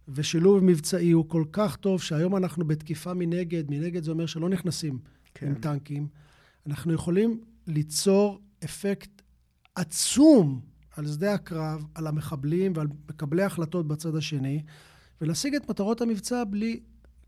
ושילוב 0.07 0.63
מבצעי 0.63 1.11
הוא 1.11 1.29
כל 1.29 1.43
כך 1.51 1.75
טוב, 1.75 2.01
שהיום 2.01 2.35
אנחנו 2.35 2.65
בתקיפה 2.65 3.13
מנגד, 3.13 3.63
מנגד 3.69 4.03
זה 4.03 4.11
אומר 4.11 4.25
שלא 4.25 4.49
נכנסים 4.49 4.99
כן. 5.33 5.47
עם 5.47 5.55
טנקים. 5.55 6.07
אנחנו 6.67 6.93
יכולים 6.93 7.41
ליצור 7.67 8.39
אפקט 8.63 9.21
עצום 9.75 10.61
על 10.95 11.07
שדה 11.07 11.33
הקרב, 11.33 11.85
על 11.95 12.07
המחבלים 12.07 12.73
ועל 12.75 12.87
מקבלי 13.09 13.43
ההחלטות 13.43 13.87
בצד 13.87 14.15
השני, 14.15 14.63
ולהשיג 15.21 15.55
את 15.55 15.69
מטרות 15.69 16.01
המבצע 16.01 16.43
בלי 16.43 16.79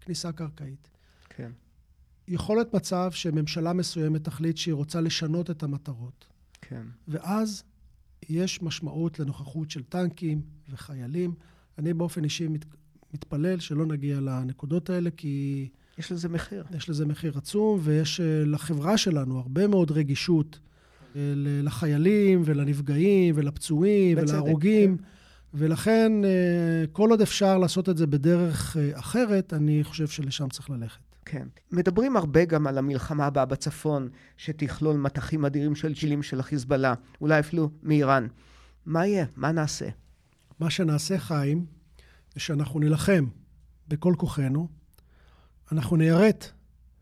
כניסה 0.02 0.32
קרקעית. 0.32 0.88
כן, 1.30 1.52
יכול 2.28 2.58
להיות 2.58 2.74
מצב 2.74 3.12
שממשלה 3.12 3.74
מסוימת 3.74 4.24
תחליט 4.24 4.58
שהיא 4.58 4.74
רוצה 4.74 5.02
לשנות 5.02 5.50
את 5.52 5.64
המטרות, 5.64 6.26
כן. 6.62 6.84
ואז 7.08 7.64
יש 8.30 8.62
משמעות 8.62 9.20
לנוכחות 9.20 9.72
של 9.72 9.84
טנקים 9.84 10.42
וחיילים. 10.70 11.34
אני 11.78 11.94
באופן 11.94 12.24
אישי 12.24 12.48
מת, 12.48 12.66
מתפלל 13.14 13.60
שלא 13.60 13.86
נגיע 13.86 14.20
לנקודות 14.20 14.90
האלה, 14.90 15.10
כי 15.18 15.68
יש 15.98 16.12
לזה 16.12 16.30
מחיר. 16.30 16.64
יש 16.78 16.90
לזה 16.90 17.06
מחיר 17.06 17.38
עצום, 17.38 17.80
ויש 17.84 18.20
אה, 18.20 18.44
לחברה 18.46 18.98
שלנו 18.98 19.40
הרבה 19.40 19.68
מאוד 19.68 19.92
רגישות 19.92 20.60
אה, 21.16 21.22
לחיילים 21.36 22.42
ולנפגעים 22.46 23.36
ולפצועים 23.38 24.18
בצדק, 24.18 24.30
ולהרוגים. 24.30 24.98
ולכן, 25.54 26.12
אה, 26.26 26.88
כל 26.92 27.10
עוד 27.10 27.22
אפשר 27.22 27.58
לעשות 27.58 27.90
את 27.90 27.98
זה 27.98 28.08
בדרך 28.08 28.78
אחרת, 28.94 29.54
אני 29.54 29.84
חושב 29.84 30.08
שלשם 30.08 30.50
צריך 30.50 30.70
ללכת. 30.70 31.11
כן. 31.32 31.48
מדברים 31.72 32.18
הרבה 32.18 32.46
גם 32.46 32.68
על 32.68 32.78
המלחמה 32.78 33.26
הבאה 33.26 33.46
בצפון, 33.46 34.10
שתכלול 34.38 34.98
מטחים 34.98 35.46
אדירים 35.46 35.76
של 35.76 35.94
ג'ילים 35.94 36.24
של 36.24 36.40
החיזבאללה, 36.40 36.94
אולי 37.22 37.40
אפילו 37.40 37.70
מאיראן. 37.84 38.28
מה 38.86 39.06
יהיה? 39.08 39.26
מה 39.36 39.52
נעשה? 39.52 39.90
מה 40.60 40.70
שנעשה, 40.70 41.18
חיים, 41.20 41.66
זה 42.34 42.40
שאנחנו 42.40 42.80
נילחם 42.80 43.26
בכל 43.88 44.14
כוחנו, 44.18 44.68
אנחנו 45.72 45.96
ניירט 45.96 46.52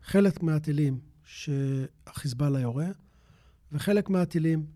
חלק 0.02 0.42
מהטילים 0.42 0.98
שהחיזבאללה 1.24 2.60
יורה, 2.60 2.88
וחלק 3.72 4.10
מהטילים 4.10 4.66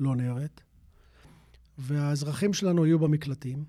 לא 0.00 0.16
ניירט, 0.16 0.60
והאזרחים 1.78 2.52
שלנו 2.52 2.86
יהיו 2.86 2.98
במקלטים, 2.98 3.64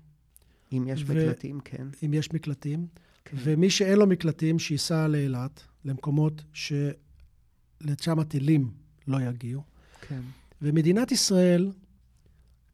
אם 0.72 0.84
יש 0.88 1.04
ו- 1.06 1.14
מקלטים, 1.14 1.60
כן. 1.60 1.86
אם 2.06 2.14
יש 2.14 2.32
מקלטים, 2.32 2.86
כן. 3.30 3.36
ומי 3.40 3.70
שאין 3.70 3.98
לו 3.98 4.06
מקלטים, 4.06 4.58
שייסע 4.58 5.08
לאילת, 5.08 5.62
למקומות 5.84 6.42
שלשם 6.52 8.18
הטילים 8.18 8.70
לא 9.06 9.20
יגיעו. 9.20 9.62
כן. 10.00 10.20
ומדינת 10.62 11.12
ישראל 11.12 11.72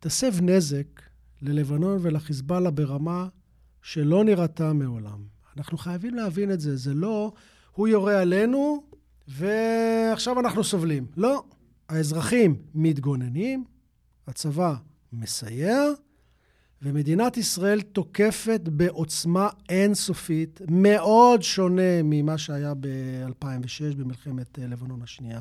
תסב 0.01 0.43
נזק 0.43 1.03
ללבנון 1.43 1.99
ולחיזבאללה 2.03 2.71
ברמה 2.71 3.29
שלא 3.83 4.25
נראתה 4.25 4.73
מעולם. 4.73 5.19
אנחנו 5.57 5.79
חייבים 5.79 6.15
להבין 6.15 6.51
את 6.53 6.61
זה. 6.61 6.77
זה 6.77 6.95
לא, 6.95 7.33
הוא 7.73 7.89
יורה 7.89 8.21
עלינו 8.21 8.85
ועכשיו 9.29 10.41
אנחנו 10.41 10.65
סובלים. 10.65 11.07
לא. 11.17 11.45
האזרחים 11.89 12.57
מתגוננים, 12.75 13.65
הצבא 14.27 14.75
מסייע, 15.13 15.83
ומדינת 16.85 17.37
ישראל 17.37 17.81
תוקפת 17.81 18.61
בעוצמה 18.65 19.49
אינסופית, 19.69 20.61
מאוד 20.69 21.43
שונה 21.43 22.03
ממה 22.05 22.39
שהיה 22.39 22.75
ב-2006, 22.75 23.97
במלחמת 23.97 24.59
אה, 24.59 24.67
לבנון 24.67 25.03
השנייה, 25.03 25.41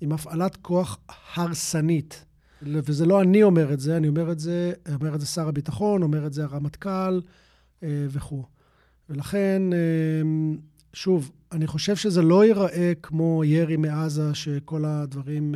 עם 0.00 0.12
הפעלת 0.12 0.56
כוח 0.56 0.98
הרסנית. 1.34 2.24
וזה 2.62 3.06
לא 3.06 3.22
אני 3.22 3.42
אומר 3.42 3.72
את 3.72 3.80
זה, 3.80 3.96
אני 3.96 4.08
אומר 4.08 4.32
את 4.32 4.38
זה, 4.38 4.72
אומר 4.94 5.14
את 5.14 5.20
זה 5.20 5.26
שר 5.26 5.48
הביטחון, 5.48 6.02
אומר 6.02 6.26
את 6.26 6.32
זה 6.32 6.44
הרמטכ"ל 6.44 7.20
אה, 7.82 8.06
וכו'. 8.08 8.44
ולכן, 9.10 9.62
אה, 9.72 9.78
שוב, 10.92 11.30
אני 11.52 11.66
חושב 11.66 11.96
שזה 11.96 12.22
לא 12.22 12.44
ייראה 12.44 12.92
כמו 13.02 13.44
ירי 13.44 13.76
מעזה, 13.76 14.34
שכל 14.34 14.84
הדברים 14.84 15.54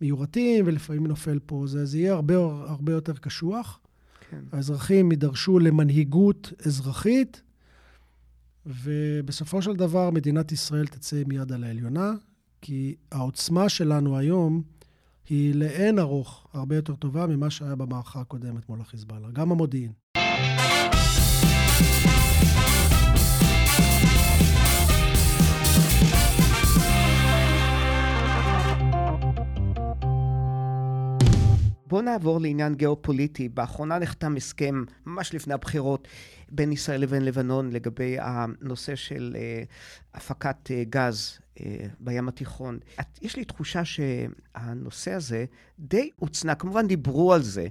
מיורטים 0.00 0.64
ולפעמים 0.66 1.06
נופל 1.06 1.38
פה. 1.46 1.64
זה, 1.66 1.86
זה 1.86 1.98
יהיה 1.98 2.12
הרבה, 2.12 2.34
הרבה 2.66 2.92
יותר 2.92 3.12
קשוח. 3.12 3.80
כן. 4.30 4.40
האזרחים 4.52 5.10
יידרשו 5.10 5.58
למנהיגות 5.58 6.52
אזרחית, 6.66 7.42
ובסופו 8.66 9.62
של 9.62 9.76
דבר 9.76 10.10
מדינת 10.10 10.52
ישראל 10.52 10.86
תצא 10.86 11.16
עם 11.16 11.32
יד 11.32 11.52
על 11.52 11.64
העליונה, 11.64 12.12
כי 12.60 12.94
העוצמה 13.12 13.68
שלנו 13.68 14.18
היום 14.18 14.62
היא 15.28 15.54
לאין 15.54 15.98
ארוך 15.98 16.46
הרבה 16.52 16.76
יותר 16.76 16.94
טובה 16.94 17.26
ממה 17.26 17.50
שהיה 17.50 17.74
במערכה 17.74 18.20
הקודמת 18.20 18.68
מול 18.68 18.80
החיזבאללה, 18.80 19.28
גם 19.30 19.52
המודיעין. 19.52 19.92
בואו 31.88 32.02
נעבור 32.02 32.40
לעניין 32.40 32.74
גיאופוליטי. 32.74 33.48
באחרונה 33.48 33.98
נחתם 33.98 34.36
הסכם, 34.36 34.84
ממש 35.06 35.34
לפני 35.34 35.54
הבחירות, 35.54 36.08
בין 36.48 36.72
ישראל 36.72 37.00
לבין 37.00 37.24
לבנון 37.24 37.70
לגבי 37.70 38.16
הנושא 38.20 38.94
של 38.94 39.36
uh, 39.36 40.16
הפקת 40.16 40.56
uh, 40.66 40.88
גז 40.90 41.38
uh, 41.54 41.60
בים 42.00 42.28
התיכון. 42.28 42.78
את, 43.00 43.18
יש 43.22 43.36
לי 43.36 43.44
תחושה 43.44 43.82
שהנושא 43.84 45.12
הזה 45.12 45.44
די 45.78 46.10
הוצנע, 46.16 46.54
כמובן 46.54 46.86
דיברו 46.86 47.32
על 47.32 47.42
זה, 47.42 47.66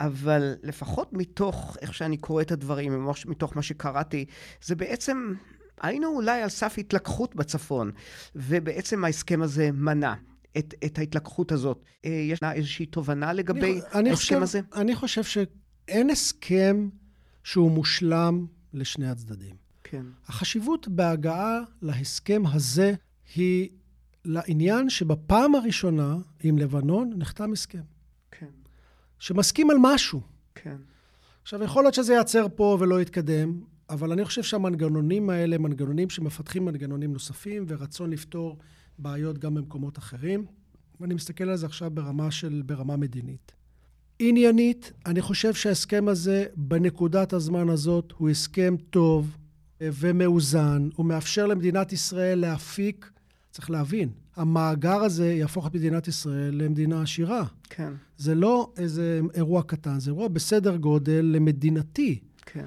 אבל 0.00 0.54
לפחות 0.62 1.12
מתוך 1.12 1.76
איך 1.80 1.94
שאני 1.94 2.16
קורא 2.16 2.42
את 2.42 2.52
הדברים, 2.52 3.08
מתוך 3.26 3.56
מה 3.56 3.62
שקראתי, 3.62 4.24
זה 4.62 4.74
בעצם 4.74 5.34
היינו 5.80 6.08
אולי 6.08 6.42
על 6.42 6.48
סף 6.48 6.74
התלקחות 6.78 7.34
בצפון, 7.34 7.90
ובעצם 8.36 9.04
ההסכם 9.04 9.42
הזה 9.42 9.70
מנע. 9.72 10.14
את, 10.58 10.74
את 10.84 10.98
ההתלקחות 10.98 11.52
הזאת. 11.52 11.84
אה, 12.04 12.10
יש 12.10 12.40
איזושהי 12.42 12.86
תובנה 12.86 13.32
לגבי 13.32 13.80
ההסכם 13.92 14.42
הזה? 14.42 14.60
אני 14.74 14.94
חושב 14.94 15.24
שאין 15.24 16.10
הסכם 16.10 16.88
שהוא 17.44 17.70
מושלם 17.70 18.46
לשני 18.72 19.08
הצדדים. 19.08 19.56
כן. 19.84 20.06
החשיבות 20.26 20.88
בהגעה 20.88 21.60
להסכם 21.82 22.42
הזה 22.46 22.94
היא 23.34 23.68
לעניין 24.24 24.90
שבפעם 24.90 25.54
הראשונה 25.54 26.16
עם 26.42 26.58
לבנון 26.58 27.12
נחתם 27.16 27.52
הסכם. 27.52 27.82
כן. 28.30 28.46
שמסכים 29.18 29.70
על 29.70 29.76
משהו. 29.80 30.20
כן. 30.54 30.76
עכשיו, 31.42 31.62
יכול 31.62 31.84
להיות 31.84 31.94
שזה 31.94 32.12
ייעצר 32.12 32.46
פה 32.54 32.76
ולא 32.80 33.00
יתקדם, 33.00 33.60
אבל 33.90 34.12
אני 34.12 34.24
חושב 34.24 34.42
שהמנגנונים 34.42 35.30
האלה, 35.30 35.58
מנגנונים 35.58 36.10
שמפתחים 36.10 36.64
מנגנונים 36.64 37.12
נוספים 37.12 37.64
ורצון 37.68 38.10
לפתור 38.10 38.58
בעיות 38.98 39.38
גם 39.38 39.54
במקומות 39.54 39.98
אחרים, 39.98 40.46
ואני 41.00 41.14
מסתכל 41.14 41.44
על 41.44 41.56
זה 41.56 41.66
עכשיו 41.66 41.90
ברמה 41.90 42.30
של, 42.30 42.62
ברמה 42.66 42.96
מדינית. 42.96 43.52
עניינית, 44.18 44.92
אני 45.06 45.20
חושב 45.20 45.54
שההסכם 45.54 46.08
הזה, 46.08 46.44
בנקודת 46.56 47.32
הזמן 47.32 47.68
הזאת, 47.68 48.12
הוא 48.16 48.30
הסכם 48.30 48.74
טוב 48.90 49.36
ומאוזן. 49.80 50.88
הוא 50.96 51.06
מאפשר 51.06 51.46
למדינת 51.46 51.92
ישראל 51.92 52.38
להפיק, 52.38 53.10
צריך 53.50 53.70
להבין, 53.70 54.08
המאגר 54.36 55.00
הזה 55.00 55.32
יהפוך 55.32 55.66
את 55.66 55.74
מדינת 55.74 56.08
ישראל 56.08 56.54
למדינה 56.54 57.02
עשירה. 57.02 57.44
כן. 57.70 57.92
זה 58.16 58.34
לא 58.34 58.72
איזה 58.76 59.20
אירוע 59.34 59.62
קטן, 59.62 60.00
זה 60.00 60.10
אירוע 60.10 60.28
בסדר 60.28 60.76
גודל 60.76 61.30
למדינתי. 61.34 62.18
כן. 62.46 62.66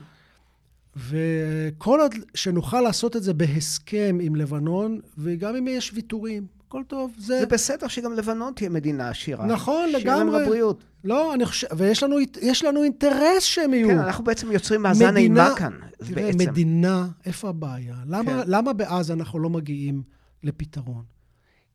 וכל 0.96 2.00
עוד 2.00 2.16
שנוכל 2.36 2.82
לעשות 2.82 3.16
את 3.16 3.24
זה 3.24 3.34
בהסכם 3.34 4.18
עם 4.22 4.36
לבנון, 4.36 5.00
וגם 5.18 5.56
אם 5.56 5.68
יש 5.68 5.92
ויתורים, 5.94 6.48
הכל 6.68 6.84
טוב. 6.88 7.14
זה... 7.18 7.40
זה 7.40 7.46
בסדר 7.46 7.88
שגם 7.88 8.14
לבנון 8.14 8.54
תהיה 8.56 8.70
מדינה 8.70 9.10
עשירה. 9.10 9.46
נכון, 9.46 9.90
לגמרי. 9.90 10.02
שיהיה 10.02 10.24
להם 10.24 10.44
בבריאות. 10.46 10.84
לא, 11.04 11.34
אני 11.34 11.46
חושב, 11.46 11.68
ויש 11.78 12.04
לנו, 12.04 12.18
לנו 12.64 12.84
אינטרס 12.84 13.44
שהם 13.44 13.74
יהיו. 13.74 13.88
כן, 13.88 14.00
אנחנו 14.00 14.24
בעצם 14.24 14.52
יוצרים 14.52 14.82
מאזן 14.82 15.18
אימה 15.18 15.50
כאן, 15.58 15.74
תראה, 15.98 16.14
בעצם. 16.24 16.38
מדינה, 16.38 17.08
איפה 17.26 17.50
הבעיה? 17.50 17.96
למה, 18.06 18.44
כן. 18.44 18.50
למה 18.52 18.74
בעזה 18.74 19.14
אנחנו 19.14 19.40
לא 19.40 19.50
מגיעים 19.50 20.04
לפתרון? 20.44 21.04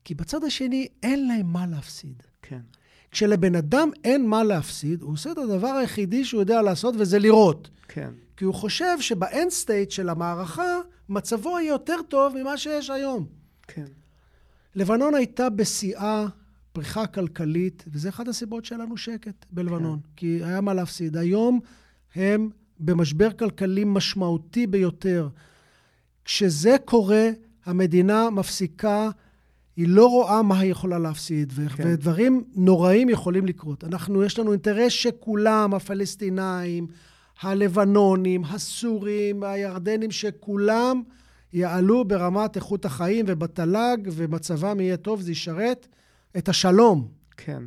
כי 0.04 0.14
בצד 0.14 0.44
השני 0.44 0.88
אין 1.02 1.28
להם 1.28 1.46
מה 1.46 1.66
להפסיד. 1.66 2.22
כן. 2.42 2.60
כשלבן 3.14 3.54
אדם 3.54 3.90
אין 4.04 4.26
מה 4.26 4.44
להפסיד, 4.44 5.02
הוא 5.02 5.12
עושה 5.12 5.32
את 5.32 5.38
הדבר 5.38 5.68
היחידי 5.68 6.24
שהוא 6.24 6.40
יודע 6.40 6.62
לעשות, 6.62 6.94
וזה 6.98 7.18
לראות. 7.18 7.70
כן. 7.88 8.10
כי 8.36 8.44
הוא 8.44 8.54
חושב 8.54 9.00
שבאנד 9.00 9.50
סטייט 9.50 9.90
של 9.90 10.08
המערכה, 10.08 10.78
מצבו 11.08 11.58
יהיה 11.58 11.68
יותר 11.68 11.96
טוב 12.08 12.34
ממה 12.36 12.56
שיש 12.56 12.90
היום. 12.90 13.26
כן. 13.68 13.84
לבנון 14.74 15.14
הייתה 15.14 15.50
בשיאה 15.50 16.26
פריחה 16.72 17.06
כלכלית, 17.06 17.84
וזה 17.88 18.08
אחת 18.08 18.28
הסיבות 18.28 18.64
שהיה 18.64 18.78
לנו 18.78 18.96
שקט 18.96 19.46
בלבנון, 19.50 19.98
כן. 19.98 20.08
כי 20.16 20.40
היה 20.44 20.60
מה 20.60 20.74
להפסיד. 20.74 21.16
היום 21.16 21.60
הם 22.14 22.50
במשבר 22.80 23.32
כלכלי 23.32 23.84
משמעותי 23.86 24.66
ביותר. 24.66 25.28
כשזה 26.24 26.76
קורה, 26.84 27.30
המדינה 27.66 28.30
מפסיקה, 28.30 29.10
היא 29.76 29.88
לא 29.88 30.06
רואה 30.06 30.42
מה 30.42 30.58
היא 30.58 30.70
יכולה 30.70 30.98
להפסיד, 30.98 31.52
כן. 31.76 31.84
ודברים 31.86 32.44
נוראים 32.54 33.08
יכולים 33.08 33.46
לקרות. 33.46 33.84
אנחנו, 33.84 34.24
יש 34.24 34.38
לנו 34.38 34.52
אינטרס 34.52 34.92
שכולם, 34.92 35.74
הפלסטינאים, 35.74 36.86
הלבנונים, 37.40 38.44
הסורים, 38.44 39.42
הירדנים, 39.42 40.10
שכולם 40.10 41.02
יעלו 41.52 42.04
ברמת 42.04 42.56
איכות 42.56 42.84
החיים 42.84 43.24
ובתל"ג, 43.28 43.98
ומצבם 44.12 44.80
יהיה 44.80 44.96
טוב, 44.96 45.20
זה 45.20 45.32
ישרת 45.32 45.88
את 46.36 46.48
השלום. 46.48 47.08
כן. 47.36 47.62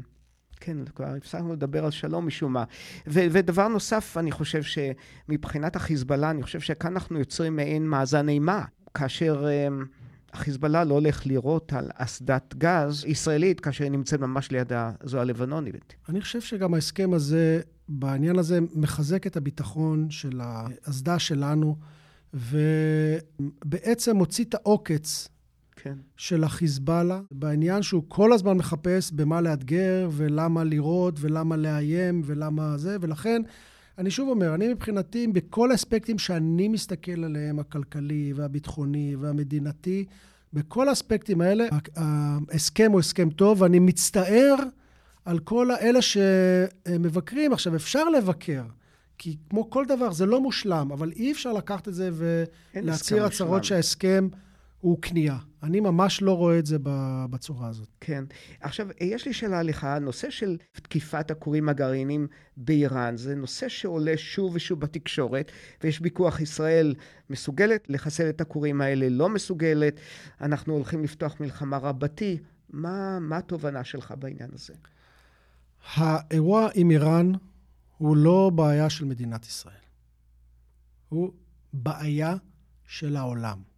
כן, 0.59 0.77
כבר 0.95 1.05
הפסקנו 1.05 1.53
לדבר 1.53 1.85
על 1.85 1.91
שלום 1.91 2.27
משום 2.27 2.53
מה. 2.53 2.63
ו- 3.07 3.27
ודבר 3.31 3.67
נוסף, 3.67 4.17
אני 4.17 4.31
חושב 4.31 4.61
שמבחינת 4.63 5.75
החיזבאללה, 5.75 6.29
אני 6.29 6.43
חושב 6.43 6.59
שכאן 6.59 6.93
אנחנו 6.93 7.19
יוצרים 7.19 7.55
מעין 7.55 7.87
מאזן 7.87 8.29
אימה. 8.29 8.63
כאשר 8.93 9.45
um, 9.45 9.85
החיזבאללה 10.37 10.83
לא 10.83 10.93
הולך 10.93 11.25
לירות 11.25 11.73
על 11.73 11.89
אסדת 11.95 12.55
גז 12.57 13.05
ישראלית, 13.07 13.59
כאשר 13.59 13.83
היא 13.83 13.91
נמצאת 13.91 14.19
ממש 14.19 14.51
ליד 14.51 14.71
זו 15.03 15.19
הלבנונית. 15.19 15.95
אני 16.09 16.21
חושב 16.21 16.41
שגם 16.41 16.73
ההסכם 16.73 17.13
הזה, 17.13 17.61
בעניין 17.89 18.39
הזה, 18.39 18.59
מחזק 18.75 19.27
את 19.27 19.37
הביטחון 19.37 20.09
של 20.09 20.41
האסדה 20.43 21.19
שלנו. 21.19 21.75
ובעצם 22.33 24.15
מוציא 24.15 24.45
את 24.45 24.53
העוקץ 24.53 25.27
כן. 25.75 25.95
של 26.17 26.43
החיזבאללה, 26.43 27.21
בעניין 27.31 27.81
שהוא 27.81 28.03
כל 28.07 28.33
הזמן 28.33 28.57
מחפש 28.57 29.11
במה 29.11 29.41
לאתגר, 29.41 30.09
ולמה 30.11 30.63
לירות, 30.63 31.15
ולמה 31.19 31.57
לאיים, 31.57 32.21
ולמה 32.25 32.77
זה, 32.77 32.97
ולכן, 33.01 33.41
אני 33.97 34.11
שוב 34.11 34.29
אומר, 34.29 34.55
אני 34.55 34.67
מבחינתי, 34.67 35.27
בכל 35.27 35.71
האספקטים 35.71 36.19
שאני 36.19 36.67
מסתכל 36.67 37.23
עליהם, 37.23 37.59
הכלכלי 37.59 38.33
והביטחוני 38.35 39.15
והמדינתי, 39.19 40.05
בכל 40.53 40.89
האספקטים 40.89 41.41
האלה, 41.41 41.65
ההסכם 41.95 42.91
הוא 42.91 42.99
הסכם 42.99 43.29
טוב, 43.29 43.61
ואני 43.61 43.79
מצטער 43.79 44.55
על 45.25 45.39
כל 45.39 45.71
האלה 45.71 45.99
שמבקרים. 46.01 47.53
עכשיו, 47.53 47.75
אפשר 47.75 48.09
לבקר. 48.09 48.63
כי 49.17 49.35
כמו 49.49 49.69
כל 49.69 49.85
דבר, 49.85 50.11
זה 50.11 50.25
לא 50.25 50.41
מושלם, 50.41 50.91
אבל 50.91 51.11
אי 51.15 51.31
אפשר 51.31 51.53
לקחת 51.53 51.87
את 51.87 51.93
זה 51.93 52.09
ולהצהיר 52.13 53.25
הצהרות 53.25 53.63
שההסכם 53.63 54.27
הוא 54.79 55.01
כניעה. 55.01 55.39
אני 55.63 55.79
ממש 55.79 56.21
לא 56.21 56.31
רואה 56.31 56.59
את 56.59 56.65
זה 56.65 56.77
בצורה 57.29 57.67
הזאת. 57.67 57.87
כן. 57.99 58.23
עכשיו, 58.61 58.87
יש 59.01 59.25
לי 59.25 59.33
שאלה 59.33 59.63
לך, 59.63 59.83
הנושא 59.83 60.29
של 60.29 60.57
תקיפת 60.71 61.31
הכורים 61.31 61.69
הגרעיניים 61.69 62.27
באיראן, 62.57 63.17
זה 63.17 63.35
נושא 63.35 63.69
שעולה 63.69 64.17
שוב 64.17 64.55
ושוב 64.55 64.79
בתקשורת, 64.79 65.51
ויש 65.83 65.99
ויכוח, 66.01 66.41
ישראל 66.41 66.95
מסוגלת 67.29 67.89
לחסל 67.89 68.29
את 68.29 68.41
הכורים 68.41 68.81
האלה, 68.81 69.09
לא 69.09 69.29
מסוגלת, 69.29 69.99
אנחנו 70.41 70.73
הולכים 70.73 71.03
לפתוח 71.03 71.39
מלחמה 71.39 71.77
רבתי. 71.77 72.37
מה, 72.69 73.19
מה 73.19 73.37
התובנה 73.37 73.83
שלך 73.83 74.13
בעניין 74.19 74.49
הזה? 74.53 74.73
האירוע 75.93 76.69
עם 76.75 76.91
איראן 76.91 77.31
הוא 77.97 78.17
לא 78.17 78.51
בעיה 78.55 78.89
של 78.89 79.05
מדינת 79.05 79.45
ישראל. 79.45 79.75
הוא 81.09 81.31
בעיה 81.73 82.35
של 82.87 83.15
העולם. 83.15 83.76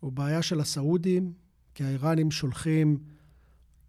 הוא 0.00 0.12
בעיה 0.12 0.42
של 0.42 0.60
הסעודים, 0.60 1.32
כי 1.74 1.84
האיראנים 1.84 2.30
שולחים 2.30 2.98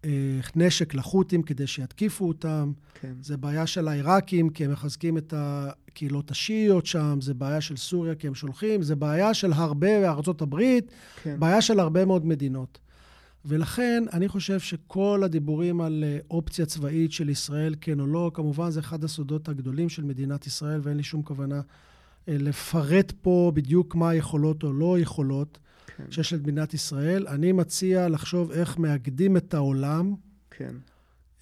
אה, 0.04 0.40
נשק 0.56 0.94
לחות'ים 0.94 1.42
כדי 1.42 1.66
שיתקיפו 1.66 2.28
אותם. 2.28 2.72
כן. 3.00 3.14
זה 3.22 3.36
בעיה 3.36 3.66
של 3.66 3.88
העיראקים, 3.88 4.50
כי 4.50 4.64
הם 4.64 4.72
מחזקים 4.72 5.18
את 5.18 5.34
הקהילות 5.36 6.30
השיעיות 6.30 6.86
שם, 6.86 7.18
זה 7.22 7.34
בעיה 7.34 7.60
של 7.60 7.76
סוריה, 7.76 8.14
כי 8.14 8.26
הם 8.26 8.34
שולחים, 8.34 8.82
זה 8.82 8.96
בעיה 8.96 9.34
של 9.34 9.52
הרבה, 9.52 10.10
ארצות 10.10 10.42
הברית, 10.42 10.90
כן. 11.22 11.40
בעיה 11.40 11.62
של 11.62 11.80
הרבה 11.80 12.04
מאוד 12.04 12.26
מדינות. 12.26 12.78
ולכן, 13.44 14.04
אני 14.12 14.28
חושב 14.28 14.60
שכל 14.60 15.22
הדיבורים 15.24 15.80
על 15.80 16.04
אה, 16.06 16.18
אופציה 16.30 16.66
צבאית 16.66 17.12
של 17.12 17.28
ישראל, 17.28 17.74
כן 17.80 18.00
או 18.00 18.06
לא, 18.06 18.30
כמובן 18.34 18.70
זה 18.70 18.80
אחד 18.80 19.04
הסודות 19.04 19.48
הגדולים 19.48 19.88
של 19.88 20.04
מדינת 20.04 20.46
ישראל, 20.46 20.80
ואין 20.82 20.96
לי 20.96 21.02
שום 21.02 21.22
כוונה 21.22 21.60
אה, 22.28 22.36
לפרט 22.38 23.12
פה 23.22 23.52
בדיוק 23.54 23.94
מה 23.94 24.10
היכולות 24.10 24.62
או 24.62 24.72
לא 24.72 24.98
יכולות 24.98 25.58
כן. 25.96 26.04
שיש 26.10 26.32
למדינת 26.32 26.74
ישראל. 26.74 27.26
אני 27.28 27.52
מציע 27.52 28.08
לחשוב 28.08 28.50
איך 28.50 28.78
מאגדים 28.78 29.36
את 29.36 29.54
העולם 29.54 30.14
כן. 30.50 30.74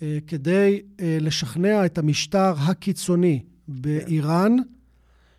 אה, 0.03 0.19
כדי 0.27 0.83
אה, 1.01 1.19
לשכנע 1.21 1.87
את 1.87 1.99
המשטר 1.99 2.55
הקיצוני 2.59 3.43
באיראן 3.69 4.57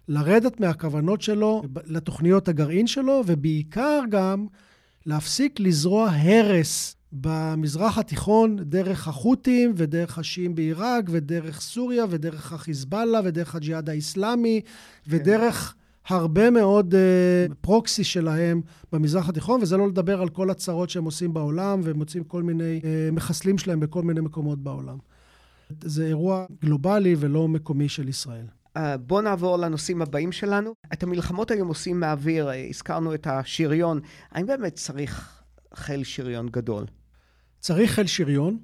לרדת 0.07 0.59
מהכוונות 0.59 1.21
שלו 1.21 1.63
לתוכניות 1.85 2.47
הגרעין 2.47 2.87
שלו, 2.87 3.23
ובעיקר 3.25 4.01
גם 4.09 4.47
להפסיק 5.05 5.59
לזרוע 5.59 6.09
הרס 6.11 6.95
במזרח 7.11 7.97
התיכון 7.97 8.57
דרך 8.61 9.07
החות'ים 9.07 9.73
ודרך 9.75 10.17
השיעים 10.17 10.55
בעיראק 10.55 11.05
ודרך 11.09 11.61
סוריה 11.61 12.05
ודרך 12.09 12.53
החיזבאללה 12.53 13.19
ודרך 13.23 13.55
הג'יהאד 13.55 13.89
האיסלאמי 13.89 14.61
ודרך 15.07 15.75
הרבה 16.07 16.49
מאוד 16.49 16.93
uh, 16.93 17.53
פרוקסי 17.61 18.03
שלהם 18.03 18.61
במזרח 18.91 19.29
התיכון, 19.29 19.61
וזה 19.61 19.77
לא 19.77 19.87
לדבר 19.87 20.21
על 20.21 20.29
כל 20.29 20.49
הצרות 20.49 20.89
שהם 20.89 21.03
עושים 21.03 21.33
בעולם, 21.33 21.81
והם 21.83 21.97
מוצאים 21.97 22.23
כל 22.23 22.43
מיני 22.43 22.81
uh, 22.83 23.15
מחסלים 23.15 23.57
שלהם 23.57 23.79
בכל 23.79 24.01
מיני 24.01 24.21
מקומות 24.21 24.59
בעולם. 24.59 24.97
זה 25.83 26.05
אירוע 26.05 26.45
גלובלי 26.61 27.15
ולא 27.19 27.47
מקומי 27.47 27.89
של 27.89 28.09
ישראל. 28.09 28.45
Uh, 28.77 28.81
בואו 29.07 29.21
נעבור 29.21 29.57
לנושאים 29.57 30.01
הבאים 30.01 30.31
שלנו. 30.31 30.73
את 30.93 31.03
המלחמות 31.03 31.51
היום 31.51 31.67
עושים 31.67 31.99
מהאוויר, 31.99 32.49
אה, 32.49 32.67
הזכרנו 32.69 33.13
את 33.13 33.27
השריון. 33.27 33.99
האם 34.31 34.45
באמת 34.45 34.75
צריך 34.75 35.41
חיל 35.75 36.03
שריון 36.03 36.47
גדול? 36.47 36.85
צריך 37.59 37.91
חיל 37.91 38.07
שריון. 38.07 38.57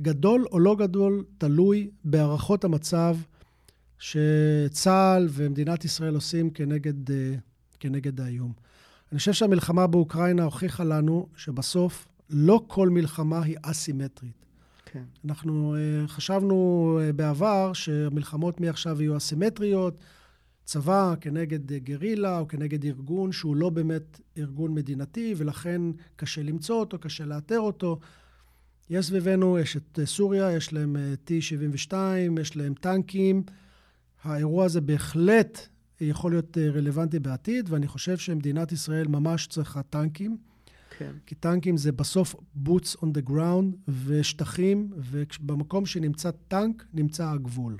גדול 0.00 0.46
או 0.52 0.58
לא 0.58 0.76
גדול, 0.76 1.24
תלוי 1.38 1.90
בהערכות 2.04 2.64
המצב 2.64 3.16
שצה"ל 3.98 5.28
ומדינת 5.30 5.84
ישראל 5.84 6.14
עושים 6.14 6.50
כנגד, 6.50 7.10
אה, 7.10 7.34
כנגד 7.80 8.20
האיום. 8.20 8.52
אני 9.12 9.18
חושב 9.18 9.32
שהמלחמה 9.32 9.86
באוקראינה 9.86 10.44
הוכיחה 10.44 10.84
לנו 10.84 11.28
שבסוף 11.36 12.08
לא 12.30 12.64
כל 12.66 12.88
מלחמה 12.88 13.42
היא 13.42 13.56
אסימטרית. 13.62 14.46
כן. 14.86 15.02
אנחנו 15.24 15.76
uh, 15.76 16.08
חשבנו 16.08 16.98
uh, 17.00 17.12
בעבר 17.12 17.72
שהמלחמות 17.72 18.60
מעכשיו 18.60 19.02
יהיו 19.02 19.16
אסימטריות, 19.16 19.98
צבא 20.64 21.14
כנגד 21.20 21.72
גרילה 21.72 22.38
או 22.38 22.48
כנגד 22.48 22.84
ארגון 22.84 23.32
שהוא 23.32 23.56
לא 23.56 23.70
באמת 23.70 24.20
ארגון 24.38 24.74
מדינתי, 24.74 25.34
ולכן 25.36 25.82
קשה 26.16 26.42
למצוא 26.42 26.76
אותו, 26.80 26.98
קשה 26.98 27.24
לאתר 27.24 27.60
אותו. 27.60 27.98
יש 28.90 29.06
סביבנו, 29.06 29.58
יש 29.58 29.76
את 29.76 29.98
סוריה, 30.04 30.52
יש 30.52 30.72
להם 30.72 30.96
uh, 30.96 31.30
T-72, 31.30 31.94
יש 32.40 32.56
להם 32.56 32.74
טנקים. 32.74 33.42
האירוע 34.26 34.64
הזה 34.64 34.80
בהחלט 34.80 35.68
יכול 36.00 36.32
להיות 36.32 36.56
uh, 36.56 36.76
רלוונטי 36.76 37.18
בעתיד, 37.18 37.68
ואני 37.72 37.86
חושב 37.86 38.16
שמדינת 38.16 38.72
ישראל 38.72 39.08
ממש 39.08 39.46
צריכה 39.46 39.82
טנקים. 39.82 40.36
כן. 40.98 41.12
כי 41.26 41.34
טנקים 41.34 41.76
זה 41.76 41.92
בסוף 41.92 42.34
boots 42.66 42.96
on 42.96 43.06
the 43.06 43.30
ground 43.30 43.90
ושטחים, 44.04 44.90
ובמקום 44.96 45.86
שנמצא 45.86 46.30
טנק, 46.48 46.84
נמצא 46.92 47.30
הגבול. 47.30 47.76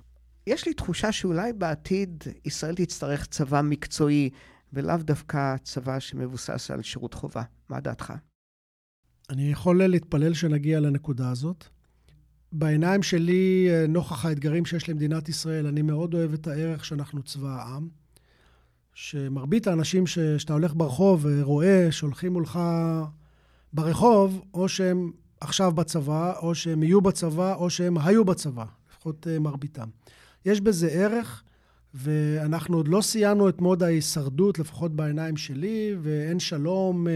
יש 0.46 0.66
לי 0.66 0.74
תחושה 0.74 1.12
שאולי 1.12 1.52
בעתיד 1.52 2.24
ישראל 2.44 2.74
תצטרך 2.74 3.26
צבא 3.26 3.60
מקצועי, 3.64 4.30
ולאו 4.72 4.96
דווקא 4.96 5.56
צבא 5.62 6.00
שמבוסס 6.00 6.70
על 6.70 6.82
שירות 6.82 7.14
חובה. 7.14 7.42
מה 7.68 7.80
דעתך? 7.80 8.12
אני 9.30 9.50
יכול 9.50 9.86
להתפלל 9.86 10.34
שנגיע 10.34 10.80
לנקודה 10.80 11.30
הזאת. 11.30 11.64
בעיניים 12.52 13.02
שלי, 13.02 13.68
נוכח 13.88 14.24
האתגרים 14.24 14.64
שיש 14.64 14.88
למדינת 14.88 15.28
ישראל, 15.28 15.66
אני 15.66 15.82
מאוד 15.82 16.14
אוהב 16.14 16.32
את 16.32 16.46
הערך 16.46 16.84
שאנחנו 16.84 17.22
צבא 17.22 17.48
העם. 17.48 17.88
שמרבית 18.94 19.66
האנשים 19.66 20.06
ש, 20.06 20.18
שאתה 20.18 20.52
הולך 20.52 20.74
ברחוב 20.74 21.26
ורואה 21.28 21.92
שהולכים 21.92 22.32
מולך 22.32 22.58
ברחוב, 23.72 24.42
או 24.54 24.68
שהם 24.68 25.12
עכשיו 25.40 25.72
בצבא, 25.72 26.38
או 26.38 26.54
שהם 26.54 26.82
יהיו 26.82 27.00
בצבא, 27.00 27.54
או 27.54 27.70
שהם 27.70 27.98
היו 27.98 28.24
בצבא, 28.24 28.64
לפחות 28.90 29.26
uh, 29.26 29.40
מרביתם. 29.40 29.88
יש 30.44 30.60
בזה 30.60 30.88
ערך, 30.88 31.42
ואנחנו 31.94 32.76
עוד 32.76 32.88
לא 32.88 33.00
סיימנו 33.00 33.48
את 33.48 33.60
מוד 33.60 33.82
ההישרדות, 33.82 34.58
לפחות 34.58 34.96
בעיניים 34.96 35.36
שלי, 35.36 35.96
ואין 36.02 36.40
שלום 36.40 37.06
uh, 37.06 37.10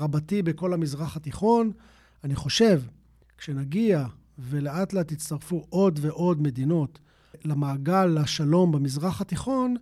רבתי 0.00 0.42
בכל 0.42 0.72
המזרח 0.72 1.16
התיכון. 1.16 1.72
אני 2.24 2.34
חושב, 2.34 2.82
כשנגיע 3.38 4.06
ולאט 4.38 4.92
לאט 4.92 5.12
יצטרפו 5.12 5.64
עוד 5.68 5.98
ועוד 6.02 6.42
מדינות 6.42 6.98
למעגל 7.44 8.18
השלום 8.18 8.72
במזרח 8.72 9.20
התיכון, 9.20 9.76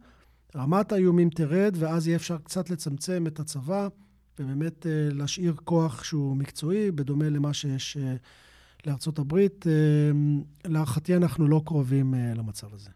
רמת 0.56 0.92
האיומים 0.92 1.30
תרד, 1.30 1.76
ואז 1.78 2.06
יהיה 2.06 2.16
אפשר 2.16 2.38
קצת 2.38 2.70
לצמצם 2.70 3.24
את 3.26 3.40
הצבא, 3.40 3.88
ובאמת 4.38 4.86
להשאיר 4.90 5.54
כוח 5.64 6.04
שהוא 6.04 6.36
מקצועי, 6.36 6.90
בדומה 6.90 7.28
למה 7.28 7.52
שיש 7.54 7.96
לארצות 8.86 9.18
הברית. 9.18 9.66
להערכתי 10.64 11.16
אנחנו 11.16 11.48
לא 11.48 11.62
קרובים 11.64 12.14
למצב 12.14 12.66
הזה. 12.74 12.90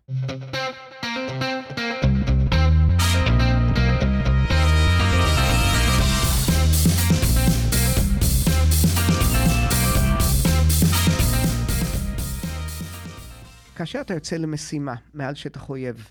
כאשר 13.76 14.00
אתה 14.00 14.14
יוצא 14.14 14.36
למשימה 14.36 14.94
מעל 15.14 15.34
שטח 15.34 15.68
אויב, 15.68 16.10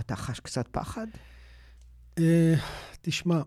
אתה 0.00 0.16
חש 0.16 0.40
קצת 0.40 0.68
פחד? 0.70 1.06
Uh, 2.16 2.20
תשמע, 3.02 3.42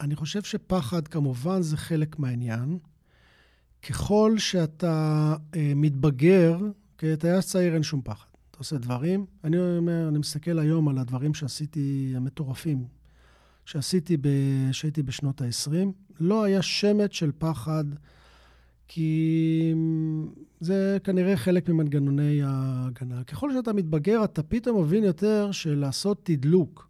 אני 0.00 0.16
חושב 0.16 0.42
שפחד 0.42 1.08
כמובן 1.08 1.62
זה 1.62 1.76
חלק 1.76 2.18
מהעניין. 2.18 2.78
ככל 3.82 4.34
שאתה 4.38 5.34
uh, 5.52 5.56
מתבגר, 5.76 6.58
כטייס 6.98 7.46
צעיר 7.46 7.74
אין 7.74 7.82
שום 7.82 8.00
פחד. 8.04 8.26
אתה 8.50 8.58
עושה 8.58 8.78
דברים. 8.78 9.26
אני 9.44 9.58
אומר, 9.58 10.08
אני 10.08 10.18
מסתכל 10.18 10.58
היום 10.58 10.88
על 10.88 10.98
הדברים 10.98 11.34
שעשיתי, 11.34 12.12
המטורפים, 12.16 12.86
שעשיתי 13.64 14.16
כשהייתי 14.70 15.02
בשנות 15.02 15.40
ה-20. 15.40 15.86
לא 16.20 16.44
היה 16.44 16.62
שמץ 16.62 17.12
של 17.12 17.30
פחד, 17.38 17.84
כי 18.88 19.74
זה 20.60 20.98
כנראה 21.04 21.36
חלק 21.36 21.68
ממנגנוני 21.68 22.42
ההגנה. 22.42 23.24
ככל 23.24 23.52
שאתה 23.52 23.72
מתבגר, 23.72 24.24
אתה 24.24 24.42
פתאום 24.42 24.82
מבין 24.82 25.04
יותר 25.04 25.52
שלעשות 25.52 26.20
תדלוק 26.22 26.88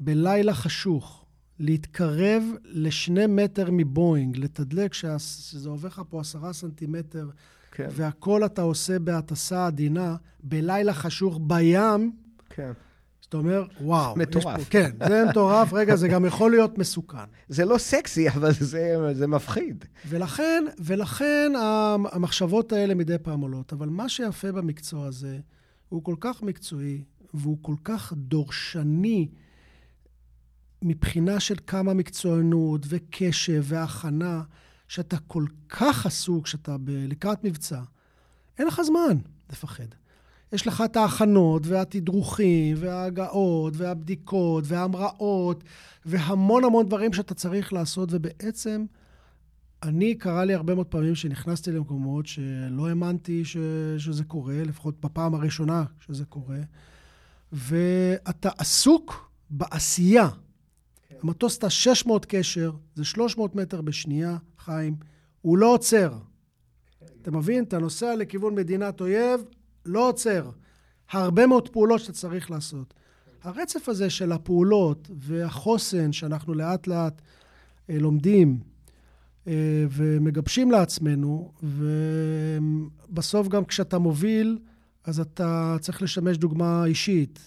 בלילה 0.00 0.54
חשוך, 0.54 1.24
להתקרב 1.58 2.42
לשני 2.64 3.26
מטר 3.26 3.68
מבואינג, 3.72 4.38
לתדלק 4.38 4.94
שזה 4.94 5.68
עובר 5.68 5.88
לך 5.88 6.02
פה 6.08 6.20
עשרה 6.20 6.52
סנטימטר, 6.52 7.30
כן. 7.72 7.88
והכל 7.90 8.44
אתה 8.44 8.62
עושה 8.62 8.98
בהטסה 8.98 9.66
עדינה, 9.66 10.16
בלילה 10.42 10.94
חשוך 10.94 11.40
בים, 11.46 12.12
כן. 12.50 12.72
זאת 13.30 13.34
אומרת, 13.34 13.66
וואו. 13.80 14.16
מטורף. 14.16 14.58
פה, 14.58 14.70
כן, 14.70 14.90
זה 15.08 15.24
מטורף. 15.30 15.72
רגע, 15.80 15.96
זה 15.96 16.08
גם 16.08 16.24
יכול 16.24 16.50
להיות 16.50 16.78
מסוכן. 16.78 17.18
זה 17.48 17.64
לא 17.64 17.78
סקסי, 17.78 18.28
אבל 18.28 18.52
זה, 18.52 18.96
זה 19.12 19.26
מפחיד. 19.26 19.84
ולכן, 20.08 20.64
ולכן 20.78 21.52
המחשבות 22.12 22.72
האלה 22.72 22.94
מדי 22.94 23.16
פעם 23.22 23.40
עולות. 23.40 23.72
אבל 23.72 23.88
מה 23.88 24.08
שיפה 24.08 24.52
במקצוע 24.52 25.06
הזה, 25.06 25.38
הוא 25.88 26.04
כל 26.04 26.14
כך 26.20 26.42
מקצועי, 26.42 27.02
והוא 27.34 27.58
כל 27.62 27.74
כך 27.84 28.12
דורשני 28.16 29.28
מבחינה 30.82 31.40
של 31.40 31.56
כמה 31.66 31.94
מקצוענות 31.94 32.86
וקשב 32.88 33.62
והכנה, 33.64 34.42
שאתה 34.88 35.16
כל 35.26 35.44
כך 35.68 36.06
עסוק, 36.06 36.46
שאתה 36.46 36.76
לקראת 36.86 37.44
מבצע, 37.44 37.80
אין 38.58 38.66
לך 38.66 38.82
זמן 38.82 39.18
לפחד. 39.50 39.84
יש 40.52 40.66
לך 40.66 40.82
את 40.84 40.96
ההכנות 40.96 41.66
והתדרוכים 41.66 42.76
וההגעות 42.80 43.74
והבדיקות 43.76 44.64
וההמראות 44.66 45.64
והמון 46.06 46.64
המון 46.64 46.86
דברים 46.86 47.12
שאתה 47.12 47.34
צריך 47.34 47.72
לעשות, 47.72 48.08
ובעצם 48.12 48.84
אני, 49.82 50.14
קרה 50.14 50.44
לי 50.44 50.54
הרבה 50.54 50.74
מאוד 50.74 50.86
פעמים 50.86 51.14
שנכנסתי 51.14 51.72
למקומות 51.72 52.26
שלא 52.26 52.88
האמנתי 52.88 53.44
ש... 53.44 53.56
שזה 53.98 54.24
קורה, 54.24 54.62
לפחות 54.62 55.00
בפעם 55.00 55.34
הראשונה 55.34 55.84
שזה 56.00 56.24
קורה, 56.24 56.60
ואתה 57.52 58.48
עסוק 58.58 59.30
בעשייה. 59.50 60.28
כן. 61.08 61.16
המטוס 61.22 61.58
טס 61.58 61.72
600 61.72 62.26
קשר, 62.26 62.72
זה 62.94 63.04
300 63.04 63.54
מטר 63.54 63.80
בשנייה, 63.80 64.36
חיים, 64.58 64.96
הוא 65.42 65.58
לא 65.58 65.74
עוצר. 65.74 66.12
אתה 67.22 67.30
מבין? 67.30 67.64
אתה 67.64 67.78
נוסע 67.78 68.16
לכיוון 68.16 68.54
מדינת 68.54 69.00
אויב, 69.00 69.40
לא 69.86 70.08
עוצר. 70.08 70.50
הרבה 71.10 71.46
מאוד 71.46 71.68
פעולות 71.68 72.00
שאתה 72.00 72.12
צריך 72.12 72.50
לעשות. 72.50 72.94
הרצף 73.42 73.88
הזה 73.88 74.10
של 74.10 74.32
הפעולות 74.32 75.10
והחוסן 75.16 76.12
שאנחנו 76.12 76.54
לאט 76.54 76.86
לאט 76.86 77.22
אה, 77.90 77.98
לומדים 77.98 78.60
אה, 79.46 79.84
ומגבשים 79.90 80.70
לעצמנו, 80.70 81.52
ובסוף 81.62 83.48
גם 83.48 83.64
כשאתה 83.64 83.98
מוביל, 83.98 84.58
אז 85.04 85.20
אתה 85.20 85.76
צריך 85.80 86.02
לשמש 86.02 86.36
דוגמה 86.36 86.84
אישית. 86.84 87.40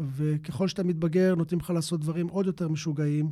וככל 0.00 0.68
שאתה 0.68 0.84
מתבגר, 0.84 1.34
נותנים 1.34 1.60
לך 1.60 1.70
לעשות 1.70 2.00
דברים 2.00 2.28
עוד 2.28 2.46
יותר 2.46 2.68
משוגעים, 2.68 3.30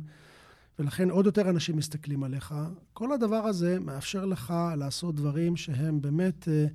ולכן 0.79 1.09
עוד 1.09 1.25
יותר 1.25 1.49
אנשים 1.49 1.77
מסתכלים 1.77 2.23
עליך. 2.23 2.55
כל 2.93 3.11
הדבר 3.11 3.35
הזה 3.35 3.79
מאפשר 3.79 4.25
לך 4.25 4.53
לעשות 4.77 5.15
דברים 5.15 5.55
שהם 5.55 6.01
באמת 6.01 6.47
אה, 6.47 6.65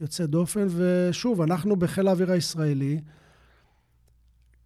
יוצאי 0.00 0.26
דופן, 0.26 0.66
ושוב, 0.76 1.40
אנחנו 1.40 1.76
בחיל 1.76 2.08
האוויר 2.08 2.32
הישראלי, 2.32 3.00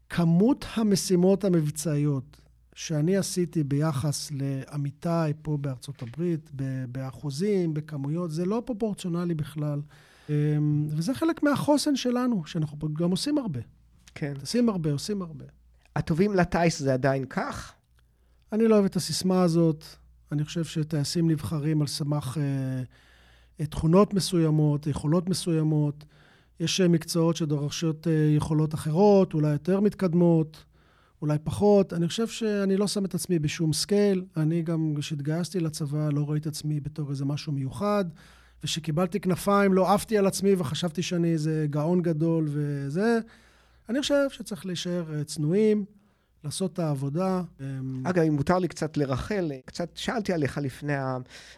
כמות 0.09 0.65
המשימות 0.75 1.45
המבצעיות 1.45 2.41
שאני 2.75 3.17
עשיתי 3.17 3.65
ביחס 3.65 4.31
לעמיתיי 4.33 5.33
פה 5.43 5.57
בארצות 5.57 6.03
הברית, 6.03 6.51
באחוזים, 6.89 7.75
בכמויות, 7.75 8.31
זה 8.31 8.45
לא 8.45 8.63
פרופורציונלי 8.67 9.35
בכלל. 9.35 9.81
אמ, 10.29 10.87
וזה 10.89 11.15
חלק 11.15 11.43
מהחוסן 11.43 11.97
שלנו, 11.97 12.47
שאנחנו 12.47 12.95
גם 12.95 13.11
עושים 13.11 13.39
הרבה. 13.39 13.61
כן. 14.15 14.35
עושים 14.41 14.69
הרבה, 14.69 14.93
עושים 14.93 15.23
הרבה. 15.23 15.45
הטובים 15.97 16.35
לטיס 16.35 16.79
זה 16.79 16.95
עדיין 16.95 17.25
כך? 17.25 17.73
אני 18.53 18.69
לא 18.69 18.75
אוהב 18.75 18.85
את 18.85 18.97
הסיסמה 18.97 19.43
הזאת. 19.43 19.85
אני 20.33 20.45
חושב 20.45 20.65
שטייסים 20.65 21.31
נבחרים 21.31 21.81
על 21.81 21.87
סמך 21.87 22.39
אה, 22.41 22.83
תכונות 23.63 24.15
מסוימות, 24.15 24.87
יכולות 24.87 25.29
מסוימות. 25.29 26.05
יש 26.61 26.81
אה, 26.81 26.89
מקצועות 26.89 27.37
שדורשות 27.37 28.07
אה, 28.07 28.13
יכולות 28.37 28.75
אחרות, 28.75 29.35
אולי 29.35 29.53
יותר 29.53 29.81
מתקדמות, 29.81 30.65
אולי 31.23 31.39
פחות. 31.45 31.93
אני 31.93 32.09
חושב 32.09 32.27
שאני 32.27 32.77
לא 32.77 32.87
שם 32.87 33.05
את 33.05 33.15
עצמי 33.15 33.39
בשום 33.39 33.73
scale. 33.73 34.25
אני 34.37 34.63
גם, 34.63 34.95
כשהתגייסתי 34.99 35.61
לצבא, 35.61 36.09
לא 36.13 36.31
ראיתי 36.31 36.49
את 36.49 36.55
עצמי 36.55 36.81
בתור 36.81 37.11
איזה 37.11 37.25
משהו 37.25 37.53
מיוחד. 37.53 38.05
וכשקיבלתי 38.65 39.21
כנפיים, 39.21 39.73
לא 39.73 39.95
עפתי 39.95 40.19
על 40.19 40.27
עצמי 40.27 40.55
וחשבתי 40.59 41.03
שאני 41.03 41.33
איזה 41.33 41.67
גאון 41.71 42.03
גדול 42.03 42.49
וזה. 42.49 43.19
אני 43.89 44.01
חושב 44.01 44.31
שצריך 44.31 44.67
להישאר 44.67 45.15
אה, 45.15 45.25
צנועים, 45.25 45.85
לעשות 46.45 46.73
את 46.73 46.79
העבודה. 46.79 47.43
אגב, 48.05 48.23
אם 48.23 48.35
מותר 48.35 48.59
לי 48.59 48.69
קצת 48.69 48.97
לרכל, 48.97 49.53
קצת 49.65 49.89
שאלתי 49.95 50.33
עליך 50.33 50.59
לפני 50.59 50.93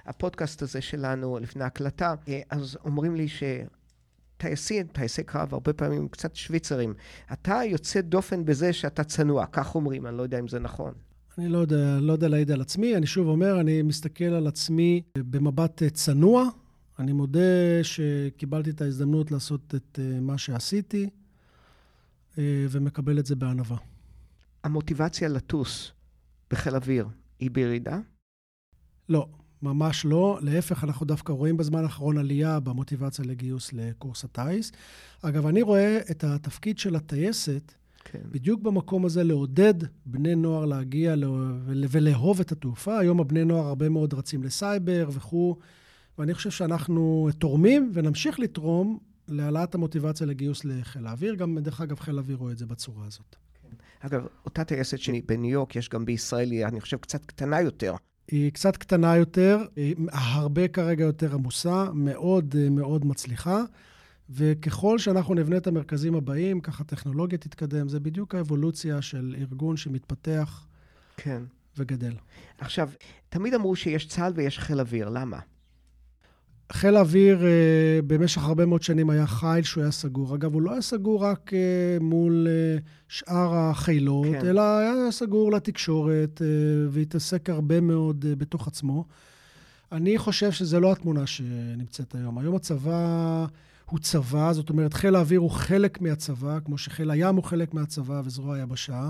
הפודקאסט 0.07 0.63
הזה 0.63 0.81
שלנו, 0.81 1.39
לפני 1.39 1.65
ההקלטה, 1.65 2.15
אז 2.51 2.79
אומרים 2.85 3.17
לי 3.17 3.29
ש... 3.29 3.43
טייסים, 4.37 4.87
טייסי 4.87 5.23
קרב, 5.23 5.55
הרבה 5.55 5.73
פעמים 5.73 6.09
קצת 6.09 6.37
שוויצרים. 6.37 6.95
אתה 7.33 7.61
יוצא 7.67 8.01
דופן 8.01 8.45
בזה 8.45 8.73
שאתה 8.73 9.05
צנוע, 9.05 9.47
כך 9.53 9.75
אומרים, 9.75 10.07
אני 10.07 10.17
לא 10.17 10.23
יודע 10.23 10.39
אם 10.39 10.49
זה 10.49 10.59
נכון. 10.59 10.93
אני 11.39 11.49
לא 11.49 11.59
יודע, 11.59 11.99
לא 12.01 12.13
יודע 12.13 12.29
להעיד 12.29 12.51
על 12.51 12.61
עצמי. 12.61 12.97
אני 12.97 13.07
שוב 13.07 13.29
אומר, 13.29 13.61
אני 13.61 13.83
מסתכל 13.83 14.25
על 14.25 14.47
עצמי 14.47 15.03
במבט 15.19 15.83
צנוע. 15.83 16.49
אני 16.99 17.13
מודה 17.13 17.83
שקיבלתי 17.83 18.71
את 18.71 18.81
ההזדמנות 18.81 19.31
לעשות 19.31 19.75
את 19.75 19.99
אה, 20.03 20.21
מה 20.21 20.39
שעשיתי, 20.39 21.09
אה, 22.39 22.67
ומקבל 22.71 23.19
את 23.19 23.27
זה 23.27 23.37
בענווה. 23.37 23.77
המוטיבציה 24.67 25.29
לטוס 25.29 25.93
בחיל 26.51 26.75
אוויר 26.75 27.09
היא 27.39 27.51
בירידה? 27.51 27.99
לא. 29.09 29.29
ממש 29.63 30.05
לא. 30.05 30.39
להפך, 30.43 30.85
אנחנו 30.85 31.07
דווקא 31.07 31.33
רואים 31.33 31.57
בזמן 31.57 31.83
האחרון 31.83 32.19
עלייה 32.19 32.61
במוטיבציה 32.61 33.25
לגיוס 33.25 33.73
לקורס 33.73 34.25
הטיס. 34.25 34.73
אגב, 35.23 35.47
אני 35.47 35.63
רואה 35.63 35.99
את 36.11 36.25
התפקיד 36.25 36.79
של 36.79 36.97
הטייסת 36.97 37.73
כן. 38.05 38.23
בדיוק 38.31 38.63
במקום 38.63 39.05
הזה 39.05 39.25
לעודד 39.25 39.75
בני 40.07 40.35
נוער 40.35 40.65
להגיע 40.65 41.15
ולאהוב 41.67 42.41
את 42.41 42.53
התעופה. 42.53 42.99
היום 42.99 43.21
הבני 43.21 43.45
נוער 43.45 43.67
הרבה 43.67 43.89
מאוד 43.89 44.15
רצים 44.15 44.43
לסייבר 44.43 45.09
וכו', 45.13 45.57
ואני 46.19 46.35
חושב 46.35 46.51
שאנחנו 46.51 47.29
תורמים 47.39 47.91
ונמשיך 47.95 48.41
לתרום 48.41 48.99
להעלאת 49.29 49.75
המוטיבציה 49.75 50.27
לגיוס 50.27 50.65
לחיל 50.65 51.07
האוויר. 51.07 51.35
גם, 51.35 51.59
דרך 51.59 51.81
אגב, 51.81 52.01
חיל 52.01 52.19
האוויר 52.19 52.37
רואה 52.37 52.53
את 52.53 52.59
זה 52.59 52.67
בצורה 52.67 53.07
הזאת. 53.07 53.37
אגב, 54.07 54.27
אותה 54.45 54.65
טייסת 54.65 54.99
שלי 54.99 55.23
בניו 55.23 55.51
יורק, 55.51 55.77
יש 55.77 55.89
גם 55.89 56.05
בישראל, 56.05 56.51
היא, 56.51 56.67
אני 56.67 56.81
חושב, 56.81 56.97
קצת 56.97 57.27
קטנה 57.27 57.61
יותר. 57.61 57.95
היא 58.29 58.53
קצת 58.53 58.77
קטנה 58.77 59.17
יותר, 59.17 59.59
הרבה 60.13 60.69
כרגע 60.69 61.05
יותר 61.05 61.35
עמוסה, 61.35 61.85
מאוד 61.95 62.55
מאוד 62.71 63.07
מצליחה. 63.07 63.63
וככל 64.31 64.99
שאנחנו 64.99 65.35
נבנה 65.35 65.57
את 65.57 65.67
המרכזים 65.67 66.15
הבאים, 66.15 66.61
ככה 66.61 66.83
הטכנולוגיה 66.83 67.39
תתקדם. 67.39 67.89
זה 67.89 68.01
בדיוק 68.01 68.35
האבולוציה 68.35 69.03
של 69.03 69.35
ארגון 69.39 69.77
שמתפתח 69.77 70.67
כן. 71.17 71.43
וגדל. 71.77 72.15
עכשיו, 72.59 72.91
תמיד 73.29 73.55
אמרו 73.55 73.77
שיש 73.77 74.07
צה"ל 74.07 74.33
ויש 74.37 74.59
חיל 74.59 74.81
אוויר, 74.81 75.09
למה? 75.09 75.39
חיל 76.73 76.97
האוויר 76.97 77.39
uh, 77.39 78.03
במשך 78.07 78.45
הרבה 78.45 78.67
מאוד 78.67 78.83
שנים 78.83 79.11
היה 79.11 79.27
חיל 79.27 79.63
שהוא 79.63 79.83
היה 79.83 79.93
סגור. 79.93 80.35
אגב, 80.35 80.55
הוא 80.55 80.63
לא 80.63 80.73
היה 80.73 80.83
סגור 80.83 81.25
רק 81.25 81.51
uh, 81.53 82.03
מול 82.03 82.47
uh, 82.47 82.83
שאר 83.09 83.55
החילות, 83.55 84.27
כן. 84.41 84.47
אלא 84.47 84.79
היה 84.79 85.11
סגור 85.11 85.53
לתקשורת 85.53 86.41
uh, 86.41 86.45
והתעסק 86.91 87.51
הרבה 87.51 87.81
מאוד 87.81 88.25
uh, 88.25 88.37
בתוך 88.37 88.69
עצמו. 88.69 89.05
אני 89.93 90.19
חושב 90.19 90.53
שזו 90.53 90.81
לא 90.81 90.93
התמונה 90.93 91.27
שנמצאת 91.27 92.15
היום. 92.15 92.39
היום 92.39 92.57
הצבא 92.57 93.47
הוא 93.91 93.99
צבא, 93.99 94.53
זאת 94.53 94.71
אומרת, 94.71 94.95
חיל 94.95 95.17
האוויר 95.17 95.41
הוא 95.41 95.51
חלק 95.51 96.01
מהצבא, 96.01 96.59
כמו 96.65 96.79
שחיל 96.79 97.11
הים 97.11 97.37
הוא 97.37 97.45
חלק 97.45 97.75
מהצבא 97.75 98.23
וזרוע 98.25 98.57
היבשה. 98.57 99.09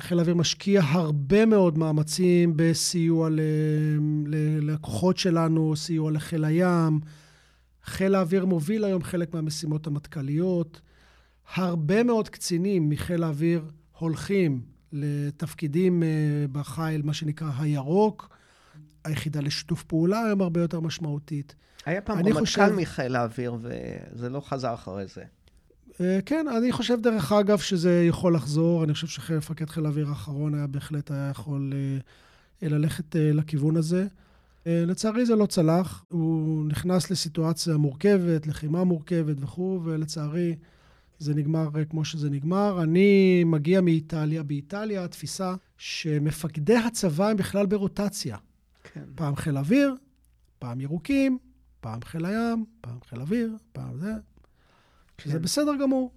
חיל 0.00 0.18
האוויר 0.18 0.34
משקיע 0.34 0.82
הרבה 0.84 1.46
מאוד 1.46 1.78
מאמצים 1.78 2.52
בסיוע 2.56 3.28
ללקוחות 4.26 5.16
שלנו, 5.16 5.76
סיוע 5.76 6.10
לחיל 6.10 6.44
הים. 6.44 7.00
חיל 7.84 8.14
האוויר 8.14 8.46
מוביל 8.46 8.84
היום 8.84 9.02
חלק 9.02 9.34
מהמשימות 9.34 9.86
המטכ"ליות. 9.86 10.80
הרבה 11.54 12.02
מאוד 12.02 12.28
קצינים 12.28 12.90
מחיל 12.90 13.22
האוויר 13.22 13.64
הולכים 13.98 14.60
לתפקידים 14.92 16.02
אה, 16.02 16.08
בחיל, 16.52 17.02
מה 17.02 17.14
שנקרא 17.14 17.50
הירוק. 17.58 18.28
היחידה 19.04 19.40
לשיתוף 19.40 19.82
פעולה 19.82 20.24
היום 20.24 20.40
הרבה 20.40 20.60
יותר 20.60 20.80
משמעותית. 20.80 21.54
היה 21.86 22.00
פעם 22.00 22.18
רמטכ"ל 22.18 22.40
חושב... 22.40 22.72
מחיל 22.76 23.16
האוויר, 23.16 23.56
וזה 23.62 24.28
לא 24.28 24.40
חזר 24.40 24.74
אחרי 24.74 25.06
זה. 25.06 25.24
אה, 26.00 26.18
כן, 26.26 26.46
אני 26.56 26.72
חושב, 26.72 27.00
דרך 27.00 27.32
אגב, 27.32 27.58
שזה 27.58 28.04
יכול 28.08 28.34
לחזור. 28.34 28.84
אני 28.84 28.94
חושב 28.94 29.06
שמפקד 29.06 29.70
חיל 29.70 29.86
האוויר 29.86 30.08
האחרון 30.08 30.54
היה 30.54 30.66
בהחלט 30.66 31.10
היה 31.10 31.28
יכול 31.30 31.72
אה, 32.62 32.68
ללכת 32.68 33.16
אה, 33.16 33.32
לכיוון 33.32 33.76
הזה. 33.76 34.06
לצערי 34.66 35.26
זה 35.26 35.36
לא 35.36 35.46
צלח. 35.46 36.04
הוא 36.08 36.64
נכנס 36.66 37.10
לסיטואציה 37.10 37.76
מורכבת, 37.76 38.46
לחימה 38.46 38.84
מורכבת 38.84 39.36
וכו', 39.40 39.80
ולצערי 39.84 40.56
זה 41.18 41.34
נגמר 41.34 41.68
כמו 41.90 42.04
שזה 42.04 42.30
נגמר. 42.30 42.82
אני 42.82 43.44
מגיע 43.44 43.80
מאיטליה. 43.80 44.42
באיטליה 44.42 45.04
התפיסה 45.04 45.54
שמפקדי 45.78 46.76
הצבא 46.76 47.28
הם 47.28 47.36
בכלל 47.36 47.66
ברוטציה. 47.66 48.36
כן. 48.92 49.04
פעם 49.14 49.36
חיל 49.36 49.58
אוויר, 49.58 49.94
פעם 50.58 50.80
ירוקים, 50.80 51.38
פעם 51.80 52.00
חיל 52.04 52.24
הים, 52.24 52.64
פעם 52.80 52.98
חיל 53.08 53.20
אוויר, 53.20 53.56
פעם 53.72 53.98
זה. 53.98 54.12
שזה 55.20 55.32
כן. 55.32 55.42
בסדר 55.42 55.72
גמור. 55.82 56.12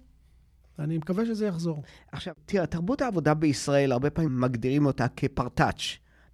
אני 0.78 0.98
מקווה 0.98 1.26
שזה 1.26 1.46
יחזור. 1.46 1.82
עכשיו, 2.12 2.34
תראה, 2.46 2.66
תרבות 2.66 3.02
העבודה 3.02 3.34
בישראל, 3.34 3.92
הרבה 3.92 4.10
פעמים 4.10 4.40
מגדירים 4.40 4.86
אותה 4.86 5.08
כפרטאץ'. 5.08 5.82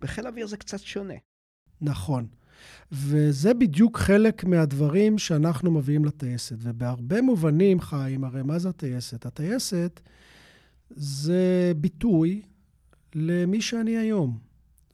בחיל 0.01 0.27
האוויר 0.27 0.47
זה 0.47 0.57
קצת 0.57 0.79
שונה. 0.79 1.15
נכון. 1.81 2.27
וזה 2.93 3.55
בדיוק 3.55 3.99
חלק 3.99 4.45
מהדברים 4.45 5.19
שאנחנו 5.19 5.71
מביאים 5.71 6.05
לטייסת. 6.05 6.57
ובהרבה 6.59 7.23
מובנים, 7.23 7.81
חיים, 7.81 8.25
הרי 8.25 8.43
מה 8.43 8.59
זה 8.59 8.69
הטייסת? 8.69 9.27
הטייסת 9.27 10.01
זה 10.91 11.73
ביטוי 11.77 12.43
למי 13.15 13.61
שאני 13.61 13.97
היום. 13.97 14.39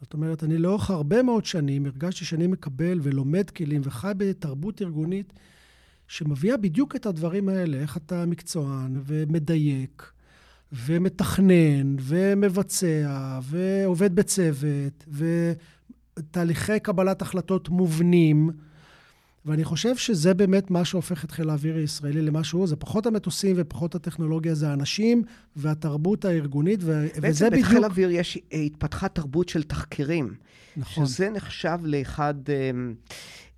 זאת 0.01 0.15
אומרת, 0.15 0.45
אני 0.45 0.59
לאורך 0.59 0.91
הרבה 0.91 1.23
מאוד 1.23 1.45
שנים 1.45 1.87
הרגשתי 1.87 2.25
שאני 2.25 2.47
מקבל 2.47 2.99
ולומד 3.03 3.51
כלים 3.51 3.81
וחי 3.85 4.13
בתרבות 4.17 4.83
ארגונית 4.83 5.33
שמביאה 6.09 6.57
בדיוק 6.57 6.97
את 6.97 7.07
הדברים 7.07 7.49
האלה, 7.49 7.77
איך 7.77 7.97
אתה 7.97 8.27
מקצוען 8.27 9.01
ומדייק 9.07 10.13
ומתכנן 10.73 11.97
ומבצע 12.01 13.39
ועובד 13.43 14.15
בצוות 14.15 15.05
ותהליכי 16.19 16.81
קבלת 16.81 17.23
החלטות 17.23 17.69
מובנים. 17.69 18.51
ואני 19.47 19.65
חושב 19.65 19.97
שזה 19.97 20.35
באמת 20.35 20.71
מה 20.71 20.85
שהופך 20.85 21.25
את 21.25 21.31
חיל 21.31 21.51
האוויר 21.51 21.77
הישראלי 21.77 22.23
למה 22.23 22.45
שהוא. 22.45 22.67
זה 22.67 22.77
פחות 22.77 23.07
המטוסים 23.07 23.57
ופחות 23.59 23.95
הטכנולוגיה, 23.95 24.55
זה 24.55 24.69
האנשים 24.69 25.23
והתרבות 25.57 26.25
הארגונית, 26.25 26.81
ו- 26.83 27.07
וזה 27.23 27.51
בדיוק... 27.51 27.51
בעצם 27.51 27.51
בחיל 27.61 27.85
האוויר 27.85 28.11
יש, 28.11 28.39
אה, 28.53 28.59
התפתחה 28.59 29.09
תרבות 29.09 29.49
של 29.49 29.63
תחקירים. 29.63 30.35
נכון. 30.77 31.07
שזה 31.07 31.31
נחשב 31.31 31.79
לאחד... 31.85 32.35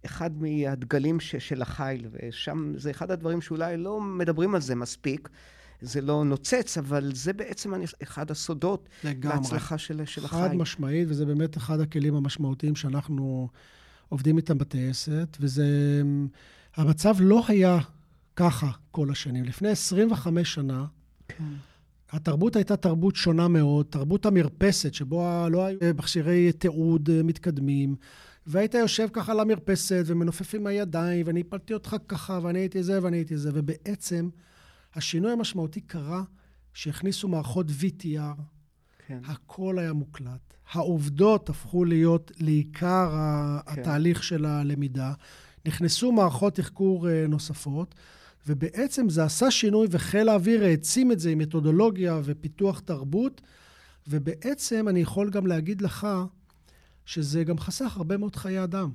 אחד 0.07 0.31
מהדגלים 0.43 1.21
ש, 1.21 1.37
של 1.37 1.63
החיל, 1.63 2.09
ושם 2.13 2.73
זה 2.77 2.91
אחד 2.91 3.11
הדברים 3.11 3.41
שאולי 3.41 3.77
לא 3.77 4.01
מדברים 4.01 4.55
על 4.55 4.61
זה 4.61 4.75
מספיק. 4.75 5.29
זה 5.81 6.01
לא 6.01 6.25
נוצץ, 6.25 6.79
אבל 6.79 7.11
זה 7.15 7.33
בעצם 7.33 7.73
אחד 8.03 8.31
הסודות 8.31 8.89
לגמרי. 9.05 9.37
להצלחה 9.37 9.79
של, 9.79 10.05
של 10.05 10.25
החי. 10.25 10.37
חד 10.37 10.55
משמעית, 10.55 11.09
וזה 11.09 11.27
באמת 11.27 11.57
אחד 11.57 11.81
הכלים 11.81 12.15
המשמעותיים 12.15 12.77
שאנחנו 12.77 13.49
עובדים 14.09 14.37
איתם 14.37 14.59
בטייסת, 14.59 15.37
וזה... 15.41 15.67
המצב 16.77 17.15
לא 17.21 17.43
היה 17.49 17.79
ככה 18.37 18.71
כל 18.91 19.11
השנים. 19.11 19.45
לפני 19.45 19.69
25 19.69 20.55
שנה, 20.55 20.85
כן. 21.29 21.45
התרבות 22.11 22.57
הייתה 22.57 22.77
תרבות 22.77 23.17
שונה 23.17 23.49
מאוד, 23.49 23.87
תרבות 23.91 24.27
המרפסת, 24.27 24.95
שבו 24.95 25.47
לא 25.51 25.67
היו 25.67 25.79
מכשירי 25.95 26.53
תיעוד 26.53 27.11
מתקדמים, 27.25 27.97
והיית 28.47 28.75
יושב 28.75 29.09
ככה 29.13 29.33
על 29.33 29.41
המרפסת 29.41 30.03
ומנופף 30.07 30.55
עם 30.55 30.67
הידיים, 30.67 31.27
ואני 31.27 31.41
הפלתי 31.41 31.75
אותך 31.75 31.97
ככה, 32.09 32.39
ואני 32.43 32.59
הייתי 32.59 32.83
זה 32.83 33.03
ואני 33.03 33.17
הייתי 33.17 33.37
זה, 33.37 33.51
ובעצם 33.55 34.29
השינוי 34.95 35.33
המשמעותי 35.33 35.81
קרה 35.81 36.23
שהכניסו 36.75 37.29
מערכות 37.29 37.67
VTR, 37.81 38.41
כן. 39.07 39.21
הכל 39.25 39.79
היה 39.79 39.93
מוקלט. 39.93 40.55
העובדות 40.73 41.49
הפכו 41.49 41.85
להיות 41.85 42.33
לעיקר 42.39 43.11
כן. 43.11 43.81
התהליך 43.81 44.23
של 44.23 44.45
הלמידה. 44.45 45.13
נכנסו 45.67 46.13
מערכות 46.13 46.55
תחקור 46.55 47.09
אה, 47.09 47.27
נוספות, 47.29 47.95
ובעצם 48.47 49.09
זה 49.09 49.25
עשה 49.25 49.51
שינוי, 49.51 49.87
וחיל 49.91 50.29
האוויר 50.29 50.65
העצים 50.65 51.13
את 51.13 51.21
זה 51.21 51.31
עם 51.31 51.39
מתודולוגיה 51.39 52.21
ופיתוח 52.25 52.81
תרבות, 52.81 53.41
ובעצם 54.09 54.89
אני 54.89 55.01
יכול 55.01 55.31
גם 55.31 55.47
להגיד 55.47 55.81
לך 55.81 56.07
שזה 57.07 57.45
גם 57.45 57.59
חסך 57.59 57.97
הרבה 57.97 58.17
מאוד 58.17 58.37
חיי 58.37 58.65
אדם. 58.65 58.91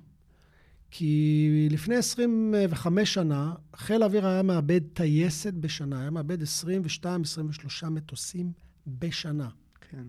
כי 0.91 1.67
לפני 1.71 1.95
25 1.95 3.13
שנה, 3.13 3.53
חיל 3.75 4.03
האוויר 4.03 4.27
היה 4.27 4.43
מאבד 4.43 4.81
טייסת 4.93 5.53
בשנה, 5.53 6.01
היה 6.01 6.09
מאבד 6.09 6.41
22-23 6.41 6.45
מטוסים 7.89 8.51
בשנה. 8.87 9.49
כן. 9.89 10.03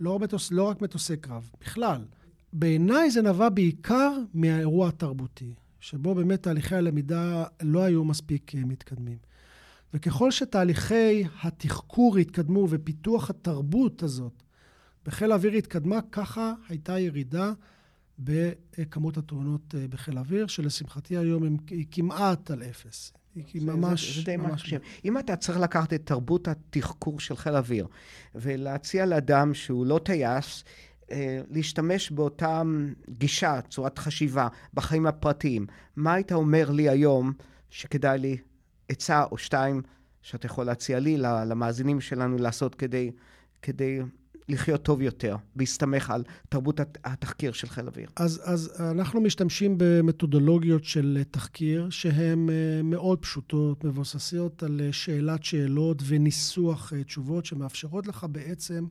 לא, 0.00 0.18
מטוס, 0.18 0.52
לא 0.52 0.62
רק 0.62 0.82
מטוסי 0.82 1.16
קרב, 1.16 1.50
בכלל. 1.60 2.04
בעיניי 2.52 3.10
זה 3.10 3.22
נבע 3.22 3.48
בעיקר 3.48 4.12
מהאירוע 4.34 4.88
התרבותי, 4.88 5.54
שבו 5.80 6.14
באמת 6.14 6.42
תהליכי 6.42 6.74
הלמידה 6.74 7.44
לא 7.62 7.82
היו 7.82 8.04
מספיק 8.04 8.54
אה, 8.54 8.64
מתקדמים. 8.64 9.18
וככל 9.94 10.30
שתהליכי 10.30 11.24
התחקור 11.42 12.18
התקדמו 12.18 12.66
ופיתוח 12.70 13.30
התרבות 13.30 14.02
הזאת 14.02 14.43
בחיל 15.04 15.32
האוויר 15.32 15.52
התקדמה, 15.52 16.00
ככה 16.12 16.52
הייתה 16.68 16.98
ירידה 16.98 17.52
בכמות 18.18 19.16
התאונות 19.16 19.74
אה, 19.74 19.88
בחיל 19.88 20.16
האוויר, 20.16 20.46
שלשמחתי 20.46 21.16
היום 21.16 21.56
היא 21.70 21.86
כמעט 21.90 22.50
על 22.50 22.62
אפס. 22.62 23.12
היא 23.34 23.62
ממש... 23.62 24.14
זה, 24.14 24.20
זה 24.20 24.26
די 24.26 24.36
ממש... 24.36 24.72
ממש 24.72 24.82
אם 25.04 25.18
אתה 25.18 25.36
צריך 25.36 25.58
לקחת 25.58 25.92
את 25.92 26.06
תרבות 26.06 26.48
התחקור 26.48 27.20
של 27.20 27.36
חיל 27.36 27.54
האוויר 27.54 27.86
ולהציע 28.34 29.06
לאדם 29.06 29.54
שהוא 29.54 29.86
לא 29.86 30.00
טייס, 30.04 30.64
אה, 31.10 31.40
להשתמש 31.50 32.10
באותה 32.10 32.62
גישה, 33.10 33.60
צורת 33.68 33.98
חשיבה, 33.98 34.48
בחיים 34.74 35.06
הפרטיים, 35.06 35.66
מה 35.96 36.14
היית 36.14 36.32
אומר 36.32 36.70
לי 36.70 36.88
היום 36.88 37.32
שכדאי 37.70 38.18
לי 38.18 38.36
עצה 38.88 39.24
או 39.24 39.38
שתיים 39.38 39.82
שאתה 40.22 40.46
יכול 40.46 40.66
להציע 40.66 40.98
לי, 40.98 41.16
למאזינים 41.16 42.00
שלנו, 42.00 42.38
לעשות 42.38 42.74
כדי, 42.74 43.10
כדי 43.62 44.00
לחיות 44.48 44.82
טוב 44.82 45.02
יותר, 45.02 45.36
בהסתמך 45.56 46.10
על 46.10 46.22
תרבות 46.48 46.80
התחקיר 47.04 47.52
של 47.52 47.68
חיל 47.68 47.86
אוויר. 47.86 48.08
אז, 48.16 48.40
אז 48.44 48.72
אנחנו 48.80 49.20
משתמשים 49.20 49.74
במתודולוגיות 49.78 50.84
של 50.84 51.22
תחקיר 51.30 51.90
שהן 51.90 52.50
אה, 52.50 52.80
מאוד 52.84 53.18
פשוטות, 53.18 53.84
מבוססות 53.84 54.62
על 54.62 54.80
אה, 54.84 54.92
שאלת 54.92 55.44
שאלות 55.44 56.02
וניסוח 56.06 56.92
אה, 56.92 57.04
תשובות 57.04 57.46
שמאפשרות 57.46 58.06
לך 58.06 58.26
בעצם 58.30 58.86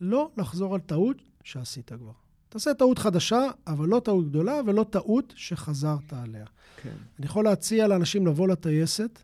לא 0.00 0.30
לחזור 0.36 0.74
על 0.74 0.80
טעות 0.80 1.16
שעשית 1.44 1.92
כבר. 1.92 2.12
תעשה 2.48 2.74
טעות 2.74 2.98
חדשה, 2.98 3.40
אבל 3.66 3.88
לא 3.88 4.00
טעות 4.04 4.28
גדולה 4.28 4.60
ולא 4.66 4.86
טעות 4.90 5.32
שחזרת 5.36 6.12
עליה. 6.12 6.46
כן. 6.82 6.90
אני 7.18 7.26
יכול 7.26 7.44
להציע 7.44 7.88
לאנשים 7.88 8.26
לבוא 8.26 8.48
לטייסת, 8.48 9.18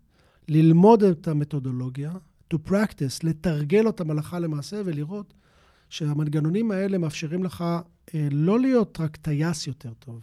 ללמוד 0.48 1.02
את 1.02 1.28
המתודולוגיה, 1.28 2.12
to 2.54 2.56
practice, 2.68 3.20
לתרגל 3.22 3.86
אותם 3.86 4.10
הלכה 4.10 4.38
למעשה 4.38 4.80
ולראות 4.84 5.34
שהמנגנונים 5.88 6.70
האלה 6.70 6.98
מאפשרים 6.98 7.44
לך 7.44 7.64
אה, 8.14 8.28
לא 8.30 8.60
להיות 8.60 9.00
רק 9.00 9.16
טייס 9.16 9.66
יותר 9.66 9.92
טוב, 9.98 10.20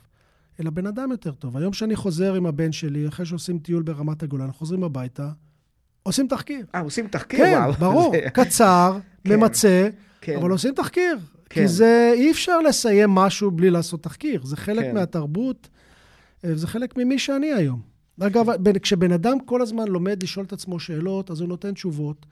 אלא 0.60 0.70
בן 0.70 0.88
אדם 0.88 1.12
יותר 1.12 1.32
טוב. 1.32 1.58
היום 1.58 1.74
שאני 1.74 1.96
חוזר 1.96 2.34
עם 2.34 2.46
הבן 2.46 2.72
שלי, 2.72 3.08
אחרי 3.08 3.26
שעושים 3.26 3.60
טיול 3.60 3.84
ברמת 3.84 4.24
הגולן, 4.24 4.52
חוזרים 4.52 4.84
הביתה, 4.84 5.30
עושים 6.04 6.28
תחקיר. 6.28 6.66
אה, 6.76 6.80
עושים 6.80 7.08
תחקיר? 7.08 7.40
כן, 7.40 7.58
וואו. 7.58 7.74
ברור. 7.74 8.14
קצר, 8.34 9.00
כן, 9.24 9.36
ממצה, 9.36 9.90
כן. 10.22 10.38
אבל 10.38 10.52
עושים 10.52 10.74
תחקיר. 10.74 11.18
כן. 11.50 11.62
כי 11.62 11.68
זה, 11.68 12.12
אי 12.16 12.32
אפשר 12.32 12.60
לסיים 12.60 13.10
משהו 13.10 13.52
בלי 13.52 13.70
לעשות 13.70 14.04
תחקיר. 14.04 14.46
זה 14.46 14.58
חלק 14.58 14.86
כן. 14.86 14.94
מהתרבות, 14.94 15.70
אה, 16.46 16.56
זה 16.56 16.68
חלק 16.68 16.98
ממי 16.98 17.20
שאני 17.20 17.54
היום. 17.54 17.93
אגב, 18.22 18.46
כשבן 18.82 19.12
אדם 19.12 19.40
כל 19.40 19.62
הזמן 19.62 19.88
לומד 19.88 20.24
לשאול 20.24 20.46
את 20.46 20.54
עצמו 20.54 20.80
שאלות, 20.80 21.32
אז 21.32 21.42
הוא 21.42 21.50
נותן 21.50 21.74
תשובות, 21.74 22.26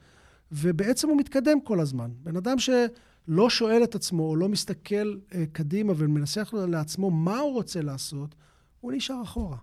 ובעצם 0.52 1.08
הוא 1.08 1.18
מתקדם 1.18 1.60
כל 1.60 1.80
הזמן. 1.80 2.10
בן 2.22 2.36
אדם 2.36 2.58
שלא 2.58 3.50
שואל 3.50 3.84
את 3.84 3.94
עצמו, 3.94 4.22
או 4.22 4.36
לא 4.36 4.48
מסתכל 4.48 5.14
אה, 5.34 5.44
קדימה 5.52 5.92
ומנסח 5.96 6.54
לעצמו 6.68 7.10
מה 7.10 7.38
הוא 7.38 7.52
רוצה 7.52 7.82
לעשות, 7.82 8.34
הוא 8.80 8.92
נשאר 8.92 9.22
אחורה. 9.22 9.56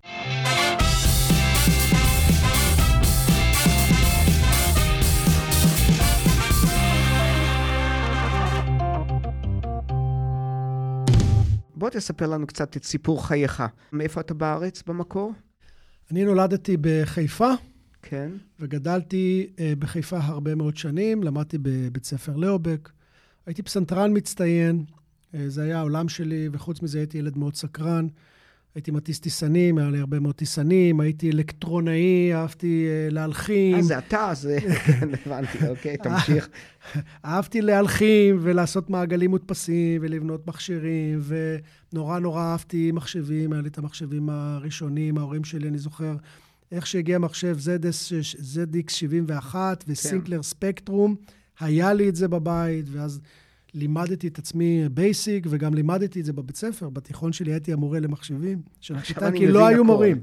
בוא 11.76 11.90
תספר 11.90 12.28
לנו 12.28 12.48
קצת 12.48 12.78
את 12.78 12.84
סיפור 12.84 13.28
חייך. 13.28 13.64
מאיפה 13.94 14.22
אתה 14.22 14.34
בארץ 14.34 14.84
במקור? 14.88 15.34
אני 16.12 16.26
נולדתי 16.26 16.78
בחיפה. 16.82 17.50
כן. 18.02 18.32
וגדלתי 18.60 19.48
uh, 19.56 19.60
בחיפה 19.80 20.18
הרבה 20.18 20.56
מאוד 20.56 20.78
שנים, 20.78 21.24
למדתי 21.24 21.58
בבית 21.62 22.06
ספר 22.06 22.36
לאובק. 22.36 22.90
הייתי 23.46 23.64
פסנתרן 23.64 24.18
מצטיין, 24.18 24.86
uh, 24.88 25.38
זה 25.48 25.64
היה 25.64 25.80
העולם 25.80 26.10
שלי, 26.10 26.50
וחוץ 26.52 26.82
מזה 26.82 26.98
הייתי 26.98 27.18
ילד 27.18 27.38
מאוד 27.38 27.56
סקרן. 27.56 28.08
הייתי 28.76 28.92
מטיס 28.92 29.20
טיסנים, 29.20 29.78
היה 29.78 29.90
לי 29.90 30.00
הרבה 30.00 30.20
מאוד 30.20 30.36
טיסנים, 30.36 31.00
הייתי 31.00 31.32
אלקטרונאי, 31.32 32.34
אהבתי 32.34 32.88
אה, 32.88 33.14
להלחים. 33.14 33.76
אה, 33.76 33.82
זה 33.82 33.98
אתה, 33.98 34.32
זה... 34.34 34.58
כן, 34.86 35.10
הבנתי, 35.26 35.68
אוקיי, 35.68 35.98
תמשיך. 35.98 36.50
אהבתי 37.26 37.62
להלחים 37.62 38.40
ולעשות 38.42 38.90
מעגלים 38.90 39.30
מודפסים 39.30 40.02
ולבנות 40.02 40.48
מכשירים, 40.48 41.22
ונורא 41.94 42.20
נורא 42.20 42.42
אהבתי 42.42 42.92
מחשבים, 42.92 43.54
היה 43.54 43.62
לי 43.62 43.70
את 43.70 43.78
המחשבים 43.78 44.30
הראשונים, 44.30 45.18
ההורים 45.18 45.44
שלי, 45.44 45.68
אני 45.68 45.78
זוכר, 45.78 46.16
איך 46.72 46.88
שהגיע 46.88 47.20
מחשב 47.20 47.58
ZX71 47.60 49.56
ו 49.88 49.93
Sinclair 49.93 50.38
כן. 50.38 50.44
Spectrum, 50.44 51.16
היה 51.60 51.94
לי 51.94 52.10
את 52.10 52.16
זה 52.16 52.28
בבית, 52.28 52.86
ואז... 52.92 53.20
לימדתי 53.74 54.28
את 54.28 54.40
עצמי 54.40 54.90
בייסיק, 54.90 55.48
וגם 55.50 55.74
לימדתי 55.74 56.20
את 56.20 56.26
זה 56.26 56.34
בבית 56.34 56.56
ספר. 56.56 56.90
בתיכון 56.90 57.34
שלי 57.34 57.52
הייתי 57.52 57.74
המורה 57.74 58.00
למחשבים 58.00 58.62
של 58.82 58.96
הכיתה, 58.96 59.32
כי 59.32 59.48
לא 59.48 59.68
היו 59.68 59.76
הכל. 59.76 59.84
מורים. 59.84 60.22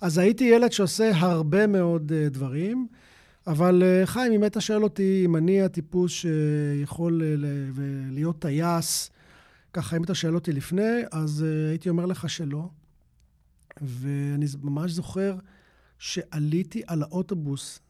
אז 0.00 0.18
הייתי 0.18 0.44
ילד 0.44 0.72
שעושה 0.72 1.10
הרבה 1.14 1.66
מאוד 1.66 2.12
uh, 2.12 2.32
דברים, 2.32 2.86
אבל 3.46 3.82
uh, 3.82 4.06
חיים, 4.06 4.32
אם 4.32 4.42
היית 4.42 4.56
שואל 4.58 4.82
אותי 4.82 5.22
אם 5.24 5.36
אני 5.36 5.62
הטיפוס 5.62 6.12
שיכול 6.12 7.22
uh, 7.22 7.80
להיות 8.10 8.38
טייס, 8.38 9.10
ככה, 9.72 9.96
אם 9.96 10.04
אתה 10.04 10.14
שואל 10.14 10.34
אותי 10.34 10.52
לפני, 10.52 11.02
אז 11.12 11.44
uh, 11.44 11.70
הייתי 11.70 11.88
אומר 11.88 12.06
לך 12.06 12.30
שלא. 12.30 12.68
ואני 13.82 14.46
ממש 14.62 14.90
זוכר 14.90 15.36
שעליתי 15.98 16.82
על 16.86 17.02
האוטובוס 17.02 17.80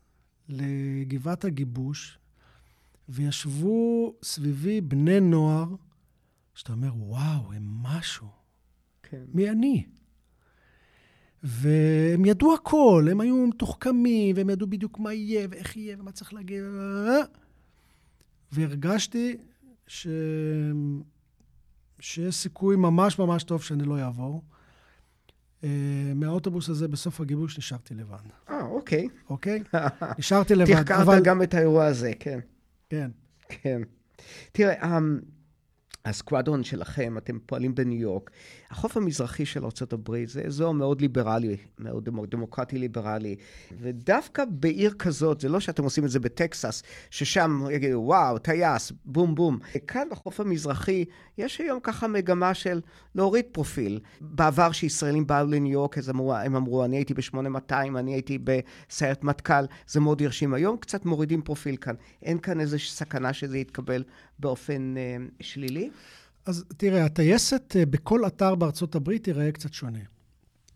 לגבעת 0.48 1.44
הגיבוש, 1.44 2.18
וישבו 3.08 4.14
סביבי 4.22 4.80
בני 4.80 5.20
נוער, 5.20 5.66
שאתה 6.54 6.72
אומר, 6.72 6.90
וואו, 6.96 7.52
הם 7.52 7.68
משהו. 7.82 8.26
כן. 9.02 9.24
מי 9.34 9.50
אני? 9.50 9.86
והם 11.42 12.24
ידעו 12.24 12.54
הכל, 12.54 13.08
הם 13.10 13.20
היו 13.20 13.46
מתוחכמים, 13.46 14.36
והם 14.36 14.50
ידעו 14.50 14.66
בדיוק 14.66 14.98
מה 14.98 15.12
יהיה, 15.12 15.46
ואיך 15.50 15.76
יהיה, 15.76 15.96
ומה 15.98 16.12
צריך 16.12 16.34
להגיד. 16.34 16.62
והרגשתי 18.52 19.36
ש... 19.86 20.06
שיש 22.00 22.34
סיכוי 22.34 22.76
ממש 22.76 23.18
ממש 23.18 23.44
טוב 23.44 23.62
שאני 23.62 23.82
לא 23.84 23.98
אעבור. 23.98 24.42
מהאוטובוס 26.14 26.68
הזה, 26.68 26.88
בסוף 26.88 27.20
הגיבוש, 27.20 27.58
נשארתי 27.58 27.94
לבד. 27.94 28.16
אה, 28.50 28.62
אוקיי. 28.62 29.08
אוקיי? 29.30 29.62
נשארתי 30.18 30.54
לבד. 30.54 30.74
תחקרת 30.74 31.00
אבל... 31.00 31.20
גם 31.24 31.42
את 31.42 31.54
האירוע 31.54 31.86
הזה, 31.86 32.12
כן. 32.18 32.40
כן. 32.88 33.10
כן. 33.48 33.82
תראה, 34.52 34.82
um, 34.82 35.02
הסקוואדרון 36.06 36.64
שלכם, 36.64 37.18
אתם 37.18 37.38
פועלים 37.46 37.74
בניו 37.74 38.00
יורק. 38.00 38.30
החוף 38.70 38.96
המזרחי 38.96 39.46
של 39.46 39.64
ארה"ב 39.64 40.24
זה 40.26 40.42
אזור 40.42 40.74
מאוד 40.74 41.00
ליברלי, 41.00 41.56
מאוד 41.78 42.30
דמוקרטי 42.30 42.78
ליברלי, 42.78 43.36
ודווקא 43.80 44.44
בעיר 44.50 44.94
כזאת, 44.98 45.40
זה 45.40 45.48
לא 45.48 45.60
שאתם 45.60 45.84
עושים 45.84 46.04
את 46.04 46.10
זה 46.10 46.20
בטקסס, 46.20 46.82
ששם 47.10 47.64
יגידו, 47.70 48.02
וואו, 48.04 48.38
טייס, 48.38 48.92
בום 49.04 49.34
בום. 49.34 49.58
כאן 49.86 50.08
בחוף 50.10 50.40
המזרחי 50.40 51.04
יש 51.38 51.58
היום 51.58 51.80
ככה 51.82 52.08
מגמה 52.08 52.54
של 52.54 52.80
להוריד 53.14 53.44
פרופיל. 53.52 54.00
בעבר 54.20 54.72
שישראלים 54.72 55.26
באו 55.26 55.46
לניו 55.46 55.72
יורק, 55.72 55.98
אז 55.98 56.10
אמרו, 56.10 56.34
הם 56.34 56.56
אמרו, 56.56 56.84
אני 56.84 56.96
הייתי 56.96 57.14
ב-8200, 57.14 57.72
אני 57.98 58.14
הייתי 58.14 58.38
בסיירת 58.44 59.24
מטכ"ל, 59.24 59.64
זה 59.88 60.00
מאוד 60.00 60.22
הרשים. 60.22 60.54
היום 60.54 60.76
קצת 60.76 61.04
מורידים 61.04 61.42
פרופיל 61.42 61.76
כאן. 61.76 61.94
אין 62.22 62.38
כאן 62.38 62.60
איזושהי 62.60 62.90
סכנה 62.90 63.32
שזה 63.32 63.58
יתקבל 63.58 64.02
באופן 64.38 64.94
אה, 64.96 65.16
שלילי? 65.40 65.90
אז 66.46 66.64
תראה, 66.76 67.04
הטייסת 67.04 67.76
אה, 67.76 67.86
בכל 67.86 68.26
אתר 68.26 68.54
בארצות 68.54 68.94
הברית 68.94 69.24
תיראה 69.24 69.52
קצת 69.52 69.72
שונה. 69.72 69.98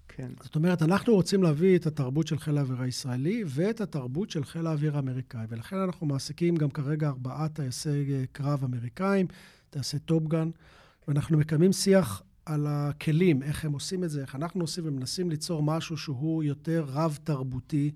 כן. 0.09 0.33
זאת 0.43 0.57
אומרת, 0.57 0.83
אנחנו 0.83 1.15
רוצים 1.15 1.43
להביא 1.43 1.77
את 1.77 1.87
התרבות 1.87 2.27
של 2.27 2.39
חיל 2.39 2.59
האוויר 2.59 2.83
הישראלי 2.83 3.45
ואת 3.47 3.81
התרבות 3.81 4.31
של 4.31 4.45
חיל 4.45 4.67
האוויר 4.67 4.97
האמריקאי, 4.97 5.47
ולכן 5.49 5.77
אנחנו 5.77 6.07
מעסיקים 6.07 6.57
גם 6.57 6.71
כרגע 6.71 7.09
ארבעה 7.09 7.49
טייסי 7.49 8.15
אה, 8.15 8.25
קרב 8.33 8.65
אמריקאים, 8.65 9.27
טייסי 9.71 9.99
טופגן, 9.99 10.51
ואנחנו 11.09 11.39
מקיימים 11.39 11.73
שיח 11.73 12.23
על 12.47 12.67
הכלים, 12.69 13.43
איך 13.43 13.65
הם 13.65 13.73
עושים 13.73 14.05
את 14.05 14.11
זה, 14.11 14.21
איך 14.21 14.35
אנחנו 14.35 14.61
עושים, 14.61 14.85
ומנסים 14.87 15.31
ליצור 15.31 15.63
משהו 15.63 15.97
שהוא 15.97 16.45
יותר 16.45 16.85
רב-תרבותי. 16.89 17.91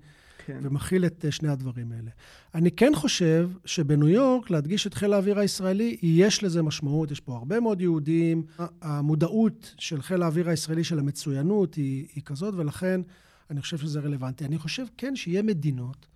כן. 0.45 0.59
ומכיל 0.63 1.05
את 1.05 1.25
אה, 1.25 1.31
שני 1.31 1.49
הדברים 1.49 1.91
האלה. 1.91 2.11
אני 2.55 2.71
כן 2.71 2.91
חושב 2.95 3.49
שבניו 3.65 4.07
יורק, 4.07 4.49
להדגיש 4.49 4.87
את 4.87 4.93
חיל 4.93 5.13
האוויר 5.13 5.39
הישראלי, 5.39 5.97
יש 6.01 6.43
לזה 6.43 6.61
משמעות, 6.61 7.11
יש 7.11 7.19
פה 7.19 7.35
הרבה 7.35 7.59
מאוד 7.59 7.81
יהודים. 7.81 8.43
המודעות 8.81 9.75
של 9.77 10.01
חיל 10.01 10.23
האוויר 10.23 10.49
הישראלי 10.49 10.83
של 10.83 10.99
המצוינות 10.99 11.75
היא, 11.75 12.07
היא 12.15 12.23
כזאת, 12.23 12.53
ולכן 12.57 13.01
אני 13.49 13.61
חושב 13.61 13.77
שזה 13.77 13.99
רלוונטי. 13.99 14.45
אני 14.45 14.57
חושב 14.57 14.85
כן 14.97 15.15
שיהיה 15.15 15.41
מדינות 15.41 16.07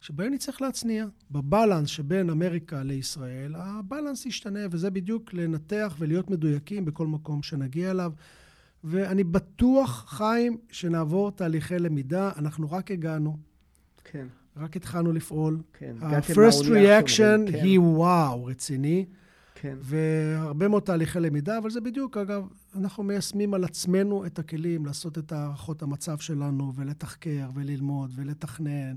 שבהן 0.00 0.32
נצטרך 0.32 0.62
להצניע. 0.62 1.06
בבלנס 1.30 1.88
שבין 1.88 2.30
אמריקה 2.30 2.82
לישראל, 2.82 3.54
הבלנס 3.56 4.26
ישתנה, 4.26 4.60
וזה 4.70 4.90
בדיוק 4.90 5.34
לנתח 5.34 5.96
ולהיות 5.98 6.30
מדויקים 6.30 6.84
בכל 6.84 7.06
מקום 7.06 7.42
שנגיע 7.42 7.90
אליו. 7.90 8.12
ואני 8.84 9.24
בטוח, 9.24 10.04
חיים, 10.08 10.56
שנעבור 10.70 11.30
תהליכי 11.30 11.78
למידה. 11.78 12.30
אנחנו 12.36 12.72
רק 12.72 12.90
הגענו. 12.90 13.47
כן. 14.12 14.26
רק 14.56 14.76
התחלנו 14.76 15.12
לפעול. 15.12 15.58
כן, 15.72 15.96
ה-first 16.00 16.62
reaction 16.64 17.50
כן. 17.50 17.54
היא 17.62 17.80
וואו, 17.80 18.44
רציני. 18.44 19.04
כן. 19.54 19.78
והרבה 19.80 20.68
מאוד 20.68 20.82
תהליכי 20.82 21.20
למידה, 21.20 21.58
אבל 21.58 21.70
זה 21.70 21.80
בדיוק, 21.80 22.16
אגב, 22.16 22.46
אנחנו 22.76 23.02
מיישמים 23.02 23.54
על 23.54 23.64
עצמנו 23.64 24.26
את 24.26 24.38
הכלים 24.38 24.86
לעשות 24.86 25.18
את 25.18 25.32
הערכות 25.32 25.82
המצב 25.82 26.18
שלנו, 26.18 26.72
ולתחקר, 26.76 27.50
וללמוד, 27.54 28.10
ולתכנן. 28.16 28.96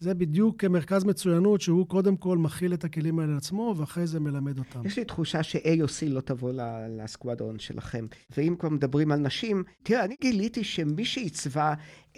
זה 0.00 0.14
בדיוק 0.14 0.64
מרכז 0.64 1.04
מצוינות, 1.04 1.60
שהוא 1.60 1.86
קודם 1.86 2.16
כל 2.16 2.38
מכיל 2.38 2.74
את 2.74 2.84
הכלים 2.84 3.18
האלה 3.18 3.34
לעצמו, 3.34 3.74
ואחרי 3.76 4.06
זה 4.06 4.20
מלמד 4.20 4.58
אותם. 4.58 4.86
יש 4.86 4.98
לי 4.98 5.04
תחושה 5.04 5.42
ש-AOC 5.42 6.06
לא 6.08 6.20
תבוא 6.20 6.52
ל 6.88 6.96
squadron 6.96 7.58
שלכם. 7.58 8.06
ואם 8.36 8.54
כבר 8.58 8.68
מדברים 8.68 9.12
על 9.12 9.18
נשים, 9.18 9.64
תראה, 9.82 10.04
אני 10.04 10.16
גיליתי 10.20 10.64
שמי 10.64 11.04
שעיצבה 11.04 11.74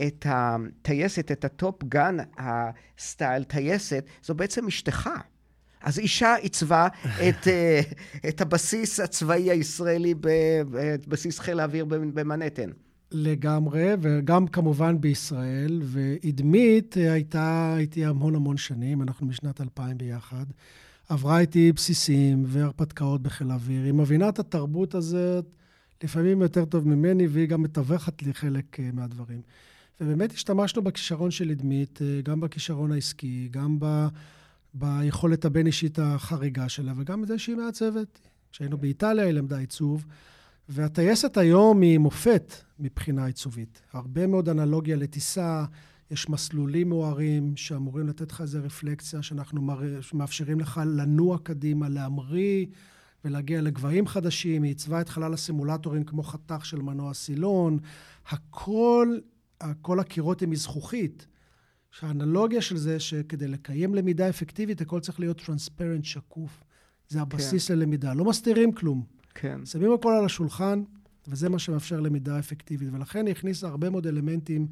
את 0.06 0.26
הטייסת, 0.28 1.32
את 1.32 1.44
ה 1.44 1.54
Top 1.54 1.84
Gun 1.84 2.16
ה 2.38 2.56
style 2.56 3.44
טייסת, 3.44 4.04
זו 4.22 4.34
בעצם 4.34 4.66
אשתך. 4.66 5.10
אז 5.82 5.98
אישה 5.98 6.34
עיצבה 6.34 6.88
את, 7.28 7.48
אה, 7.48 7.80
את 8.28 8.40
הבסיס 8.40 9.00
הצבאי 9.00 9.50
הישראלי, 9.50 10.14
בבסיס 10.20 11.38
חיל 11.38 11.60
האוויר 11.60 11.84
במנהטן. 11.84 12.70
לגמרי, 13.14 13.92
וגם 14.00 14.46
כמובן 14.46 15.00
בישראל, 15.00 15.80
ועדמית 15.84 16.94
הייתה 16.94 17.74
איתי 17.78 18.04
המון 18.04 18.34
המון 18.34 18.56
שנים, 18.56 19.02
אנחנו 19.02 19.26
משנת 19.26 19.60
2000 19.60 19.98
ביחד. 19.98 20.44
עברה 21.08 21.38
איתי 21.38 21.72
בסיסים 21.72 22.44
והרפתקאות 22.46 23.22
בחיל 23.22 23.50
האוויר. 23.50 23.84
היא 23.84 23.92
מבינה 23.92 24.28
את 24.28 24.38
התרבות 24.38 24.94
הזאת 24.94 25.46
לפעמים 26.02 26.42
יותר 26.42 26.64
טוב 26.64 26.88
ממני, 26.88 27.26
והיא 27.26 27.48
גם 27.48 27.62
מתווכת 27.62 28.22
לי 28.22 28.34
חלק 28.34 28.80
אה, 28.80 28.90
מהדברים. 28.92 29.40
ובאמת 30.00 30.32
השתמשנו 30.32 30.82
בכישרון 30.82 31.30
של 31.30 31.50
עדמית, 31.50 32.02
אה, 32.02 32.20
גם 32.24 32.40
בכישרון 32.40 32.92
העסקי, 32.92 33.48
גם 33.50 33.76
ב... 33.80 34.06
ביכולת 34.74 35.44
הבין-אישית 35.44 35.98
החריגה 35.98 36.68
שלה, 36.68 36.92
וגם 36.96 37.22
בזה 37.22 37.38
שהיא 37.38 37.56
מעצבת. 37.56 38.18
כשהיינו 38.52 38.78
באיטליה, 38.78 39.24
היא 39.24 39.32
למדה 39.32 39.58
עיצוב. 39.58 40.04
והטייסת 40.68 41.36
היום 41.36 41.80
היא 41.82 41.98
מופת 41.98 42.54
מבחינה 42.78 43.26
עיצובית. 43.26 43.82
הרבה 43.92 44.26
מאוד 44.26 44.48
אנלוגיה 44.48 44.96
לטיסה, 44.96 45.64
יש 46.10 46.28
מסלולים 46.28 46.88
מוארים 46.88 47.56
שאמורים 47.56 48.08
לתת 48.08 48.32
לך 48.32 48.40
איזה 48.40 48.58
רפלקציה, 48.58 49.22
שאנחנו 49.22 49.68
מאפשרים 50.14 50.60
לך 50.60 50.80
לנוע 50.86 51.38
קדימה, 51.38 51.88
להמריא 51.88 52.66
ולהגיע 53.24 53.60
לגבהים 53.60 54.06
חדשים. 54.06 54.62
היא 54.62 54.70
עיצבה 54.70 55.00
את 55.00 55.08
חלל 55.08 55.34
הסימולטורים 55.34 56.04
כמו 56.04 56.22
חתך 56.22 56.66
של 56.66 56.82
מנוע 56.82 57.14
סילון. 57.14 57.78
הכל, 58.28 59.18
כל 59.82 60.00
הקירות 60.00 60.42
הם 60.42 60.50
מזכוכית. 60.50 61.26
שהאנלוגיה 61.90 62.62
של 62.62 62.76
זה, 62.76 63.00
שכדי 63.00 63.48
לקיים 63.48 63.94
למידה 63.94 64.28
אפקטיבית, 64.28 64.80
הכל 64.80 65.00
צריך 65.00 65.20
להיות 65.20 65.42
טרנספרנט, 65.44 66.04
שקוף. 66.04 66.64
זה 67.08 67.20
הבסיס 67.20 67.68
כן. 67.68 67.78
ללמידה. 67.78 68.14
לא 68.14 68.24
מסתירים 68.24 68.72
כלום. 68.72 69.04
כן. 69.34 69.66
שמים 69.66 69.92
הכל 69.92 70.12
על 70.12 70.24
השולחן, 70.24 70.82
וזה 71.28 71.48
מה 71.48 71.58
שמאפשר 71.58 72.00
למידה 72.00 72.38
אפקטיבית. 72.38 72.88
ולכן 72.92 73.26
היא 73.26 73.34
הכניסה 73.34 73.68
הרבה 73.68 73.90
מאוד 73.90 74.06
אלמנטים 74.06 74.66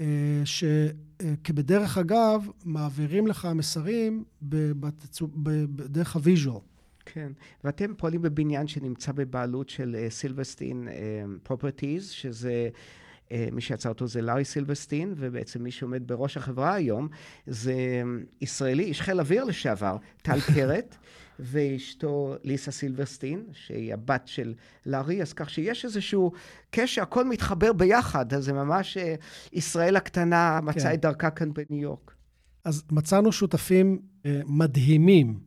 אה, 0.00 0.42
שכבדרך 0.44 1.98
אגב, 1.98 2.46
מעבירים 2.64 3.26
לך 3.26 3.48
מסרים 3.54 4.24
בדרך 4.42 6.16
ה 6.16 6.22
visual. 6.22 6.60
כן, 7.06 7.32
ואתם 7.64 7.94
פועלים 7.96 8.22
בבניין 8.22 8.66
שנמצא 8.66 9.12
בבעלות 9.12 9.68
של 9.68 10.06
Silverstein 10.08 10.88
אה, 10.88 10.94
Properties, 11.42 12.10
אה, 12.10 12.14
שזה... 12.14 12.68
אה, 13.28 13.32
מי 13.52 13.60
שיצר 13.60 13.88
אותו 13.88 14.06
זה 14.06 14.22
לארי 14.22 14.44
סילברסטין, 14.44 15.14
ובעצם 15.16 15.62
מי 15.62 15.70
שעומד 15.70 16.06
בראש 16.06 16.36
החברה 16.36 16.74
היום 16.74 17.08
זה 17.46 17.74
ישראלי, 18.40 18.84
איש 18.84 19.00
חיל 19.00 19.20
אוויר 19.20 19.44
לשעבר, 19.44 19.96
טל 20.22 20.40
קרת. 20.54 20.96
ואשתו 21.38 22.34
ליסה 22.44 22.70
סילברסטין, 22.70 23.44
שהיא 23.52 23.94
הבת 23.94 24.22
של 24.26 24.54
לארי, 24.86 25.22
אז 25.22 25.32
כך 25.32 25.50
שיש 25.50 25.84
איזשהו 25.84 26.32
קשר, 26.70 27.02
הכל 27.02 27.24
מתחבר 27.24 27.72
ביחד, 27.72 28.34
אז 28.34 28.44
זה 28.44 28.52
ממש 28.52 28.96
אה, 28.96 29.14
ישראל 29.52 29.96
הקטנה 29.96 30.60
מצאה 30.62 30.82
כן. 30.82 30.94
את 30.94 31.00
דרכה 31.00 31.30
כאן 31.30 31.52
בניו 31.52 31.82
יורק. 31.82 32.14
אז 32.64 32.82
מצאנו 32.90 33.32
שותפים 33.32 33.98
אה, 34.26 34.40
מדהימים, 34.46 35.40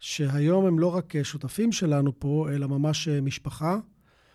שהיום 0.00 0.66
הם 0.66 0.78
לא 0.78 0.94
רק 0.94 1.22
שותפים 1.22 1.72
שלנו 1.72 2.20
פה, 2.20 2.48
אלא 2.52 2.68
ממש 2.68 3.08
אה, 3.08 3.20
משפחה. 3.20 3.78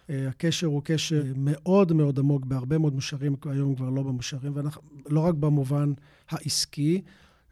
הקשר 0.09 0.67
הוא 0.67 0.81
קשר 0.85 1.23
מאוד 1.35 1.93
מאוד 1.93 2.19
עמוק 2.19 2.45
בהרבה 2.45 2.77
מאוד 2.77 2.95
מושרים, 2.95 3.35
היום 3.45 3.75
כבר 3.75 3.89
לא 3.89 4.03
במושרים, 4.03 4.53
ולא 5.05 5.19
רק 5.19 5.33
במובן 5.33 5.93
העסקי, 6.29 7.01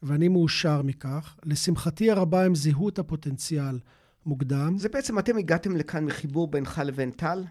ואני 0.06 0.28
מאושר 0.28 0.82
מכך. 0.82 1.36
לשמחתי 1.44 2.12
הרבה 2.12 2.46
הם 2.46 2.56
זיהו 2.56 2.90
את 2.90 3.00
הפוטנציאל 3.00 3.80
מוקדם. 4.26 4.78
זה 4.78 4.90
בעצם, 4.90 5.20
אתם 5.20 5.38
הגעתם 5.38 5.76
לכאן 5.76 6.06
מחיבור 6.06 6.48
בינך 6.48 6.82
לבין 6.86 7.12
טל? 7.12 7.44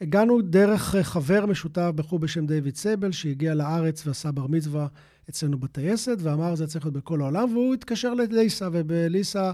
הגענו 0.00 0.42
דרך 0.42 0.96
חבר 1.02 1.46
משותף, 1.46 1.90
בחור 1.94 2.18
בשם 2.18 2.46
דיוויד 2.46 2.76
סבל, 2.76 3.12
שהגיע 3.12 3.54
לארץ 3.54 4.06
ועשה 4.06 4.32
בר 4.32 4.46
מצווה 4.46 4.86
אצלנו 5.30 5.58
בטייסת, 5.58 6.16
ואמר, 6.20 6.54
זה 6.54 6.66
צריך 6.66 6.84
להיות 6.84 6.96
בכל 6.96 7.20
העולם, 7.20 7.52
והוא 7.52 7.74
התקשר 7.74 8.14
לליסה, 8.14 8.68
ובליסה 8.72 9.52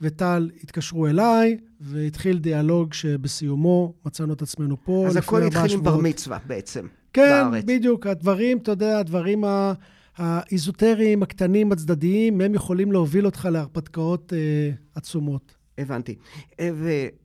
וטל 0.00 0.50
התקשרו 0.62 1.06
אליי, 1.06 1.58
והתחיל 1.80 2.38
דיאלוג 2.38 2.92
שבסיומו 2.92 3.94
מצאנו 4.06 4.32
את 4.32 4.42
עצמנו 4.42 4.76
פה. 4.84 5.04
אז 5.08 5.16
הכל 5.16 5.42
התחיל 5.42 5.72
עם 5.72 5.82
בר 5.82 5.96
מצווה 5.96 6.38
בעצם, 6.46 6.86
כן, 7.12 7.22
בארץ. 7.22 7.64
כן, 7.64 7.66
בדיוק. 7.66 8.06
הדברים, 8.06 8.58
אתה 8.58 8.70
יודע, 8.70 8.98
הדברים 8.98 9.44
ה... 9.44 9.72
האיזוטריים, 10.18 11.22
הקטנים, 11.22 11.72
הצדדיים, 11.72 12.40
הם 12.40 12.54
יכולים 12.54 12.92
להוביל 12.92 13.26
אותך 13.26 13.48
להרפתקאות 13.52 14.32
אה, 14.32 14.70
עצומות. 14.94 15.54
הבנתי. 15.78 16.16
אה, 16.60 16.70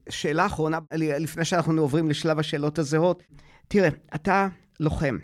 ושאלה 0.07 0.45
אחרונה, 0.45 0.79
לפני 0.93 1.45
שאנחנו 1.45 1.81
עוברים 1.81 2.09
לשלב 2.09 2.39
השאלות 2.39 2.79
הזהות. 2.79 3.23
תראה, 3.67 3.89
אתה 4.15 4.47
לוחם. 4.79 5.17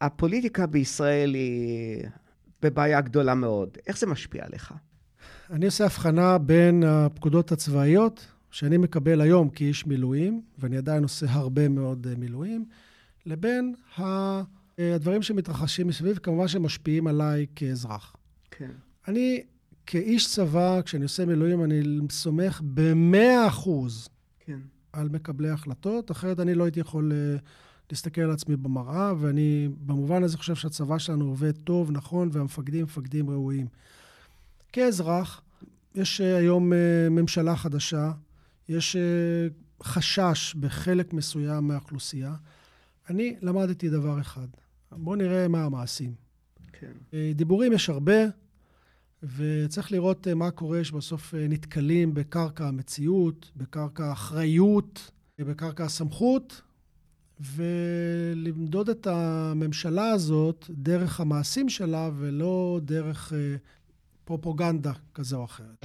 הפוליטיקה 0.00 0.66
בישראל 0.66 1.34
היא 1.34 2.04
בבעיה 2.62 3.00
גדולה 3.00 3.34
מאוד. 3.34 3.78
איך 3.86 3.98
זה 3.98 4.06
משפיע 4.06 4.44
עליך? 4.44 4.74
אני 5.50 5.66
עושה 5.66 5.84
הבחנה 5.84 6.38
בין 6.38 6.82
הפקודות 6.82 7.52
הצבאיות, 7.52 8.26
שאני 8.50 8.76
מקבל 8.76 9.20
היום 9.20 9.48
כאיש 9.48 9.86
מילואים, 9.86 10.42
ואני 10.58 10.76
עדיין 10.76 11.02
עושה 11.02 11.26
הרבה 11.30 11.68
מאוד 11.68 12.06
אה, 12.10 12.16
מילואים, 12.16 12.64
לבין 13.26 13.74
ה... 13.98 14.02
אה, 14.78 14.94
הדברים 14.94 15.22
שמתרחשים 15.22 15.86
מסביב, 15.86 16.18
כמובן 16.18 16.48
שמשפיעים 16.48 17.06
עליי 17.06 17.46
כאזרח. 17.56 18.16
כן. 18.50 18.70
אני 19.08 19.42
כאיש 19.86 20.34
צבא, 20.34 20.82
כשאני 20.82 21.02
עושה 21.02 21.24
מילואים, 21.26 21.64
אני 21.64 21.82
סומך 22.10 22.60
במאה 22.64 23.48
אחוז 23.48 24.08
כן. 24.40 24.58
על 24.92 25.08
מקבלי 25.08 25.50
החלטות, 25.50 26.10
אחרת 26.10 26.40
אני 26.40 26.54
לא 26.54 26.64
הייתי 26.64 26.80
יכול 26.80 27.12
uh, 27.12 27.40
להסתכל 27.90 28.20
על 28.20 28.30
עצמי 28.30 28.56
במראה, 28.56 29.12
ואני 29.20 29.68
במובן 29.86 30.22
הזה 30.22 30.38
חושב 30.38 30.54
שהצבא 30.54 30.98
שלנו 30.98 31.24
עובד 31.24 31.52
טוב, 31.56 31.90
נכון, 31.90 32.28
והמפקדים 32.32 32.84
מפקדים 32.84 33.30
ראויים. 33.30 33.66
כאזרח, 34.72 35.42
יש 35.94 36.20
uh, 36.20 36.24
היום 36.24 36.72
ממשלה 37.10 37.56
חדשה, 37.56 38.12
יש 38.68 38.96
חשש 39.82 40.54
בחלק 40.54 41.12
מסוים 41.12 41.68
מהאוכלוסייה. 41.68 42.34
אני 43.10 43.36
למדתי 43.42 43.90
דבר 43.90 44.20
אחד. 44.20 44.46
בואו 44.96 45.16
נראה 45.16 45.48
מה 45.48 45.64
המעשים. 45.64 46.14
כן. 46.72 46.92
דיבורים 47.34 47.72
יש 47.72 47.88
הרבה, 47.88 48.20
וצריך 49.36 49.92
לראות 49.92 50.28
מה 50.28 50.50
קורה 50.50 50.84
שבסוף 50.84 51.34
נתקלים 51.48 52.14
בקרקע 52.14 52.68
המציאות, 52.68 53.50
בקרקע 53.56 54.04
האחריות, 54.04 55.10
בקרקע 55.38 55.84
הסמכות, 55.84 56.62
ולמדוד 57.40 58.88
את 58.88 59.06
הממשלה 59.06 60.10
הזאת 60.10 60.66
דרך 60.70 61.20
המעשים 61.20 61.68
שלה 61.68 62.10
ולא 62.18 62.80
דרך 62.82 63.32
פרופוגנדה 64.24 64.92
כזו 65.14 65.36
או 65.36 65.44
אחרת. 65.44 65.84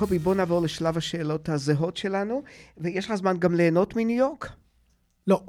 קובי, 0.00 0.18
בוא 0.18 0.34
נעבור 0.34 0.62
לשלב 0.62 0.96
השאלות 0.96 1.48
הזהות 1.48 1.96
שלנו, 1.96 2.42
ויש 2.78 3.06
לך 3.06 3.14
זמן 3.14 3.36
גם 3.38 3.54
ליהנות 3.54 3.96
מניו 3.96 4.16
יורק? 4.16 4.52
לא. 5.26 5.42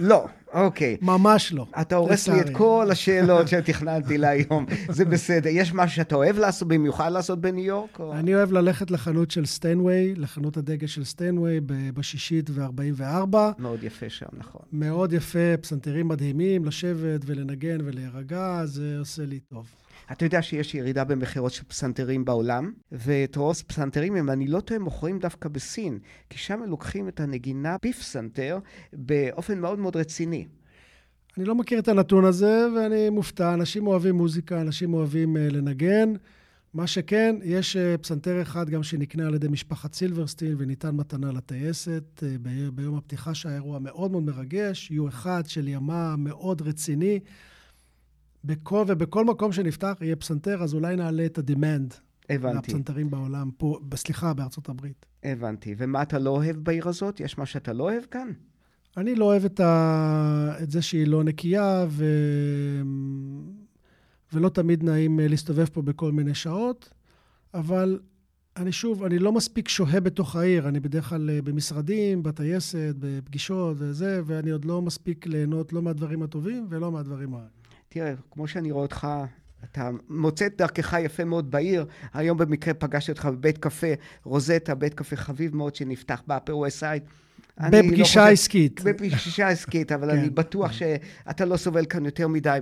לא, 0.00 0.26
אוקיי. 0.52 0.96
ממש 1.02 1.52
לא. 1.52 1.66
אתה 1.80 1.96
הורס 1.96 2.28
לי 2.28 2.40
את 2.40 2.46
כל 2.52 2.88
השאלות 2.92 3.48
שתכננתי 3.48 4.18
להיום, 4.18 4.66
זה 4.88 5.04
בסדר. 5.04 5.50
יש 5.52 5.74
משהו 5.74 5.96
שאתה 5.96 6.14
אוהב 6.14 6.38
לעשות, 6.38 6.68
במיוחד 6.68 7.12
לעשות 7.12 7.40
בניו 7.40 7.64
יורק? 7.64 8.00
או... 8.00 8.12
אני 8.12 8.34
אוהב 8.34 8.52
ללכת 8.52 8.90
לחנות 8.90 9.30
של 9.30 9.46
סטיינווי, 9.46 10.14
לחנות 10.16 10.56
הדגל 10.56 10.86
של 10.86 11.04
סטיינווי 11.04 11.60
בשישית 11.94 12.50
ו-44. 12.50 13.36
מאוד 13.58 13.84
יפה 13.84 14.08
שם, 14.08 14.26
נכון. 14.32 14.62
מאוד 14.72 15.12
יפה, 15.12 15.56
פסנתרים 15.60 16.08
מדהימים, 16.08 16.64
לשבת 16.64 17.20
ולנגן 17.26 17.78
ולהירגע, 17.84 18.60
זה 18.64 18.96
עושה 18.98 19.24
לי 19.24 19.40
טוב. 19.40 19.66
אתה 20.12 20.24
יודע 20.24 20.42
שיש 20.42 20.74
ירידה 20.74 21.04
במכירות 21.04 21.52
של 21.52 21.64
פסנתרים 21.64 22.24
בעולם, 22.24 22.72
ואת 22.92 23.36
רוב 23.36 23.56
הפסנתרים, 23.64 24.16
אם 24.16 24.30
אני 24.30 24.46
לא 24.46 24.60
טועה, 24.60 24.80
מוכרים 24.80 25.18
דווקא 25.18 25.48
בסין, 25.48 25.98
כי 26.30 26.38
שם 26.38 26.62
לוקחים 26.66 27.08
את 27.08 27.20
הנגינה 27.20 27.76
בפסנתר 27.84 28.58
באופן 28.92 29.60
מאוד 29.60 29.78
מאוד 29.78 29.96
רציני. 29.96 30.46
אני 31.38 31.44
לא 31.44 31.54
מכיר 31.54 31.78
את 31.78 31.88
הנתון 31.88 32.24
הזה, 32.24 32.66
ואני 32.76 33.10
מופתע. 33.10 33.54
אנשים 33.54 33.86
אוהבים 33.86 34.14
מוזיקה, 34.14 34.60
אנשים 34.60 34.94
אוהבים 34.94 35.36
uh, 35.36 35.38
לנגן. 35.38 36.12
מה 36.74 36.86
שכן, 36.86 37.36
יש 37.44 37.76
uh, 37.76 38.02
פסנתר 38.02 38.42
אחד 38.42 38.70
גם 38.70 38.82
שנקנה 38.82 39.26
על 39.26 39.34
ידי 39.34 39.48
משפחת 39.48 39.94
סילברסטין 39.94 40.54
וניתן 40.58 40.96
מתנה 40.96 41.32
לטייסת 41.32 42.02
uh, 42.22 42.48
ביום 42.72 42.96
הפתיחה 42.96 43.34
שהיה 43.34 43.54
אירוע 43.54 43.78
מאוד 43.78 44.10
מאוד 44.10 44.22
מרגש, 44.22 44.92
U1 44.92 45.26
של 45.46 45.68
ימה 45.68 46.16
מאוד 46.16 46.62
רציני. 46.62 47.20
בכל, 48.46 48.84
ובכל 48.88 49.24
מקום 49.24 49.52
שנפתח 49.52 49.96
יהיה 50.00 50.16
פסנתר, 50.16 50.62
אז 50.62 50.74
אולי 50.74 50.96
נעלה 50.96 51.26
את 51.26 51.38
ה-demand. 51.38 51.94
הבנתי. 52.30 52.58
הפסנתרים 52.58 53.10
בעולם, 53.10 53.50
פה, 53.56 53.78
סליחה, 53.94 54.34
בארצות 54.34 54.68
הברית. 54.68 55.06
הבנתי. 55.24 55.74
ומה 55.78 56.02
אתה 56.02 56.18
לא 56.18 56.30
אוהב 56.30 56.56
בעיר 56.56 56.88
הזאת? 56.88 57.20
יש 57.20 57.38
מה 57.38 57.46
שאתה 57.46 57.72
לא 57.72 57.84
אוהב 57.84 58.02
כאן? 58.10 58.28
אני 58.96 59.14
לא 59.14 59.24
אוהב 59.24 59.44
את, 59.44 59.60
ה... 59.60 60.54
את 60.62 60.70
זה 60.70 60.82
שהיא 60.82 61.06
לא 61.06 61.24
נקייה, 61.24 61.86
ו... 61.88 62.04
ולא 64.32 64.48
תמיד 64.48 64.84
נעים 64.84 65.20
אה, 65.20 65.28
להסתובב 65.28 65.64
פה 65.64 65.82
בכל 65.82 66.12
מיני 66.12 66.34
שעות, 66.34 66.92
אבל 67.54 68.00
אני 68.56 68.72
שוב, 68.72 69.04
אני 69.04 69.18
לא 69.18 69.32
מספיק 69.32 69.68
שוהה 69.68 70.00
בתוך 70.00 70.36
העיר, 70.36 70.68
אני 70.68 70.80
בדרך 70.80 71.08
כלל 71.08 71.30
אה, 71.30 71.42
במשרדים, 71.42 72.22
בטייסת, 72.22 72.94
בפגישות 72.98 73.76
וזה, 73.80 74.20
ואני 74.26 74.50
עוד 74.50 74.64
לא 74.64 74.82
מספיק 74.82 75.26
ליהנות 75.26 75.72
לא 75.72 75.82
מהדברים 75.82 76.22
הטובים 76.22 76.66
ולא 76.70 76.92
מהדברים 76.92 77.34
הרעים. 77.34 77.65
תראה, 77.88 78.14
כמו 78.30 78.48
שאני 78.48 78.70
רואה 78.70 78.82
אותך, 78.82 79.08
אתה 79.64 79.90
מוצא 80.08 80.46
את 80.46 80.56
דרכך 80.56 80.96
יפה 81.00 81.24
מאוד 81.24 81.50
בעיר. 81.50 81.86
היום 82.14 82.38
במקרה 82.38 82.74
פגשתי 82.74 83.12
אותך 83.12 83.26
בבית 83.26 83.58
קפה 83.58 83.86
רוזטה, 84.24 84.74
בית 84.74 84.94
קפה 84.94 85.16
חביב 85.16 85.56
מאוד 85.56 85.74
שנפתח 85.74 86.22
ב 86.26 86.31
Upper 86.31 86.56
West 86.56 86.78
Side. 86.78 87.02
בפגישה 87.60 88.20
לא 88.20 88.28
עסקית. 88.28 88.80
בפגישה 88.84 89.48
עסקית, 89.52 89.92
אבל 89.92 90.10
כן. 90.10 90.18
אני 90.18 90.30
בטוח 90.30 90.72
שאתה 90.72 91.44
לא 91.44 91.56
סובל 91.56 91.86
כאן 91.86 92.04
יותר 92.04 92.28
מדי. 92.28 92.58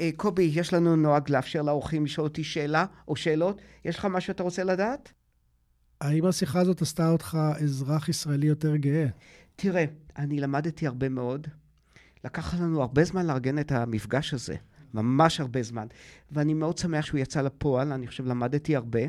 אה, 0.00 0.10
קובי, 0.16 0.42
יש 0.42 0.72
לנו 0.72 0.96
נוהג 0.96 1.30
לאפשר 1.30 1.62
לאורחים 1.62 2.04
לשאול 2.04 2.26
אותי 2.26 2.44
שאלה 2.44 2.84
או 3.08 3.16
שאלות. 3.16 3.62
יש 3.84 3.98
לך 3.98 4.04
משהו 4.04 4.26
שאתה 4.26 4.42
רוצה 4.42 4.64
לדעת? 4.64 5.12
האם 6.00 6.26
השיחה 6.26 6.60
הזאת 6.60 6.82
עשתה 6.82 7.08
אותך 7.08 7.38
אזרח 7.64 8.08
ישראלי 8.08 8.46
יותר 8.46 8.76
גאה? 8.76 9.06
תראה, 9.56 9.84
אני 10.18 10.40
למדתי 10.40 10.86
הרבה 10.86 11.08
מאוד. 11.08 11.46
לקח 12.24 12.54
לנו 12.54 12.80
הרבה 12.80 13.04
זמן 13.04 13.26
לארגן 13.26 13.58
את 13.58 13.72
המפגש 13.72 14.34
הזה. 14.34 14.56
ממש 14.94 15.40
הרבה 15.40 15.62
זמן. 15.62 15.86
ואני 16.32 16.54
מאוד 16.54 16.78
שמח 16.78 17.04
שהוא 17.04 17.20
יצא 17.20 17.40
לפועל, 17.40 17.92
אני 17.92 18.06
חושב 18.06 18.26
למדתי 18.26 18.76
הרבה. 18.76 19.00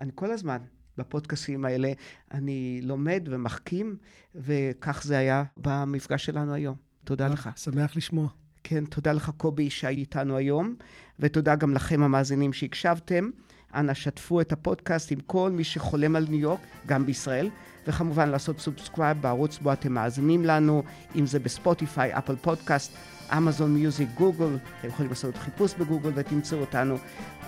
אני 0.00 0.10
כל 0.14 0.32
הזמן 0.32 0.58
בפודקאסים 0.98 1.64
האלה, 1.64 1.92
אני 2.34 2.80
לומד 2.82 3.28
ומחכים, 3.30 3.96
וכך 4.34 5.02
זה 5.04 5.18
היה 5.18 5.44
במפגש 5.56 6.24
שלנו 6.24 6.54
היום. 6.54 6.76
תודה 7.04 7.28
לך. 7.28 7.50
שמח 7.56 7.96
לשמוע. 7.96 8.28
כן, 8.64 8.84
תודה 8.84 9.12
לך, 9.12 9.30
קובי, 9.36 9.70
שהיית 9.70 9.98
איתנו 9.98 10.36
היום, 10.36 10.74
ותודה 11.20 11.54
גם 11.54 11.74
לכם, 11.74 12.02
המאזינים 12.02 12.52
שהקשבתם. 12.52 13.30
אנא 13.74 13.94
שתפו 13.94 14.40
את 14.40 14.52
הפודקאסט 14.52 15.12
עם 15.12 15.20
כל 15.20 15.50
מי 15.50 15.64
שחולם 15.64 16.16
על 16.16 16.26
ניו 16.28 16.40
יורק, 16.40 16.60
גם 16.86 17.06
בישראל, 17.06 17.50
וכמובן 17.86 18.28
לעשות 18.28 18.60
subscribe 18.60 19.22
בערוץ 19.22 19.58
בו 19.58 19.72
אתם 19.72 19.92
מאזינים 19.92 20.44
לנו, 20.44 20.82
אם 21.16 21.26
זה 21.26 21.38
ב 21.38 21.47
Spotify, 21.47 22.18
Apple 22.18 22.36
Podcast, 22.36 22.92
Amazon 23.36 23.74
Music, 23.74 24.08
Google, 24.14 24.58
אתם 24.80 24.88
יכולים 24.88 25.10
לעשות 25.10 25.36
חיפוש 25.36 25.74
בגוגל 25.74 26.10
ותמצאו 26.14 26.58
אותנו. 26.58 26.96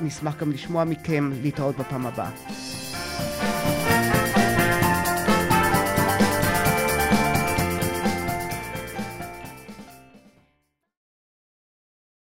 נשמח 0.01 0.41
גם 0.41 0.51
לשמוע 0.51 0.84
מכם, 0.84 1.30
להתראות 1.43 1.76
בפעם 1.78 2.07
הבאה. 2.07 2.30